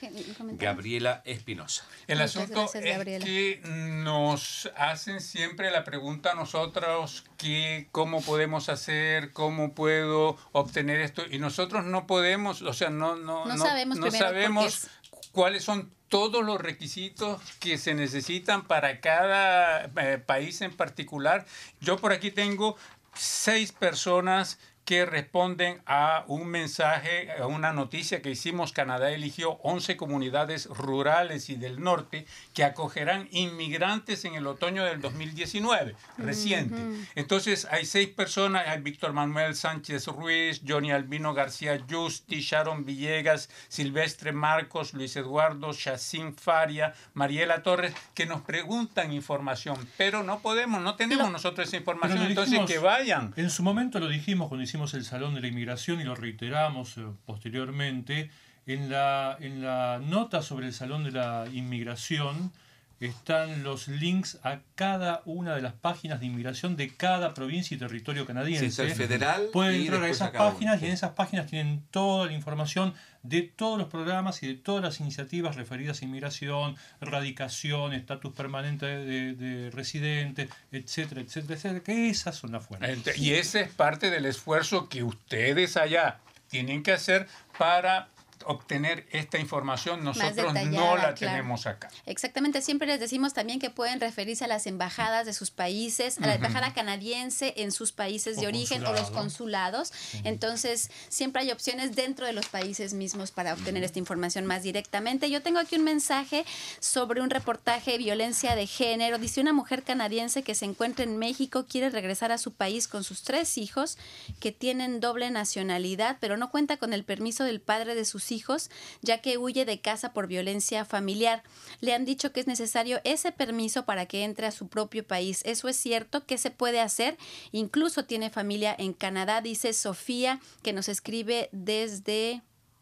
Gabriela 0.51 1.23
Espinosa. 1.25 1.83
El 2.07 2.21
asunto 2.21 2.69
es 2.71 3.23
que 3.23 3.59
nos 3.65 4.69
hacen 4.77 5.19
siempre 5.19 5.71
la 5.71 5.83
pregunta 5.83 6.33
a 6.33 6.35
nosotros 6.35 7.25
que, 7.37 7.87
cómo 7.91 8.21
podemos 8.21 8.69
hacer, 8.69 9.33
cómo 9.33 9.73
puedo 9.73 10.37
obtener 10.51 11.01
esto 11.01 11.23
y 11.27 11.39
nosotros 11.39 11.83
no 11.83 12.05
podemos, 12.05 12.61
o 12.61 12.73
sea, 12.73 12.91
no, 12.91 13.15
no, 13.15 13.45
no, 13.45 13.57
sabemos, 13.57 13.97
no 13.97 14.11
sabemos 14.11 14.87
cuáles 15.31 15.63
son 15.63 15.91
todos 16.07 16.45
los 16.45 16.61
requisitos 16.61 17.41
que 17.59 17.79
se 17.79 17.95
necesitan 17.95 18.67
para 18.67 18.99
cada 18.99 19.85
eh, 19.85 20.17
país 20.19 20.61
en 20.61 20.75
particular. 20.75 21.47
Yo 21.79 21.97
por 21.97 22.11
aquí 22.11 22.29
tengo 22.29 22.75
seis 23.13 23.71
personas 23.71 24.57
que 24.91 25.05
responden 25.05 25.81
a 25.85 26.25
un 26.27 26.47
mensaje, 26.47 27.31
a 27.39 27.47
una 27.47 27.71
noticia 27.71 28.21
que 28.21 28.29
hicimos. 28.29 28.73
Canadá 28.73 29.11
eligió 29.11 29.51
11 29.63 29.95
comunidades 29.95 30.65
rurales 30.65 31.49
y 31.49 31.55
del 31.55 31.79
norte 31.79 32.25
que 32.53 32.65
acogerán 32.65 33.29
inmigrantes 33.31 34.25
en 34.25 34.35
el 34.35 34.45
otoño 34.47 34.83
del 34.83 34.99
2019, 34.99 35.95
reciente. 36.17 36.75
Entonces 37.15 37.69
hay 37.71 37.85
seis 37.85 38.09
personas, 38.09 38.67
hay 38.67 38.81
Víctor 38.81 39.13
Manuel 39.13 39.55
Sánchez 39.55 40.07
Ruiz, 40.07 40.61
Johnny 40.67 40.91
Albino 40.91 41.33
García 41.33 41.81
Justi, 41.89 42.41
Sharon 42.41 42.83
Villegas, 42.83 43.49
Silvestre 43.69 44.33
Marcos, 44.33 44.93
Luis 44.93 45.15
Eduardo, 45.15 45.71
Chacín 45.71 46.35
Faria, 46.35 46.93
Mariela 47.13 47.63
Torres, 47.63 47.93
que 48.13 48.25
nos 48.25 48.41
preguntan 48.41 49.13
información, 49.13 49.87
pero 49.95 50.21
no 50.21 50.41
podemos, 50.41 50.81
no 50.81 50.95
tenemos 50.95 51.31
nosotros 51.31 51.69
esa 51.69 51.77
información, 51.77 52.23
entonces 52.23 52.59
que 52.67 52.77
vayan. 52.77 53.33
En 53.37 53.49
su 53.49 53.63
momento 53.63 53.97
lo 53.97 54.09
dijimos 54.09 54.49
cuando 54.49 54.65
hicimos 54.65 54.80
el 54.93 55.05
Salón 55.05 55.35
de 55.35 55.41
la 55.41 55.47
Inmigración 55.47 56.01
y 56.01 56.03
lo 56.03 56.15
reiteramos 56.15 56.97
eh, 56.97 57.01
posteriormente. 57.25 58.29
En 58.67 58.89
la, 58.89 59.37
en 59.39 59.63
la 59.63 59.99
nota 60.03 60.41
sobre 60.41 60.67
el 60.67 60.73
Salón 60.73 61.03
de 61.03 61.11
la 61.11 61.45
Inmigración 61.51 62.51
están 62.99 63.63
los 63.63 63.87
links 63.87 64.39
a 64.43 64.59
cada 64.75 65.21
una 65.25 65.55
de 65.55 65.61
las 65.61 65.73
páginas 65.73 66.19
de 66.19 66.27
inmigración 66.27 66.75
de 66.75 66.95
cada 66.95 67.33
provincia 67.33 67.75
y 67.75 67.79
territorio 67.79 68.25
canadiense. 68.25 68.83
el 68.83 68.91
federal. 68.91 69.47
Pueden 69.51 69.81
entrar 69.81 70.03
a 70.03 70.09
esas 70.09 70.29
páginas 70.31 70.81
y 70.81 70.85
en 70.85 70.91
esas 70.91 71.11
páginas 71.11 71.47
tienen 71.47 71.83
toda 71.89 72.27
la 72.27 72.33
información 72.33 72.93
de 73.23 73.41
todos 73.43 73.77
los 73.77 73.87
programas 73.87 74.41
y 74.43 74.47
de 74.47 74.55
todas 74.55 74.83
las 74.83 74.99
iniciativas 74.99 75.55
referidas 75.55 76.01
a 76.01 76.05
inmigración, 76.05 76.75
radicación, 76.99 77.93
estatus 77.93 78.33
permanente 78.33 78.85
de, 78.85 79.33
de 79.33 79.71
residente, 79.71 80.49
etcétera, 80.71 81.21
etcétera, 81.21 81.55
etcétera, 81.55 81.83
que 81.83 82.09
esas 82.09 82.35
son 82.35 82.51
las 82.51 82.65
fuentes. 82.65 83.17
Y 83.17 83.33
ese 83.33 83.61
es 83.61 83.69
parte 83.69 84.09
del 84.09 84.25
esfuerzo 84.25 84.89
que 84.89 85.03
ustedes 85.03 85.77
allá 85.77 86.19
tienen 86.49 86.83
que 86.83 86.91
hacer 86.91 87.27
para 87.57 88.09
obtener 88.47 89.07
esta 89.11 89.39
información, 89.39 90.03
nosotros 90.03 90.53
no 90.53 90.97
la 90.97 91.13
tenemos 91.15 91.65
acá. 91.67 91.89
Exactamente, 92.05 92.61
siempre 92.61 92.87
les 92.87 92.99
decimos 92.99 93.33
también 93.33 93.59
que 93.59 93.69
pueden 93.69 93.99
referirse 93.99 94.45
a 94.45 94.47
las 94.47 94.67
embajadas 94.67 95.25
de 95.25 95.33
sus 95.33 95.51
países, 95.51 96.17
a 96.19 96.27
la 96.27 96.35
embajada 96.35 96.73
canadiense 96.73 97.53
en 97.57 97.71
sus 97.71 97.91
países 97.91 98.37
de 98.37 98.47
origen 98.47 98.85
o 98.85 98.93
los 98.93 99.11
consulados. 99.11 99.93
Entonces, 100.23 100.89
siempre 101.09 101.41
hay 101.43 101.51
opciones 101.51 101.95
dentro 101.95 102.25
de 102.25 102.33
los 102.33 102.47
países 102.47 102.93
mismos 102.93 103.31
para 103.31 103.53
obtener 103.53 103.83
esta 103.83 103.99
información 103.99 104.45
más 104.45 104.63
directamente. 104.63 105.29
Yo 105.29 105.41
tengo 105.41 105.59
aquí 105.59 105.75
un 105.75 105.83
mensaje 105.83 106.45
sobre 106.79 107.21
un 107.21 107.29
reportaje 107.29 107.91
de 107.91 107.97
violencia 107.97 108.55
de 108.55 108.67
género. 108.67 109.17
Dice 109.17 109.41
una 109.41 109.53
mujer 109.53 109.83
canadiense 109.83 110.43
que 110.43 110.55
se 110.55 110.65
encuentra 110.65 111.03
en 111.03 111.17
México, 111.17 111.65
quiere 111.67 111.89
regresar 111.89 112.31
a 112.31 112.37
su 112.37 112.51
país 112.51 112.87
con 112.87 113.03
sus 113.03 113.23
tres 113.23 113.57
hijos 113.57 113.97
que 114.39 114.51
tienen 114.51 114.99
doble 114.99 115.29
nacionalidad, 115.29 116.17
pero 116.19 116.37
no 116.37 116.51
cuenta 116.51 116.77
con 116.77 116.93
el 116.93 117.03
permiso 117.03 117.43
del 117.43 117.61
padre 117.61 117.95
de 117.95 118.05
sus 118.05 118.30
hijos, 118.31 118.69
ya 119.01 119.19
que 119.21 119.37
huye 119.37 119.65
de 119.65 119.81
casa 119.81 120.13
por 120.13 120.27
violencia 120.27 120.85
familiar. 120.85 121.43
Le 121.79 121.93
han 121.93 122.05
dicho 122.05 122.31
que 122.31 122.39
es 122.39 122.47
necesario 122.47 123.01
ese 123.03 123.31
permiso 123.31 123.85
para 123.85 124.05
que 124.05 124.23
entre 124.23 124.47
a 124.47 124.51
su 124.51 124.67
propio 124.67 125.05
país. 125.05 125.41
¿Eso 125.45 125.67
es 125.67 125.75
cierto? 125.77 126.25
¿Qué 126.25 126.37
se 126.37 126.51
puede 126.51 126.79
hacer? 126.79 127.17
Incluso 127.51 128.05
tiene 128.05 128.29
familia 128.29 128.75
en 128.77 128.93
Canadá, 128.93 129.41
dice 129.41 129.73
Sofía, 129.73 130.39
que 130.63 130.73
nos 130.73 130.89
escribe 130.89 131.49
desde 131.51 132.41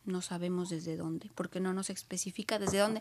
no 0.10 0.22
sabemos 0.22 0.69
desde 0.69 0.98
dónde, 0.98 1.30
porque 1.36 1.60
no 1.60 1.74
nos 1.74 1.89
especifica 1.89 2.60
desde 2.60 2.80
dónde. 2.80 3.00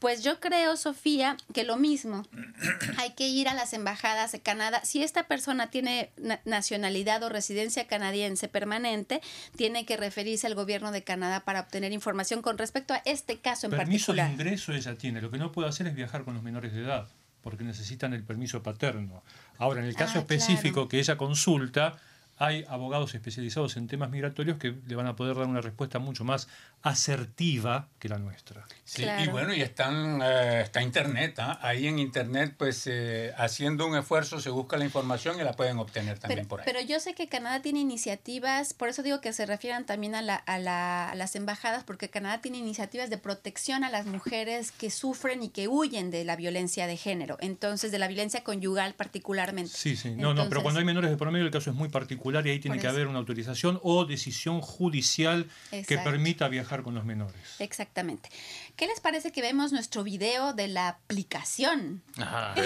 Pues 0.00 0.22
yo 0.24 0.40
creo, 0.40 0.76
Sofía, 0.76 1.36
que 1.52 1.64
lo 1.64 1.76
mismo. 1.76 2.22
Hay 2.98 3.10
que 3.12 3.28
ir 3.28 3.48
a 3.48 3.54
las 3.54 3.72
embajadas 3.72 4.32
de 4.32 4.40
Canadá. 4.40 4.80
Si 4.84 5.02
esta 5.02 5.26
persona 5.28 5.70
tiene 5.70 6.10
nacionalidad 6.44 7.22
o 7.22 7.28
residencia 7.28 7.86
canadiense 7.86 8.48
permanente, 8.48 9.20
tiene 9.56 9.84
que 9.84 9.96
referirse 9.96 10.46
al 10.46 10.54
gobierno 10.54 10.92
de 10.92 11.04
Canadá 11.04 11.44
para 11.44 11.60
obtener 11.60 11.92
información 11.92 12.42
con 12.42 12.58
respecto 12.58 12.94
a 12.94 13.02
este 13.04 13.38
caso 13.38 13.66
en 13.66 13.72
Permiso 13.72 14.12
particular. 14.12 14.26
de 14.28 14.32
ingreso 14.32 14.72
ella 14.72 14.94
tiene. 14.96 15.20
Lo 15.20 15.30
que 15.30 15.38
no 15.38 15.52
puede 15.52 15.68
hacer 15.68 15.86
es 15.86 15.94
viajar 15.94 16.24
con 16.24 16.34
los 16.34 16.42
menores 16.42 16.72
de 16.72 16.80
edad, 16.82 17.08
porque 17.42 17.64
necesitan 17.64 18.12
el 18.14 18.22
permiso 18.24 18.62
paterno. 18.62 19.22
Ahora, 19.58 19.80
en 19.80 19.86
el 19.86 19.94
caso 19.96 20.18
Ah, 20.18 20.20
específico 20.20 20.74
claro. 20.74 20.88
que 20.88 20.98
ella 21.00 21.16
consulta, 21.16 21.98
hay 22.38 22.64
abogados 22.68 23.14
especializados 23.14 23.76
en 23.76 23.86
temas 23.88 24.10
migratorios 24.10 24.58
que 24.58 24.74
le 24.86 24.94
van 24.94 25.06
a 25.06 25.16
poder 25.16 25.36
dar 25.36 25.46
una 25.46 25.60
respuesta 25.60 25.98
mucho 25.98 26.24
más 26.24 26.48
asertiva 26.82 27.88
que 27.98 28.08
la 28.08 28.18
nuestra. 28.18 28.66
Sí, 28.84 29.02
Claro. 29.02 29.24
y 29.24 29.28
bueno, 29.28 29.54
y 29.54 29.60
están, 29.62 30.20
eh, 30.22 30.60
está 30.62 30.82
internet, 30.82 31.38
¿ah? 31.38 31.58
ahí 31.62 31.86
en 31.86 31.98
internet, 31.98 32.54
pues 32.56 32.86
eh, 32.86 33.32
haciendo 33.36 33.86
un 33.86 33.96
esfuerzo 33.96 34.40
se 34.40 34.50
busca 34.50 34.76
la 34.76 34.84
información 34.84 35.40
y 35.40 35.44
la 35.44 35.52
pueden 35.54 35.78
obtener 35.78 36.18
también 36.18 36.40
Pero, 36.40 36.48
por 36.48 36.60
ahí. 36.60 36.64
pero 36.66 36.80
yo 36.80 37.00
sé 37.00 37.14
que 37.14 37.28
Canadá 37.28 37.60
tiene 37.62 37.80
iniciativas, 37.80 38.74
por 38.74 38.88
eso 38.88 39.02
digo 39.02 39.20
que 39.20 39.32
se 39.32 39.46
refieran 39.46 39.86
también 39.86 40.14
a, 40.14 40.22
la, 40.22 40.36
a, 40.36 40.58
la- 40.58 41.10
a 41.10 41.14
las 41.14 41.34
embajadas, 41.36 41.84
porque 41.84 42.08
Canadá 42.10 42.40
tiene 42.40 42.58
iniciativas 42.58 43.10
de 43.10 43.18
protección 43.18 43.82
a 43.84 43.90
las 43.90 44.06
mujeres 44.06 44.70
que 44.72 44.90
sufren 44.90 45.42
y 45.42 45.48
que 45.48 45.66
huyen 45.68 46.10
de 46.10 46.24
la 46.24 46.36
violencia 46.36 46.86
de 46.86 46.96
género, 46.96 47.36
entonces 47.40 47.90
de 47.90 47.98
la 47.98 48.06
violencia 48.08 48.44
conyugal 48.44 48.94
particularmente. 48.94 49.72
Sí, 49.74 49.96
sí. 49.96 50.10
No, 50.10 50.34
no, 50.34 50.48
pero 50.48 50.62
cuando 50.62 50.80
hay 50.80 50.86
menores 50.86 51.10
de 51.10 51.16
por 51.16 51.30
medio 51.30 51.44
el 51.46 51.50
caso 51.50 51.70
es 51.70 51.76
muy 51.76 51.88
particular 51.88 52.27
y 52.46 52.50
ahí 52.50 52.58
tiene 52.58 52.78
que 52.78 52.86
haber 52.86 53.06
una 53.06 53.18
autorización 53.18 53.80
o 53.82 54.04
decisión 54.04 54.60
judicial 54.60 55.48
que 55.70 55.98
permita 55.98 56.48
viajar 56.48 56.82
con 56.82 56.94
los 56.94 57.04
menores. 57.04 57.40
Exactamente. 57.58 58.28
¿Qué 58.76 58.86
les 58.86 59.00
parece 59.00 59.32
que 59.32 59.42
vemos 59.42 59.72
nuestro 59.72 60.04
video 60.04 60.52
de 60.52 60.68
la 60.68 60.88
aplicación? 60.88 62.02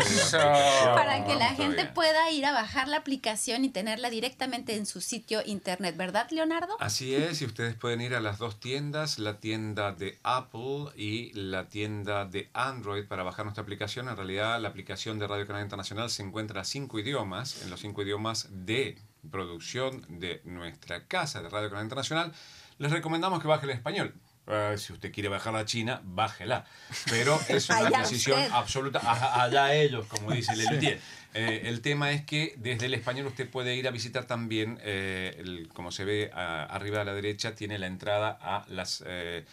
Eso. 0.00 0.38
Para 0.38 1.24
que 1.24 1.34
la 1.34 1.48
muy 1.52 1.56
gente 1.56 1.82
bien. 1.82 1.94
pueda 1.94 2.30
ir 2.30 2.44
a 2.44 2.52
bajar 2.52 2.88
la 2.88 2.98
aplicación 2.98 3.64
y 3.64 3.70
tenerla 3.70 4.10
directamente 4.10 4.76
en 4.76 4.84
su 4.84 5.00
sitio 5.00 5.40
internet, 5.46 5.96
¿verdad, 5.96 6.28
Leonardo? 6.30 6.76
Así 6.80 7.14
es, 7.14 7.40
y 7.40 7.46
ustedes 7.46 7.74
pueden 7.74 8.00
ir 8.00 8.14
a 8.14 8.20
las 8.20 8.38
dos 8.38 8.60
tiendas, 8.60 9.18
la 9.18 9.40
tienda 9.40 9.92
de 9.92 10.18
Apple 10.22 10.92
y 10.96 11.32
la 11.32 11.68
tienda 11.68 12.26
de 12.26 12.50
Android 12.52 13.06
para 13.06 13.22
bajar 13.22 13.46
nuestra 13.46 13.62
aplicación. 13.62 14.08
En 14.08 14.16
realidad, 14.16 14.60
la 14.60 14.68
aplicación 14.68 15.18
de 15.18 15.26
Radio 15.26 15.46
Canal 15.46 15.62
Internacional 15.62 16.10
se 16.10 16.22
encuentra 16.22 16.60
a 16.60 16.64
cinco 16.64 16.98
idiomas, 16.98 17.62
en 17.62 17.70
los 17.70 17.80
cinco 17.80 18.02
idiomas 18.02 18.48
de 18.64 18.98
producción 19.30 20.04
de 20.08 20.40
nuestra 20.44 21.06
casa 21.06 21.42
de 21.42 21.48
Radio 21.48 21.68
Canal 21.70 21.84
Internacional. 21.84 22.32
Les 22.78 22.90
recomendamos 22.90 23.40
que 23.40 23.48
baje 23.48 23.64
el 23.66 23.70
español. 23.72 24.14
Eh, 24.46 24.74
si 24.76 24.92
usted 24.92 25.10
quiere 25.10 25.30
bajar 25.30 25.54
la 25.54 25.64
China, 25.64 26.00
bájela. 26.04 26.66
Pero 27.08 27.40
es 27.48 27.68
una 27.70 27.88
decisión 28.00 28.38
usted. 28.38 28.52
absoluta. 28.52 29.42
Allá 29.42 29.74
ellos, 29.74 30.06
como 30.06 30.32
dice 30.32 30.54
Lelutier. 30.56 31.00
Eh, 31.32 31.62
el 31.64 31.80
tema 31.80 32.12
es 32.12 32.24
que 32.24 32.54
desde 32.58 32.86
el 32.86 32.94
español 32.94 33.26
usted 33.26 33.48
puede 33.48 33.74
ir 33.74 33.88
a 33.88 33.90
visitar 33.90 34.26
también, 34.26 34.78
eh, 34.82 35.34
el- 35.38 35.68
como 35.72 35.90
se 35.92 36.04
ve 36.04 36.30
a- 36.34 36.64
arriba 36.64 37.00
a 37.00 37.04
la 37.04 37.14
derecha, 37.14 37.54
tiene 37.54 37.78
la 37.78 37.86
entrada 37.86 38.38
a 38.40 38.66
las, 38.68 39.02
eh, 39.06 39.44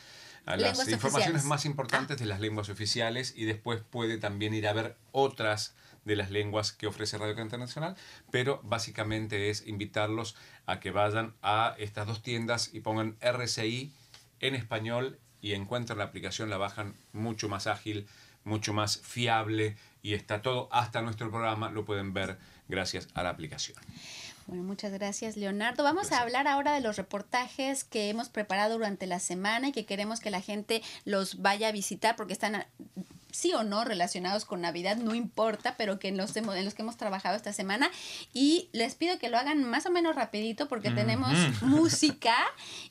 a 0.46 0.52
las 0.58 0.60
Lenguas 0.62 0.90
informaciones 0.90 1.28
oficiales. 1.28 1.46
más 1.46 1.66
importantes 1.66 2.20
de 2.20 2.26
las 2.26 2.40
lenguas 2.42 2.68
oficiales 2.70 3.34
y 3.36 3.46
después 3.46 3.82
puede 3.90 4.18
también 4.18 4.54
ir 4.54 4.68
a 4.68 4.74
ver 4.74 4.96
otras 5.12 5.74
de 6.06 6.16
las 6.16 6.32
lenguas 6.32 6.72
que 6.72 6.88
ofrece 6.88 7.18
Radio 7.18 7.34
Canal 7.34 7.48
Internacional, 7.48 7.96
pero 8.32 8.60
básicamente 8.64 9.50
es 9.50 9.68
invitarlos 9.68 10.36
a 10.66 10.80
que 10.80 10.92
vayan 10.92 11.34
a 11.42 11.76
estas 11.78 12.08
dos 12.08 12.22
tiendas 12.22 12.74
y 12.74 12.80
pongan 12.80 13.18
RCI 13.22 13.92
en 14.40 14.56
español 14.56 15.20
y 15.42 15.54
encuentran 15.54 16.00
la 16.00 16.06
aplicación, 16.06 16.50
la 16.50 16.58
bajan 16.58 16.96
mucho 17.14 17.50
más 17.50 17.68
ágil, 17.68 18.08
mucho 18.44 18.74
más 18.74 19.00
fiable 19.00 19.76
y 20.02 20.14
está 20.14 20.42
todo, 20.42 20.68
hasta 20.72 21.02
nuestro 21.02 21.30
programa 21.30 21.70
lo 21.70 21.86
pueden 21.86 22.14
ver 22.14 22.38
gracias 22.68 23.08
a 23.14 23.24
la 23.24 23.30
aplicación. 23.30 23.78
Bueno, 24.48 24.64
muchas 24.64 24.92
gracias, 24.92 25.38
Leonardo. 25.38 25.84
Vamos 25.84 26.12
a 26.12 26.20
hablar 26.20 26.48
ahora 26.48 26.74
de 26.74 26.82
los 26.82 26.98
reportajes 26.98 27.84
que 27.84 28.10
hemos 28.10 28.30
preparado 28.30 28.74
durante 28.74 29.06
la 29.06 29.20
semana 29.20 29.70
y 29.70 29.72
que 29.72 29.86
queremos 29.86 30.20
que 30.20 30.32
la 30.32 30.42
gente 30.42 30.82
los 31.06 31.42
vaya 31.42 31.68
a 31.68 31.72
visitar 31.72 32.16
porque 32.16 32.34
están 32.34 32.66
sí 33.32 33.54
o 33.54 33.64
no 33.64 33.84
relacionados 33.84 34.46
con 34.46 34.62
Navidad, 34.62 34.98
no 34.98 35.16
importa, 35.16 35.76
pero 35.78 36.00
que 36.00 36.10
en 36.10 36.18
los, 36.18 36.36
en 36.36 36.66
los 36.66 36.74
que 36.74 36.82
hemos 36.82 36.98
trabajado 36.98 37.36
esta 37.36 37.54
semana. 37.54 37.90
Y 38.34 38.70
les 38.74 38.96
pido 38.96 39.20
que 39.20 39.30
lo 39.30 39.38
hagan 39.38 39.64
más 39.64 39.86
o 39.86 39.92
menos 39.92 40.16
rapidito 40.16 40.68
porque 40.68 40.92
tenemos 40.92 41.32
música 41.62 42.36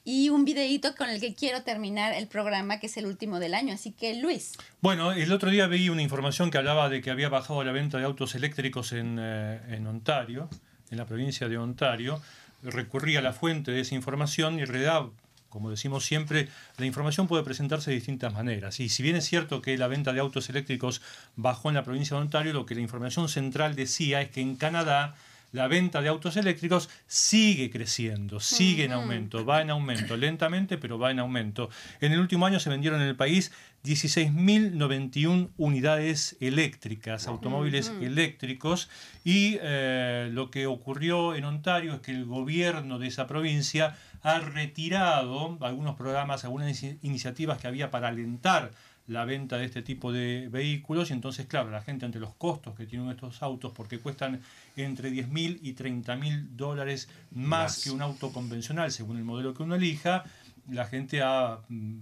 y 0.04 0.30
un 0.30 0.44
videíto 0.44 0.94
con 0.94 1.08
el 1.08 1.20
que 1.20 1.34
quiero 1.34 1.62
terminar 1.62 2.12
el 2.12 2.26
programa, 2.26 2.80
que 2.80 2.86
es 2.86 2.96
el 2.96 3.06
último 3.06 3.38
del 3.38 3.54
año. 3.54 3.74
Así 3.74 3.92
que, 3.92 4.14
Luis, 4.14 4.52
Bueno, 4.80 5.12
el 5.12 5.32
otro 5.32 5.50
día 5.50 5.66
vi 5.66 5.88
una 5.88 6.02
información 6.02 6.50
que 6.50 6.58
hablaba 6.58 6.88
de 6.88 7.00
que 7.00 7.10
había 7.10 7.28
bajado 7.28 7.62
la 7.64 7.72
venta 7.72 7.98
de 7.98 8.04
autos 8.04 8.34
eléctricos 8.34 8.92
en, 8.92 9.18
eh, 9.20 9.60
en 9.68 9.86
Ontario, 9.86 10.48
en 10.90 10.98
la 10.98 11.06
provincia 11.06 11.48
de 11.48 11.58
Ontario. 11.58 12.20
Recurrí 12.62 13.16
a 13.16 13.22
la 13.22 13.32
fuente 13.32 13.70
de 13.70 13.80
esa 13.80 13.94
información 13.94 14.58
y 14.58 14.62
en 14.62 14.68
realidad, 14.68 15.06
como 15.50 15.68
decimos 15.68 16.04
siempre, 16.06 16.48
la 16.78 16.86
información 16.86 17.28
puede 17.28 17.42
presentarse 17.42 17.90
de 17.90 17.96
distintas 17.96 18.32
maneras. 18.32 18.80
Y 18.80 18.88
si 18.88 19.02
bien 19.02 19.16
es 19.16 19.26
cierto 19.26 19.60
que 19.60 19.76
la 19.76 19.88
venta 19.88 20.12
de 20.12 20.20
autos 20.20 20.48
eléctricos 20.48 21.02
bajó 21.36 21.68
en 21.68 21.74
la 21.74 21.84
provincia 21.84 22.16
de 22.16 22.22
Ontario, 22.22 22.52
lo 22.54 22.64
que 22.64 22.74
la 22.74 22.80
información 22.80 23.28
central 23.28 23.74
decía 23.74 24.22
es 24.22 24.30
que 24.30 24.40
en 24.40 24.56
Canadá 24.56 25.14
la 25.52 25.66
venta 25.66 26.00
de 26.00 26.08
autos 26.08 26.36
eléctricos 26.36 26.88
sigue 27.06 27.70
creciendo, 27.70 28.38
sigue 28.40 28.84
en 28.84 28.92
aumento, 28.92 29.44
va 29.44 29.60
en 29.62 29.70
aumento, 29.70 30.16
lentamente, 30.16 30.78
pero 30.78 30.98
va 30.98 31.10
en 31.10 31.18
aumento. 31.18 31.70
En 32.00 32.12
el 32.12 32.20
último 32.20 32.46
año 32.46 32.60
se 32.60 32.70
vendieron 32.70 33.00
en 33.00 33.08
el 33.08 33.16
país 33.16 33.50
16.091 33.84 35.50
unidades 35.56 36.36
eléctricas, 36.40 37.26
automóviles 37.26 37.92
eléctricos, 38.00 38.88
y 39.24 39.58
eh, 39.60 40.28
lo 40.32 40.50
que 40.50 40.66
ocurrió 40.66 41.34
en 41.34 41.44
Ontario 41.44 41.94
es 41.94 42.00
que 42.00 42.12
el 42.12 42.26
gobierno 42.26 42.98
de 42.98 43.08
esa 43.08 43.26
provincia 43.26 43.96
ha 44.22 44.38
retirado 44.40 45.56
algunos 45.60 45.96
programas, 45.96 46.44
algunas 46.44 46.68
inici- 46.68 46.98
iniciativas 47.02 47.58
que 47.58 47.66
había 47.68 47.90
para 47.90 48.08
alentar 48.08 48.70
la 49.06 49.24
venta 49.24 49.56
de 49.56 49.64
este 49.64 49.82
tipo 49.82 50.12
de 50.12 50.48
vehículos 50.52 51.10
y 51.10 51.14
entonces, 51.14 51.46
claro, 51.46 51.70
la 51.70 51.82
gente 51.82 52.06
ante 52.06 52.20
los 52.20 52.32
costos 52.36 52.76
que 52.76 52.86
tienen 52.86 53.10
estos 53.10 53.42
autos, 53.42 53.72
porque 53.74 53.98
cuestan 53.98 54.40
entre 54.76 55.10
10 55.10 55.28
mil 55.28 55.58
y 55.62 55.72
30 55.72 56.14
mil 56.16 56.56
dólares 56.56 57.08
más, 57.32 57.48
Más. 57.74 57.82
que 57.82 57.90
un 57.90 58.02
auto 58.02 58.30
convencional, 58.32 58.92
según 58.92 59.16
el 59.16 59.24
modelo 59.24 59.52
que 59.52 59.64
uno 59.64 59.74
elija, 59.74 60.24
la 60.70 60.86
gente 60.86 61.22
ha 61.22 61.60
mm, 61.68 61.98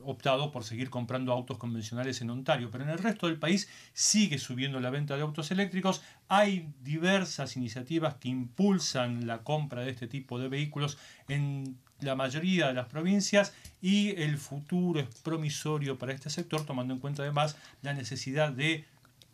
optado 0.00 0.52
por 0.52 0.64
seguir 0.64 0.90
comprando 0.90 1.32
autos 1.32 1.58
convencionales 1.58 2.20
en 2.20 2.30
Ontario, 2.30 2.70
pero 2.70 2.84
en 2.84 2.90
el 2.90 2.98
resto 2.98 3.26
del 3.26 3.38
país 3.38 3.68
sigue 3.92 4.38
subiendo 4.38 4.80
la 4.80 4.90
venta 4.90 5.16
de 5.16 5.22
autos 5.22 5.50
eléctricos. 5.50 6.02
Hay 6.28 6.68
diversas 6.82 7.56
iniciativas 7.56 8.14
que 8.14 8.28
impulsan 8.28 9.26
la 9.26 9.42
compra 9.42 9.82
de 9.82 9.90
este 9.90 10.06
tipo 10.06 10.38
de 10.38 10.48
vehículos 10.48 10.98
en 11.28 11.76
la 12.00 12.14
mayoría 12.14 12.68
de 12.68 12.74
las 12.74 12.86
provincias 12.86 13.54
y 13.80 14.10
el 14.20 14.36
futuro 14.38 15.00
es 15.00 15.06
promisorio 15.22 15.98
para 15.98 16.12
este 16.12 16.30
sector, 16.30 16.64
tomando 16.64 16.94
en 16.94 17.00
cuenta 17.00 17.22
además 17.22 17.56
la 17.82 17.94
necesidad 17.94 18.52
de 18.52 18.84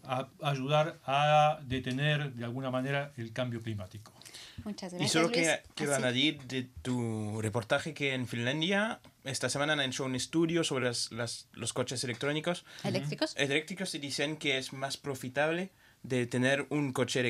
a- 0.04 0.28
ayudar 0.42 0.98
a 1.06 1.60
detener 1.62 2.32
de 2.34 2.44
alguna 2.44 2.70
manera 2.70 3.12
el 3.16 3.32
cambio 3.32 3.62
climático. 3.62 4.12
muchas 4.64 4.92
Y 4.92 4.96
gracias. 4.96 5.12
solo 5.12 5.28
Luis. 5.28 5.38
que, 5.48 5.62
quiero 5.74 5.92
sí. 5.96 6.02
añadir 6.02 6.42
de 6.42 6.68
tu 6.82 7.40
reportaje 7.40 7.94
que 7.94 8.12
en 8.14 8.26
Finlandia 8.26 9.00
esta 9.24 9.48
semana 9.48 9.72
han 9.72 9.80
hecho 9.80 10.04
un 10.04 10.14
estudio 10.14 10.64
sobre 10.64 10.84
las- 10.86 11.10
las- 11.12 11.48
los 11.52 11.72
coches 11.72 12.04
electrónicos 12.04 12.64
¿Eléctricos? 12.84 13.34
eléctricos 13.36 13.94
y 13.94 13.98
dicen 13.98 14.36
que 14.36 14.58
es 14.58 14.72
más 14.72 14.96
profitable 14.98 15.70
de 16.02 16.26
tener 16.26 16.66
un 16.70 16.94
coche 16.94 17.20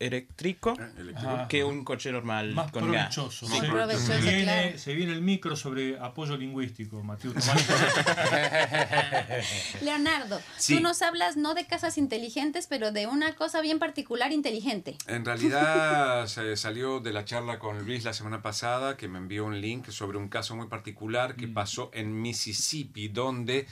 eléctrico 0.00 0.76
Ah. 1.16 1.46
que 1.48 1.62
un 1.62 1.84
coche 1.84 2.10
normal 2.10 2.54
Más 2.54 2.72
con 2.72 2.90
gas. 2.90 3.14
provechoso. 3.14 3.46
Más 3.48 3.60
se- 3.60 3.66
provechoso, 3.68 4.06
se, 4.06 4.18
viene, 4.20 4.42
claro. 4.42 4.78
se 4.78 4.94
viene 4.94 5.12
el 5.12 5.20
micro 5.22 5.54
sobre 5.54 5.96
apoyo 6.00 6.36
lingüístico, 6.36 7.00
Mateo. 7.04 7.32
Leonardo, 9.82 10.40
Sí. 10.56 10.76
tú 10.76 10.82
nos 10.82 11.02
hablas 11.02 11.36
no 11.36 11.54
de 11.54 11.66
casas 11.66 11.98
inteligentes, 11.98 12.66
pero 12.66 12.92
de 12.92 13.06
una 13.06 13.34
cosa 13.34 13.60
bien 13.60 13.78
particular 13.78 14.32
inteligente. 14.32 14.96
En 15.06 15.24
realidad 15.24 16.26
se 16.36 16.56
salió 16.56 17.00
de 17.00 17.12
la 17.12 17.24
charla 17.24 17.58
con 17.58 17.84
Luis 17.84 18.04
la 18.04 18.12
semana 18.12 18.42
pasada 18.42 18.96
que 18.96 19.08
me 19.08 19.18
envió 19.18 19.44
un 19.44 19.60
link 19.60 19.88
sobre 19.90 20.18
un 20.18 20.28
caso 20.28 20.56
muy 20.56 20.66
particular 20.68 21.36
que 21.36 21.48
pasó 21.48 21.90
en 21.94 22.20
Mississippi 22.20 23.08
donde 23.08 23.66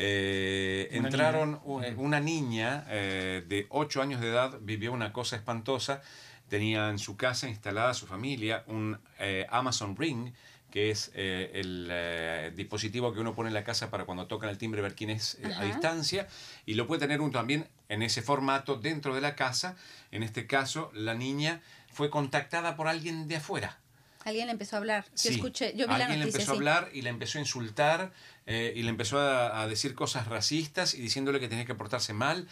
eh, 0.00 0.88
Una 0.98 1.08
entraron 1.08 1.60
niña. 1.66 1.86
eh, 1.88 1.94
una 1.96 2.20
niña 2.20 2.84
eh, 2.88 3.44
de 3.46 3.66
8 3.70 4.00
años 4.00 4.20
de 4.20 4.28
edad, 4.28 4.58
vivió 4.60 4.92
una 4.92 5.12
cosa 5.12 5.36
espantosa, 5.36 6.02
tenía 6.48 6.88
en 6.88 6.98
su 6.98 7.16
casa 7.16 7.48
instalada 7.48 7.92
su 7.94 8.06
familia 8.06 8.62
un 8.68 8.98
eh, 9.18 9.46
Amazon 9.50 9.96
Ring 9.96 10.32
que 10.70 10.90
es 10.90 11.10
el 11.14 11.90
dispositivo 12.54 13.14
que 13.14 13.20
uno 13.20 13.34
pone 13.34 13.48
en 13.48 13.54
la 13.54 13.64
casa 13.64 13.90
para 13.90 14.04
cuando 14.04 14.26
tocan 14.26 14.50
el 14.50 14.58
timbre 14.58 14.82
ver 14.82 14.94
quién 14.94 15.08
es 15.08 15.38
a 15.56 15.64
distancia 15.64 16.28
y 16.66 16.74
lo 16.74 16.86
puede 16.86 17.00
tener 17.00 17.22
uno 17.22 17.32
también 17.32 17.66
en 17.88 18.02
ese 18.02 18.20
formato 18.20 18.76
dentro 18.76 19.14
de 19.14 19.22
la 19.22 19.34
casa. 19.34 19.76
En 20.10 20.22
este 20.22 20.46
caso, 20.46 20.90
la 20.92 21.14
niña 21.14 21.62
fue 21.90 22.10
contactada 22.10 22.76
por 22.76 22.86
alguien 22.86 23.28
de 23.28 23.36
afuera. 23.36 23.78
Alguien 24.28 24.46
le 24.46 24.52
empezó 24.52 24.76
a 24.76 24.78
hablar. 24.78 25.04
Yo 25.04 25.10
Sí, 25.14 25.28
escuché, 25.30 25.72
yo 25.76 25.86
vi 25.86 25.92
la 25.94 26.06
alguien 26.06 26.20
le 26.20 26.26
empezó 26.26 26.52
a 26.52 26.54
hablar 26.54 26.90
y 26.92 27.02
le 27.02 27.10
empezó 27.10 27.38
a 27.38 27.40
insultar 27.40 28.12
eh, 28.46 28.72
y 28.76 28.82
le 28.82 28.90
empezó 28.90 29.18
a, 29.18 29.60
a 29.62 29.66
decir 29.66 29.94
cosas 29.94 30.26
racistas 30.28 30.94
y 30.94 31.00
diciéndole 31.00 31.40
que 31.40 31.48
tenía 31.48 31.64
que 31.64 31.74
portarse 31.74 32.12
mal. 32.12 32.46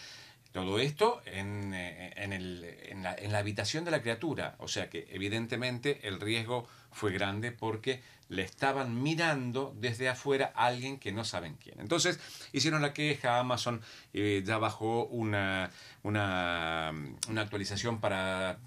Todo 0.56 0.78
esto 0.78 1.20
en, 1.26 1.74
eh, 1.74 2.14
en, 2.16 2.32
el- 2.32 2.64
en 2.88 3.02
la, 3.02 3.38
habitación 3.38 3.84
de 3.84 3.90
la 3.90 4.00
criatura. 4.00 4.54
O 4.58 4.68
sea 4.68 4.88
que 4.88 5.06
evidentemente 5.10 6.00
el 6.08 6.18
riesgo 6.18 6.66
fue 6.90 7.12
grande 7.12 7.52
porque 7.52 8.00
le 8.30 8.40
estaban 8.42 9.02
mirando 9.02 9.74
desde 9.78 10.08
afuera 10.08 10.52
a 10.56 10.64
alguien 10.66 10.98
que 10.98 11.12
no 11.12 11.24
saben 11.26 11.56
quién. 11.62 11.78
Entonces 11.78 12.18
hicieron 12.54 12.80
la 12.80 12.94
queja, 12.94 13.38
Amazon 13.38 13.82
eh, 14.14 14.42
ya 14.46 14.56
bajó 14.56 15.04
una, 15.04 15.70
una, 16.02 16.90
una 17.28 17.40
actualización 17.42 18.00
para 18.00 18.58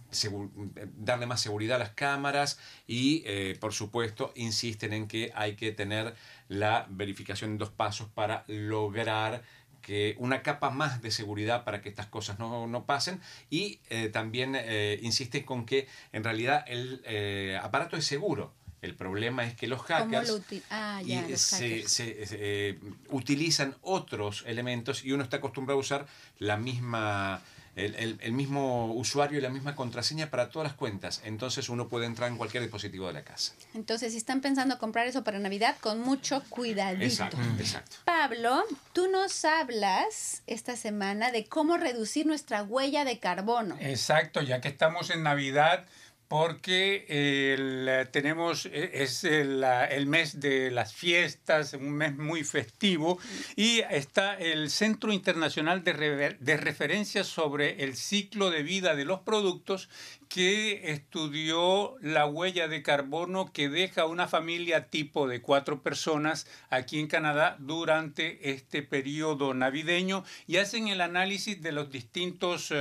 darle 0.95 1.25
más 1.25 1.41
seguridad 1.41 1.77
a 1.77 1.79
las 1.79 1.89
cámaras 1.93 2.59
y 2.87 3.23
eh, 3.25 3.57
por 3.59 3.73
supuesto 3.73 4.31
insisten 4.35 4.93
en 4.93 5.07
que 5.07 5.31
hay 5.35 5.55
que 5.55 5.71
tener 5.71 6.13
la 6.49 6.85
verificación 6.89 7.51
en 7.51 7.57
dos 7.57 7.71
pasos 7.71 8.07
para 8.13 8.43
lograr 8.47 9.41
que 9.81 10.15
una 10.19 10.41
capa 10.41 10.69
más 10.69 11.01
de 11.01 11.11
seguridad 11.11 11.63
para 11.63 11.81
que 11.81 11.89
estas 11.89 12.05
cosas 12.07 12.39
no, 12.39 12.67
no 12.67 12.85
pasen 12.85 13.19
y 13.49 13.79
eh, 13.89 14.09
también 14.09 14.55
eh, 14.55 14.99
insisten 15.01 15.43
con 15.43 15.65
que 15.65 15.87
en 16.13 16.23
realidad 16.23 16.63
el 16.67 17.01
eh, 17.05 17.59
aparato 17.61 17.97
es 17.97 18.05
seguro. 18.05 18.53
El 18.81 18.95
problema 18.95 19.43
es 19.43 19.55
que 19.55 19.67
los 19.67 19.83
¿Cómo 19.83 19.99
hackers 19.99 20.29
lo 20.29 20.39
Ah, 20.69 21.01
ya, 21.03 21.25
y 21.27 21.31
los 21.31 21.41
se, 21.41 21.69
hackers. 21.69 21.91
se- 21.91 22.25
se, 22.25 22.37
eh, 22.39 22.79
utilizan 23.09 23.75
otros 23.81 24.43
elementos 24.47 25.03
y 25.03 25.11
uno 25.11 25.21
está 25.23 25.37
acostumbrado 25.37 25.77
a 25.77 25.81
usar 25.81 26.07
la 26.37 26.55
misma 26.55 27.41
el, 27.85 27.95
el- 27.95 28.17
el 28.21 28.31
mismo 28.31 28.93
usuario 28.93 29.37
y 29.37 29.41
la 29.41 29.49
misma 29.49 29.75
contraseña 29.75 30.29
para 30.29 30.49
todas 30.49 30.67
las 30.69 30.77
cuentas. 30.77 31.21
Entonces 31.23 31.69
uno 31.69 31.87
puede 31.87 32.05
entrar 32.05 32.29
en 32.29 32.37
cualquier 32.37 32.63
dispositivo 32.63 33.07
de 33.07 33.13
la 33.13 33.23
casa. 33.23 33.53
Entonces, 33.73 34.11
si 34.11 34.17
están 34.17 34.41
pensando 34.41 34.77
comprar 34.77 35.07
eso 35.07 35.23
para 35.23 35.39
Navidad, 35.39 35.75
con 35.81 35.99
mucho 36.01 36.43
cuidadito. 36.49 37.03
Exacto, 37.05 37.37
exacto. 37.59 37.97
Pablo, 38.05 38.63
tú 38.93 39.07
nos 39.09 39.45
hablas 39.45 40.41
esta 40.47 40.75
semana 40.75 41.31
de 41.31 41.45
cómo 41.45 41.77
reducir 41.77 42.25
nuestra 42.25 42.63
huella 42.63 43.05
de 43.05 43.19
carbono. 43.19 43.77
Exacto, 43.79 44.41
ya 44.41 44.61
que 44.61 44.67
estamos 44.67 45.09
en 45.09 45.23
Navidad, 45.23 45.83
porque 46.29 47.05
eh, 47.09 48.05
tenemos, 48.11 48.67
eh, 48.67 48.91
es 48.93 49.23
el, 49.23 49.65
mes 50.05 50.39
de 50.39 50.69
las 50.69 50.93
fiestas, 50.93 51.73
un 51.73 51.89
mes 51.89 52.15
muy 52.15 52.43
festivo, 52.43 53.17
y 53.55 53.79
está 53.89 54.35
el 54.35 54.69
Centro 54.69 55.11
Internacional 55.11 55.83
de, 55.83 56.37
de 56.39 56.57
Referencia 56.57 57.23
sobre 57.23 57.83
el 57.83 57.95
ciclo 57.95 58.51
de 58.51 58.61
vida 58.61 58.95
de 58.95 59.05
los 59.05 59.21
productos, 59.21 59.89
que 60.29 60.91
estudió 60.91 61.95
la 62.01 62.27
huella 62.27 62.67
de 62.67 62.83
carbono 62.83 63.51
que 63.51 63.67
deja 63.67 64.05
una 64.05 64.27
familia 64.27 64.87
tipo 64.87 65.27
de 65.27 65.41
cuatro 65.41 65.81
personas 65.81 66.45
aquí 66.69 66.99
en 66.99 67.07
Canadá 67.07 67.57
durante 67.59 68.51
este 68.51 68.83
periodo 68.83 69.55
navideño 69.55 70.23
y 70.45 70.57
hacen 70.57 70.87
el 70.87 71.01
análisis 71.01 71.59
de 71.63 71.71
los 71.71 71.89
distintos, 71.89 72.71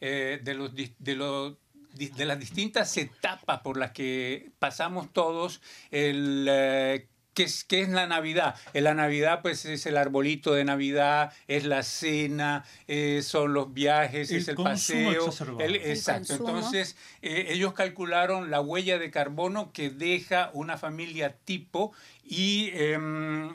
eh, 0.00 0.40
de 0.42 0.54
los, 1.14 1.54
de 1.98 2.24
las 2.24 2.38
distintas 2.38 2.96
etapas 2.96 3.60
por 3.60 3.76
las 3.76 3.90
que 3.92 4.50
pasamos 4.58 5.12
todos 5.12 5.60
el 5.90 6.46
eh, 6.50 7.08
¿Qué 7.34 7.44
es, 7.44 7.62
qué 7.62 7.82
es 7.82 7.88
la 7.88 8.08
Navidad? 8.08 8.56
En 8.74 8.82
la 8.82 8.94
Navidad, 8.94 9.42
pues, 9.42 9.64
es 9.64 9.86
el 9.86 9.96
arbolito 9.96 10.54
de 10.54 10.64
Navidad, 10.64 11.32
es 11.46 11.64
la 11.64 11.84
cena, 11.84 12.64
eh, 12.88 13.20
son 13.22 13.52
los 13.52 13.72
viajes, 13.72 14.32
El 14.32 14.38
es 14.38 14.48
el 14.48 14.56
paseo. 14.56 15.30
el- 15.60 15.76
El 15.76 15.90
exacto. 15.92 16.36
consumo. 16.36 16.48
Entonces, 16.56 16.96
eh, 17.22 17.46
ellos 17.50 17.74
calcularon 17.74 18.50
la 18.50 18.60
huella 18.60 18.98
de 18.98 19.12
carbono 19.12 19.72
que 19.72 19.88
deja 19.88 20.50
una 20.52 20.78
familia 20.78 21.36
tipo 21.44 21.92
y 22.24 22.70
em, 22.72 23.54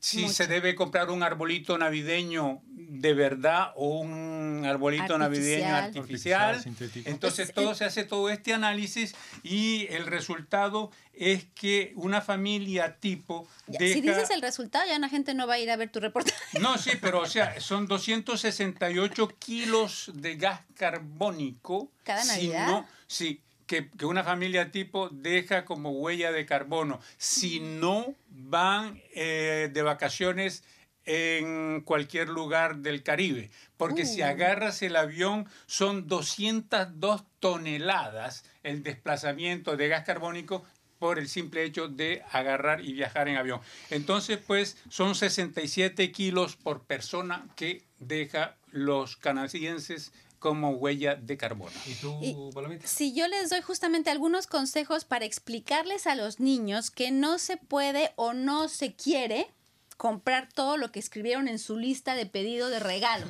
si 0.00 0.22
Mucho. 0.22 0.32
se 0.34 0.46
debe 0.46 0.74
comprar 0.74 1.10
un 1.10 1.22
arbolito 1.22 1.76
navideño 1.78 2.60
de 2.72 3.14
verdad 3.14 3.72
o 3.76 3.98
un 3.98 4.64
arbolito 4.64 5.18
navideño 5.18 5.74
Artificial. 5.74 6.62
Entonces 7.04 7.48
Es- 7.48 7.54
todo 7.54 7.74
se 7.74 7.84
hace 7.84 8.04
todo 8.04 8.30
este 8.30 8.54
análisis 8.54 9.14
y 9.42 9.86
el 9.90 10.06
resultado 10.06 10.90
es 11.12 11.46
que 11.54 11.92
una 11.96 12.20
familia 12.20 12.96
tipo 13.00 13.46
Ya, 13.66 13.78
deja... 13.80 13.94
Si 13.94 14.00
dices 14.00 14.30
el 14.30 14.40
resultado, 14.40 14.86
ya 14.86 14.98
la 15.00 15.08
gente 15.08 15.34
no 15.34 15.46
va 15.48 15.54
a 15.54 15.58
ir 15.58 15.70
a 15.70 15.76
ver 15.76 15.90
tu 15.90 15.98
reportaje. 16.00 16.60
No, 16.60 16.78
sí, 16.78 16.90
pero 17.00 17.20
o 17.20 17.26
sea, 17.26 17.60
son 17.60 17.86
268 17.88 19.28
kilos 19.38 20.10
de 20.14 20.36
gas 20.36 20.60
carbónico. 20.76 21.90
¿Cada 22.04 22.22
si 22.22 22.28
Navidad? 22.48 22.66
no- 22.68 22.86
sí, 23.06 23.40
que, 23.68 23.88
que 23.90 24.06
una 24.06 24.24
familia 24.24 24.72
tipo 24.72 25.08
deja 25.10 25.64
como 25.64 25.92
huella 25.92 26.32
de 26.32 26.44
carbono. 26.44 27.00
Si 27.18 27.60
no 27.60 28.14
van 28.28 29.00
eh, 29.14 29.70
de 29.72 29.82
vacaciones 29.82 30.64
en 31.04 31.82
cualquier 31.82 32.28
lugar 32.28 32.78
del 32.78 33.02
Caribe. 33.02 33.50
Porque 33.76 34.04
si 34.04 34.20
Uh. 34.20 34.26
agarras 34.26 34.82
el 34.82 34.96
avión, 34.96 35.46
son 35.66 36.08
202 36.08 37.22
toneladas 37.38 38.44
el 38.62 38.82
desplazamiento 38.82 39.76
de 39.76 39.88
gas 39.88 40.04
carbónico 40.04 40.64
por 40.98 41.18
el 41.18 41.28
simple 41.28 41.62
hecho 41.62 41.88
de 41.88 42.24
agarrar 42.32 42.84
y 42.84 42.92
viajar 42.92 43.28
en 43.28 43.36
avión. 43.36 43.60
Entonces, 43.90 44.38
pues, 44.44 44.76
son 44.88 45.14
67 45.14 46.10
kilos 46.10 46.56
por 46.56 46.82
persona 46.82 47.46
que 47.54 47.84
deja 48.00 48.56
los 48.70 49.16
canadienses 49.16 50.12
como 50.38 50.70
huella 50.70 51.14
de 51.16 51.36
carbono. 51.36 51.74
¿Y 51.86 51.94
tú, 51.94 52.18
Y- 52.22 52.52
Palomita? 52.54 52.86
Si 52.86 53.12
yo 53.12 53.26
les 53.28 53.50
doy 53.50 53.60
justamente 53.60 54.10
algunos 54.10 54.46
consejos 54.46 55.04
para 55.04 55.24
explicarles 55.24 56.06
a 56.06 56.14
los 56.14 56.40
niños 56.40 56.90
que 56.90 57.10
no 57.10 57.38
se 57.38 57.56
puede 57.56 58.12
o 58.16 58.32
no 58.32 58.68
se 58.68 58.94
quiere 58.94 59.48
comprar 59.96 60.48
todo 60.52 60.76
lo 60.76 60.92
que 60.92 61.00
escribieron 61.00 61.48
en 61.48 61.58
su 61.58 61.76
lista 61.76 62.14
de 62.14 62.24
pedido 62.24 62.70
de 62.70 62.78
regalos. 62.78 63.28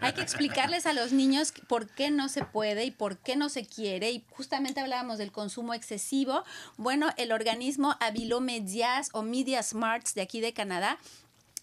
Hay 0.00 0.14
que 0.14 0.22
explicarles 0.22 0.86
a 0.86 0.94
los 0.94 1.12
niños 1.12 1.52
por 1.68 1.90
qué 1.90 2.10
no 2.10 2.30
se 2.30 2.42
puede 2.42 2.86
y 2.86 2.90
por 2.90 3.18
qué 3.18 3.36
no 3.36 3.50
se 3.50 3.66
quiere. 3.66 4.10
Y 4.12 4.24
justamente 4.30 4.80
hablábamos 4.80 5.18
del 5.18 5.30
consumo 5.30 5.74
excesivo. 5.74 6.42
Bueno, 6.78 7.10
el 7.18 7.32
organismo 7.32 7.96
Avilo 8.00 8.40
Medias 8.40 9.10
o 9.12 9.20
Media 9.20 9.62
Smarts 9.62 10.14
de 10.14 10.22
aquí 10.22 10.40
de 10.40 10.54
Canadá 10.54 10.98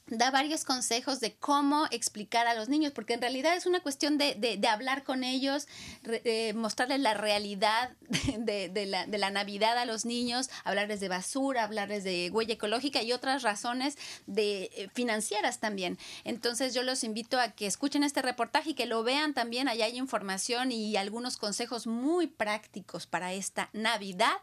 da 0.07 0.31
varios 0.31 0.65
consejos 0.65 1.19
de 1.21 1.33
cómo 1.35 1.85
explicar 1.89 2.45
a 2.45 2.53
los 2.53 2.67
niños, 2.67 2.91
porque 2.91 3.13
en 3.13 3.21
realidad 3.21 3.55
es 3.55 3.65
una 3.65 3.79
cuestión 3.81 4.17
de, 4.17 4.35
de- 4.35 4.57
de 4.57 4.67
hablar 4.67 5.03
con 5.03 5.23
ellos, 5.23 5.67
re- 6.03 6.21
eh, 6.25 6.53
mostrarles 6.53 6.99
la 6.99 7.13
realidad 7.13 7.91
de, 8.37 8.85
la, 8.85 9.05
de 9.07 9.17
la 9.17 9.29
Navidad 9.31 9.77
a 9.77 9.85
los 9.85 10.03
niños, 10.05 10.49
hablarles 10.65 10.99
de 10.99 11.07
basura, 11.07 11.63
hablarles 11.63 12.03
de 12.03 12.29
huella 12.33 12.53
ecológica 12.55 13.01
y 13.01 13.13
otras 13.13 13.43
razones 13.43 13.97
de, 14.27 14.63
eh, 14.75 14.89
financieras 14.93 15.59
también. 15.59 15.97
Entonces 16.25 16.73
yo 16.73 16.83
los 16.83 17.03
invito 17.05 17.39
a 17.39 17.49
que 17.51 17.65
escuchen 17.65 18.03
este 18.03 18.21
reportaje 18.21 18.71
y 18.71 18.73
que 18.73 18.85
lo 18.85 19.03
vean 19.03 19.33
también, 19.33 19.67
allá 19.69 19.85
hay 19.85 19.97
información 19.97 20.71
y 20.71 20.97
algunos 20.97 21.37
consejos 21.37 21.87
muy 21.87 22.27
prácticos 22.27 23.07
para 23.07 23.31
esta 23.33 23.69
Navidad. 23.73 24.33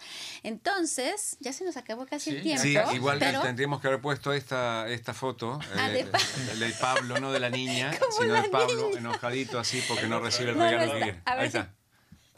Entonces, 0.42 1.36
ya 1.40 1.52
se 1.52 1.64
nos 1.64 1.76
acabó 1.76 2.06
casi 2.06 2.30
el 2.30 2.42
tiempo. 2.42 2.62
Sí, 2.62 2.76
igual 2.94 3.18
pero... 3.18 3.42
tendríamos 3.42 3.80
que 3.80 3.88
haber 3.88 4.00
puesto 4.00 4.32
esta, 4.32 4.88
esta 4.88 5.12
foto 5.14 5.49
Ah, 5.76 5.88
eh, 5.90 5.92
de 5.92 6.04
Pa- 6.04 6.18
de 6.56 6.70
Pablo, 6.80 7.18
no 7.20 7.32
de 7.32 7.40
la 7.40 7.50
niña, 7.50 7.90
Como 7.98 8.12
sino 8.12 8.34
de 8.34 8.48
Pablo 8.48 8.86
niña. 8.88 8.98
enojadito 9.00 9.58
así 9.58 9.82
porque 9.88 10.06
no 10.06 10.20
recibe 10.20 10.50
el 10.50 10.58
No, 10.58 10.64
no 10.64 10.70
regalo 10.70 10.92
que 10.92 10.98
está. 10.98 11.04
quiere. 11.04 11.22
A 11.24 11.34
ver 11.34 11.44
Ahí 11.44 11.50
si- 11.50 11.58
está. 11.58 11.74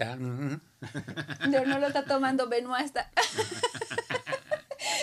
No, 1.48 1.64
no 1.64 1.78
lo 1.78 1.86
está 1.88 2.04
tomando 2.04 2.48
Benoit. 2.48 2.84
Está... 2.86 3.10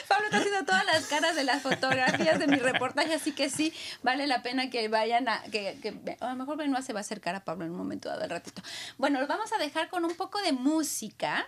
Pablo 0.10 0.26
está 0.26 0.38
haciendo 0.40 0.66
todas 0.66 0.86
las 0.86 1.06
caras 1.06 1.36
de 1.36 1.44
las 1.46 1.62
fotografías 1.62 2.38
de 2.40 2.48
mi 2.48 2.58
reportaje, 2.58 3.14
así 3.14 3.32
que 3.32 3.50
sí, 3.50 3.74
vale 4.04 4.28
la 4.28 4.42
pena 4.44 4.70
que 4.70 4.88
vayan 4.90 5.30
a... 5.30 5.42
Que, 5.44 5.78
que- 5.82 6.18
a 6.20 6.30
lo 6.30 6.36
mejor 6.36 6.58
Benoit 6.58 6.84
se 6.84 6.92
va 6.94 7.00
a 7.00 7.02
acercar 7.02 7.36
a 7.36 7.46
Pablo 7.46 7.64
en 7.66 7.72
un 7.72 7.78
momento 7.78 8.10
dado, 8.10 8.24
al 8.24 8.30
ratito. 8.30 8.62
Bueno, 8.98 9.20
los 9.20 9.30
vamos 9.30 9.52
a 9.54 9.58
dejar 9.58 9.90
con 9.90 10.04
un 10.04 10.16
poco 10.16 10.42
de 10.42 10.52
música. 10.52 11.48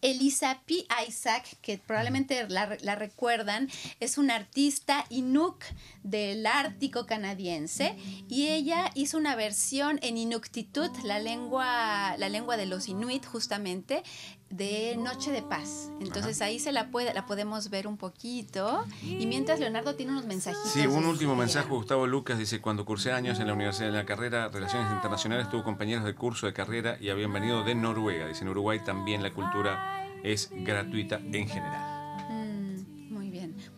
Elisa 0.00 0.60
P. 0.66 0.86
Isaac, 1.06 1.44
que 1.62 1.78
probablemente 1.78 2.46
la, 2.48 2.94
recuerdan, 2.94 3.68
es 4.00 4.18
una 4.18 4.36
artista 4.36 5.04
Inuk 5.10 5.64
del 6.02 6.46
Ártico 6.46 7.06
canadiense 7.06 7.96
y 8.28 8.48
ella 8.48 8.90
hizo 8.94 9.18
una 9.18 9.36
versión 9.36 9.98
en 10.02 10.16
Inuktitut, 10.16 10.96
la 11.04 11.18
lengua, 11.18 12.16
la 12.16 12.28
lengua 12.28 12.56
de 12.56 12.66
los 12.66 12.88
Inuit 12.88 13.24
justamente, 13.24 14.02
de 14.50 14.96
Noche 14.98 15.30
de 15.30 15.42
Paz. 15.42 15.90
Entonces 16.00 16.42
ahí 16.42 16.58
se 16.58 16.72
la 16.72 16.90
puede, 16.90 17.14
la 17.14 17.24
podemos 17.26 17.70
ver 17.70 17.86
un 17.86 17.96
poquito 17.96 18.84
y 19.02 19.26
mientras 19.26 19.60
Leonardo 19.60 19.94
tiene 19.94 20.12
unos 20.12 20.26
mensajitos. 20.26 20.70
Sí, 20.70 20.86
un 20.86 21.02
de 21.02 21.08
último 21.08 21.34
mensaje. 21.34 21.68
Gustavo 21.68 22.06
Lucas 22.06 22.38
dice, 22.38 22.60
cuando 22.60 22.84
cursé 22.84 23.12
años 23.12 23.40
en 23.40 23.46
la 23.46 23.54
universidad 23.54 23.88
en 23.88 23.96
la 23.96 24.04
carrera 24.04 24.48
Relaciones 24.48 24.92
Internacionales, 24.92 25.48
tuve 25.48 25.62
compañeros 25.62 26.04
de 26.04 26.14
curso 26.14 26.46
de 26.46 26.52
carrera 26.52 26.98
y 27.00 27.08
habían 27.08 27.32
venido 27.32 27.64
de 27.64 27.74
Noruega. 27.74 28.26
Dice, 28.26 28.42
en 28.42 28.50
Uruguay 28.50 28.80
también 28.84 29.22
la 29.22 29.32
cultura 29.32 30.06
es 30.22 30.50
gratuita 30.52 31.16
en 31.16 31.48
general. 31.48 31.91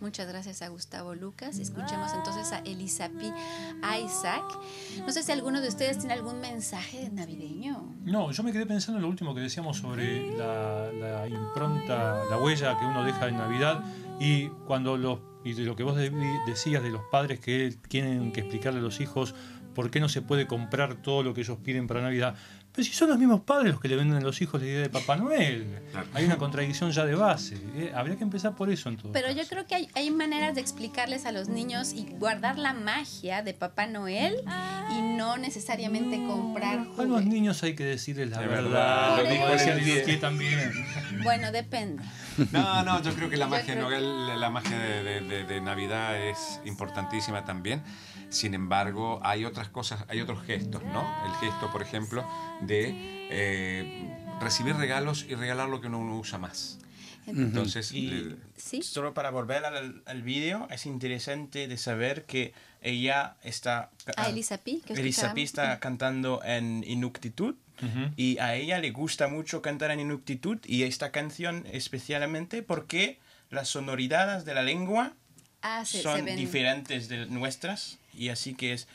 Muchas 0.04 0.28
gracias 0.28 0.60
a 0.60 0.68
Gustavo 0.68 1.14
Lucas. 1.14 1.58
Escuchemos 1.58 2.12
entonces 2.12 2.52
a 2.52 2.58
Elisapi 2.58 3.32
Isaac. 4.04 4.44
No 4.98 5.10
sé 5.10 5.22
si 5.22 5.32
alguno 5.32 5.62
de 5.62 5.68
ustedes 5.68 5.96
tiene 5.98 6.12
algún 6.12 6.42
mensaje 6.42 7.08
navideño. 7.10 7.94
No, 8.04 8.30
yo 8.30 8.42
me 8.42 8.52
quedé 8.52 8.66
pensando 8.66 8.98
en 8.98 9.02
lo 9.04 9.08
último 9.08 9.34
que 9.34 9.40
decíamos 9.40 9.78
sobre 9.78 10.36
la, 10.36 10.92
la 10.92 11.26
impronta, 11.26 12.22
la 12.28 12.36
huella 12.36 12.78
que 12.78 12.84
uno 12.84 13.02
deja 13.02 13.28
en 13.28 13.38
Navidad 13.38 13.82
y 14.20 14.48
cuando 14.66 14.98
los 14.98 15.20
y 15.42 15.54
de 15.54 15.62
lo 15.64 15.74
que 15.74 15.84
vos 15.84 15.96
de- 15.96 16.10
decías 16.46 16.82
de 16.82 16.90
los 16.90 17.00
padres 17.10 17.40
que 17.40 17.74
tienen 17.88 18.30
que 18.30 18.40
explicarle 18.40 18.80
a 18.80 18.82
los 18.82 19.00
hijos 19.00 19.34
por 19.74 19.90
qué 19.90 20.00
no 20.00 20.10
se 20.10 20.20
puede 20.20 20.46
comprar 20.46 20.96
todo 20.96 21.22
lo 21.22 21.32
que 21.32 21.40
ellos 21.40 21.56
piden 21.64 21.86
para 21.86 22.02
Navidad. 22.02 22.34
Pero 22.74 22.84
si 22.84 22.92
son 22.92 23.08
los 23.08 23.18
mismos 23.18 23.42
padres 23.42 23.70
los 23.70 23.80
que 23.80 23.86
le 23.86 23.94
venden 23.94 24.16
a 24.18 24.20
los 24.20 24.42
hijos 24.42 24.60
la 24.60 24.66
idea 24.66 24.80
de 24.80 24.88
Papá 24.90 25.16
Noel. 25.16 25.78
Hay 26.12 26.24
una 26.24 26.38
contradicción 26.38 26.90
ya 26.90 27.04
de 27.04 27.14
base. 27.14 27.54
¿eh? 27.76 27.92
Habría 27.94 28.16
que 28.16 28.24
empezar 28.24 28.56
por 28.56 28.68
eso 28.68 28.88
en 28.88 28.96
todo 28.96 29.12
Pero 29.12 29.30
yo 29.30 29.36
caso. 29.38 29.50
creo 29.50 29.66
que 29.68 29.76
hay, 29.76 29.88
hay 29.94 30.10
maneras 30.10 30.56
de 30.56 30.60
explicarles 30.60 31.24
a 31.24 31.30
los 31.30 31.48
niños 31.48 31.92
y 31.92 32.04
guardar 32.18 32.58
la 32.58 32.72
magia 32.74 33.42
de 33.42 33.54
Papá 33.54 33.86
Noel 33.86 34.34
y 34.90 35.02
no 35.16 35.36
necesariamente 35.36 36.16
comprar 36.26 36.78
A 36.80 36.82
los 36.84 36.96
juguetes. 36.96 37.26
niños 37.26 37.62
hay 37.62 37.76
que 37.76 37.84
decirles 37.84 38.30
la 38.30 38.40
De 38.40 38.46
verdad. 38.48 39.16
verdad, 39.18 39.46
lo 39.48 39.52
decía 39.84 40.20
también. 40.20 40.72
Bueno, 41.22 41.52
depende. 41.52 42.02
No, 42.50 42.82
no, 42.82 43.00
yo 43.02 43.14
creo 43.14 43.30
que 43.30 43.36
la 43.36 43.44
Yo 43.46 43.50
magia 43.50 43.74
de 43.76 43.80
Noel, 43.80 44.40
la 44.40 44.50
magia 44.50 44.76
de, 44.76 45.02
de- 45.04 45.20
de- 45.20 45.44
de 45.44 45.60
Navidad 45.60 46.20
es 46.20 46.60
importantísima 46.64 47.44
también. 47.44 47.82
Sin 48.30 48.54
embargo, 48.54 49.20
hay 49.22 49.44
otras 49.44 49.68
cosas, 49.68 50.04
hay 50.08 50.20
otros 50.20 50.42
gestos, 50.44 50.82
¿no? 50.84 51.06
El 51.26 51.32
gesto, 51.34 51.70
por 51.70 51.82
ejemplo, 51.82 52.24
de 52.62 52.92
eh, 53.30 54.16
recibir 54.40 54.74
regalos 54.76 55.24
y 55.28 55.34
regalar 55.34 55.68
lo 55.68 55.80
que 55.80 55.86
uno 55.86 56.02
no 56.04 56.18
usa 56.18 56.38
más. 56.38 56.78
Entonces, 57.26 57.90
Y 57.92 58.02
le- 58.08 58.36
¿Sí? 58.56 58.82
solo 58.82 59.14
para 59.14 59.30
volver 59.30 59.64
al, 59.64 60.02
al 60.04 60.22
vídeo, 60.22 60.66
es 60.70 60.84
interesante 60.84 61.68
de 61.68 61.76
saber 61.78 62.24
que 62.26 62.52
ella 62.82 63.36
está... 63.42 63.90
A 64.16 64.28
Elisapi, 64.28 64.82
que 64.84 64.92
Elisapi 64.92 65.42
escuchábamos. 65.42 65.42
está 65.74 65.80
cantando 65.80 66.42
en 66.44 66.84
Inuktitut 66.86 67.56
Ujú. 67.82 68.12
y 68.16 68.36
a 68.38 68.54
ella 68.56 68.78
le 68.78 68.90
gusta 68.90 69.26
mucho 69.28 69.62
cantar 69.62 69.90
en 69.90 70.00
Inuktitut 70.00 70.66
y 70.68 70.82
esta 70.82 71.10
canción 71.12 71.64
especialmente 71.72 72.62
porque 72.62 73.18
las 73.50 73.68
sonoridades 73.68 74.44
de 74.44 74.54
la 74.54 74.62
lengua 74.62 75.14
Ah, 75.62 75.84
se 75.86 76.02
son 76.02 76.26
ven. 76.26 76.36
diferentes 76.36 77.08
de 77.08 77.24
nuestras 77.26 77.98
y 78.16 78.28
así 78.30 78.54
que 78.54 78.72
es 78.72 78.88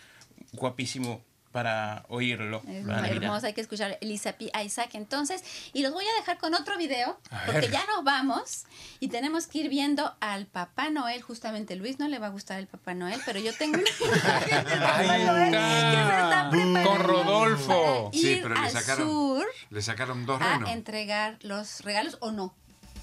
guapísimo 0.54 1.22
para 1.52 2.06
oírlo. 2.10 2.62
Es 2.68 2.86
para 2.86 3.02
Navidad. 3.02 3.24
hermoso, 3.24 3.48
hay 3.48 3.54
que 3.54 3.62
escuchar 3.62 3.98
Elisapi 4.02 4.52
a 4.54 4.62
Isaac 4.64 4.92
entonces. 4.94 5.44
Y 5.74 5.82
los 5.82 5.92
voy 5.92 6.06
a 6.06 6.20
dejar 6.20 6.38
con 6.38 6.54
otro 6.54 6.78
video, 6.78 7.20
A 7.32 7.46
porque 7.46 7.62
ver. 7.62 7.72
ya 7.72 7.84
nos 7.88 8.04
vamos 8.04 8.66
y 9.00 9.08
tenemos 9.08 9.48
que 9.48 9.58
ir 9.60 9.70
viendo 9.70 10.16
al 10.20 10.46
Papá 10.46 10.92
Noel. 10.92 11.24
Justamente 11.24 11.76
Luis 11.76 11.98
no 11.98 12.08
le 12.08 12.20
va 12.20 12.28
a 12.28 12.30
gustar 12.30 12.60
el 12.60 12.68
Papá 12.68 12.94
Noel, 12.94 13.20
pero 13.26 13.40
yo 13.40 13.52
tengo 13.56 13.80
una 13.80 13.90
imagen 14.00 14.64
del 14.66 14.80
Papá 14.80 15.00
Ahí 15.00 15.26
Noel 15.26 15.52
que 15.52 15.58
se 15.58 15.80
está 15.80 16.24
está. 16.24 16.50
preparando 16.52 16.90
Con 16.92 17.00
Rodolfo. 17.00 17.68
para 18.12 18.16
ir 18.16 18.22
Sí, 18.36 18.40
pero 18.44 18.54
le 18.54 18.60
al 18.62 18.72
sacaron- 18.72 19.08
sur 19.08 19.46
le 19.72 19.82
sacaron 19.82 20.26
dos 20.28 20.40
a 20.44 20.72
entregar 20.72 21.40
los 21.42 21.82
regalos 21.82 22.18
o 22.22 22.32
no. 22.32 22.54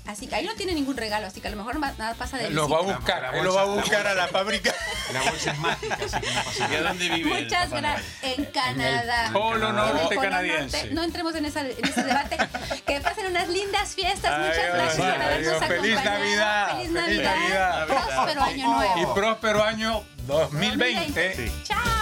Así 0.06 0.26
que 0.28 0.36
ahí 0.36 0.44
no 0.46 0.54
tiene 0.54 0.72
ningún 0.74 0.96
regalo, 0.96 1.26
así 1.26 1.40
que 1.40 1.48
a 1.48 1.50
lo 1.50 1.56
mejor 1.56 1.78
nada 1.80 2.14
pasa 2.14 2.36
de 2.38 2.50
Lo 2.50 2.68
va 2.68 2.78
a 2.78 2.82
buscar, 2.82 3.22
La 3.22 3.38
él 3.38 3.44
lo 3.44 3.54
va 3.54 3.62
a 3.62 3.64
bolsa- 3.64 3.76
la 3.76 3.82
buscar 3.82 4.06
a 4.06 4.14
la 4.14 4.28
fábrica. 4.28 4.74
La 5.12 5.22
bolsa 5.22 5.50
es 5.52 5.58
mágica, 5.58 5.94
así 6.04 6.20
que 6.20 6.30
no 6.32 6.42
pasa 6.44 6.58
¿Y 6.58 6.62
a 6.62 6.68
nada. 6.68 6.88
dónde 6.90 7.08
vive 7.08 7.38
el 7.38 7.44
Muchas 7.44 7.70
gracias. 7.70 8.04
En 8.22 8.44
Canadá. 8.46 9.30
Polo 9.32 9.56
En 9.56 9.62
el 9.62 9.68
En 9.68 9.68
el 9.88 9.94
Norte 9.94 10.14
Polo 10.14 10.20
canadiense. 10.20 10.76
Norte. 10.78 10.94
No 10.94 11.02
entremos 11.02 11.34
en, 11.34 11.44
esa, 11.46 11.60
en 11.60 11.84
ese 11.84 12.02
debate. 12.04 12.36
Que 12.86 13.00
pasen 13.00 13.26
unas 13.26 13.48
lindas 13.48 13.94
fiestas. 13.94 14.38
Muchas 14.38 14.58
Adiós, 14.58 14.74
gracias 14.74 14.96
por 14.96 15.06
adiós. 15.06 15.24
habernos 15.24 15.64
Feliz 15.66 15.98
acompañado. 15.98 16.18
Navidad, 16.20 16.66
Feliz 16.66 16.82
feliz 16.82 16.92
Navidad. 16.92 17.36
Navidad. 17.36 17.86
Próspero 17.86 18.42
año 18.42 18.66
nuevo. 18.76 18.98
Y 19.02 19.14
próspero 19.14 19.64
año 19.64 20.02
2020. 20.26 21.28
2020. 21.28 21.52
Chao. 21.64 21.95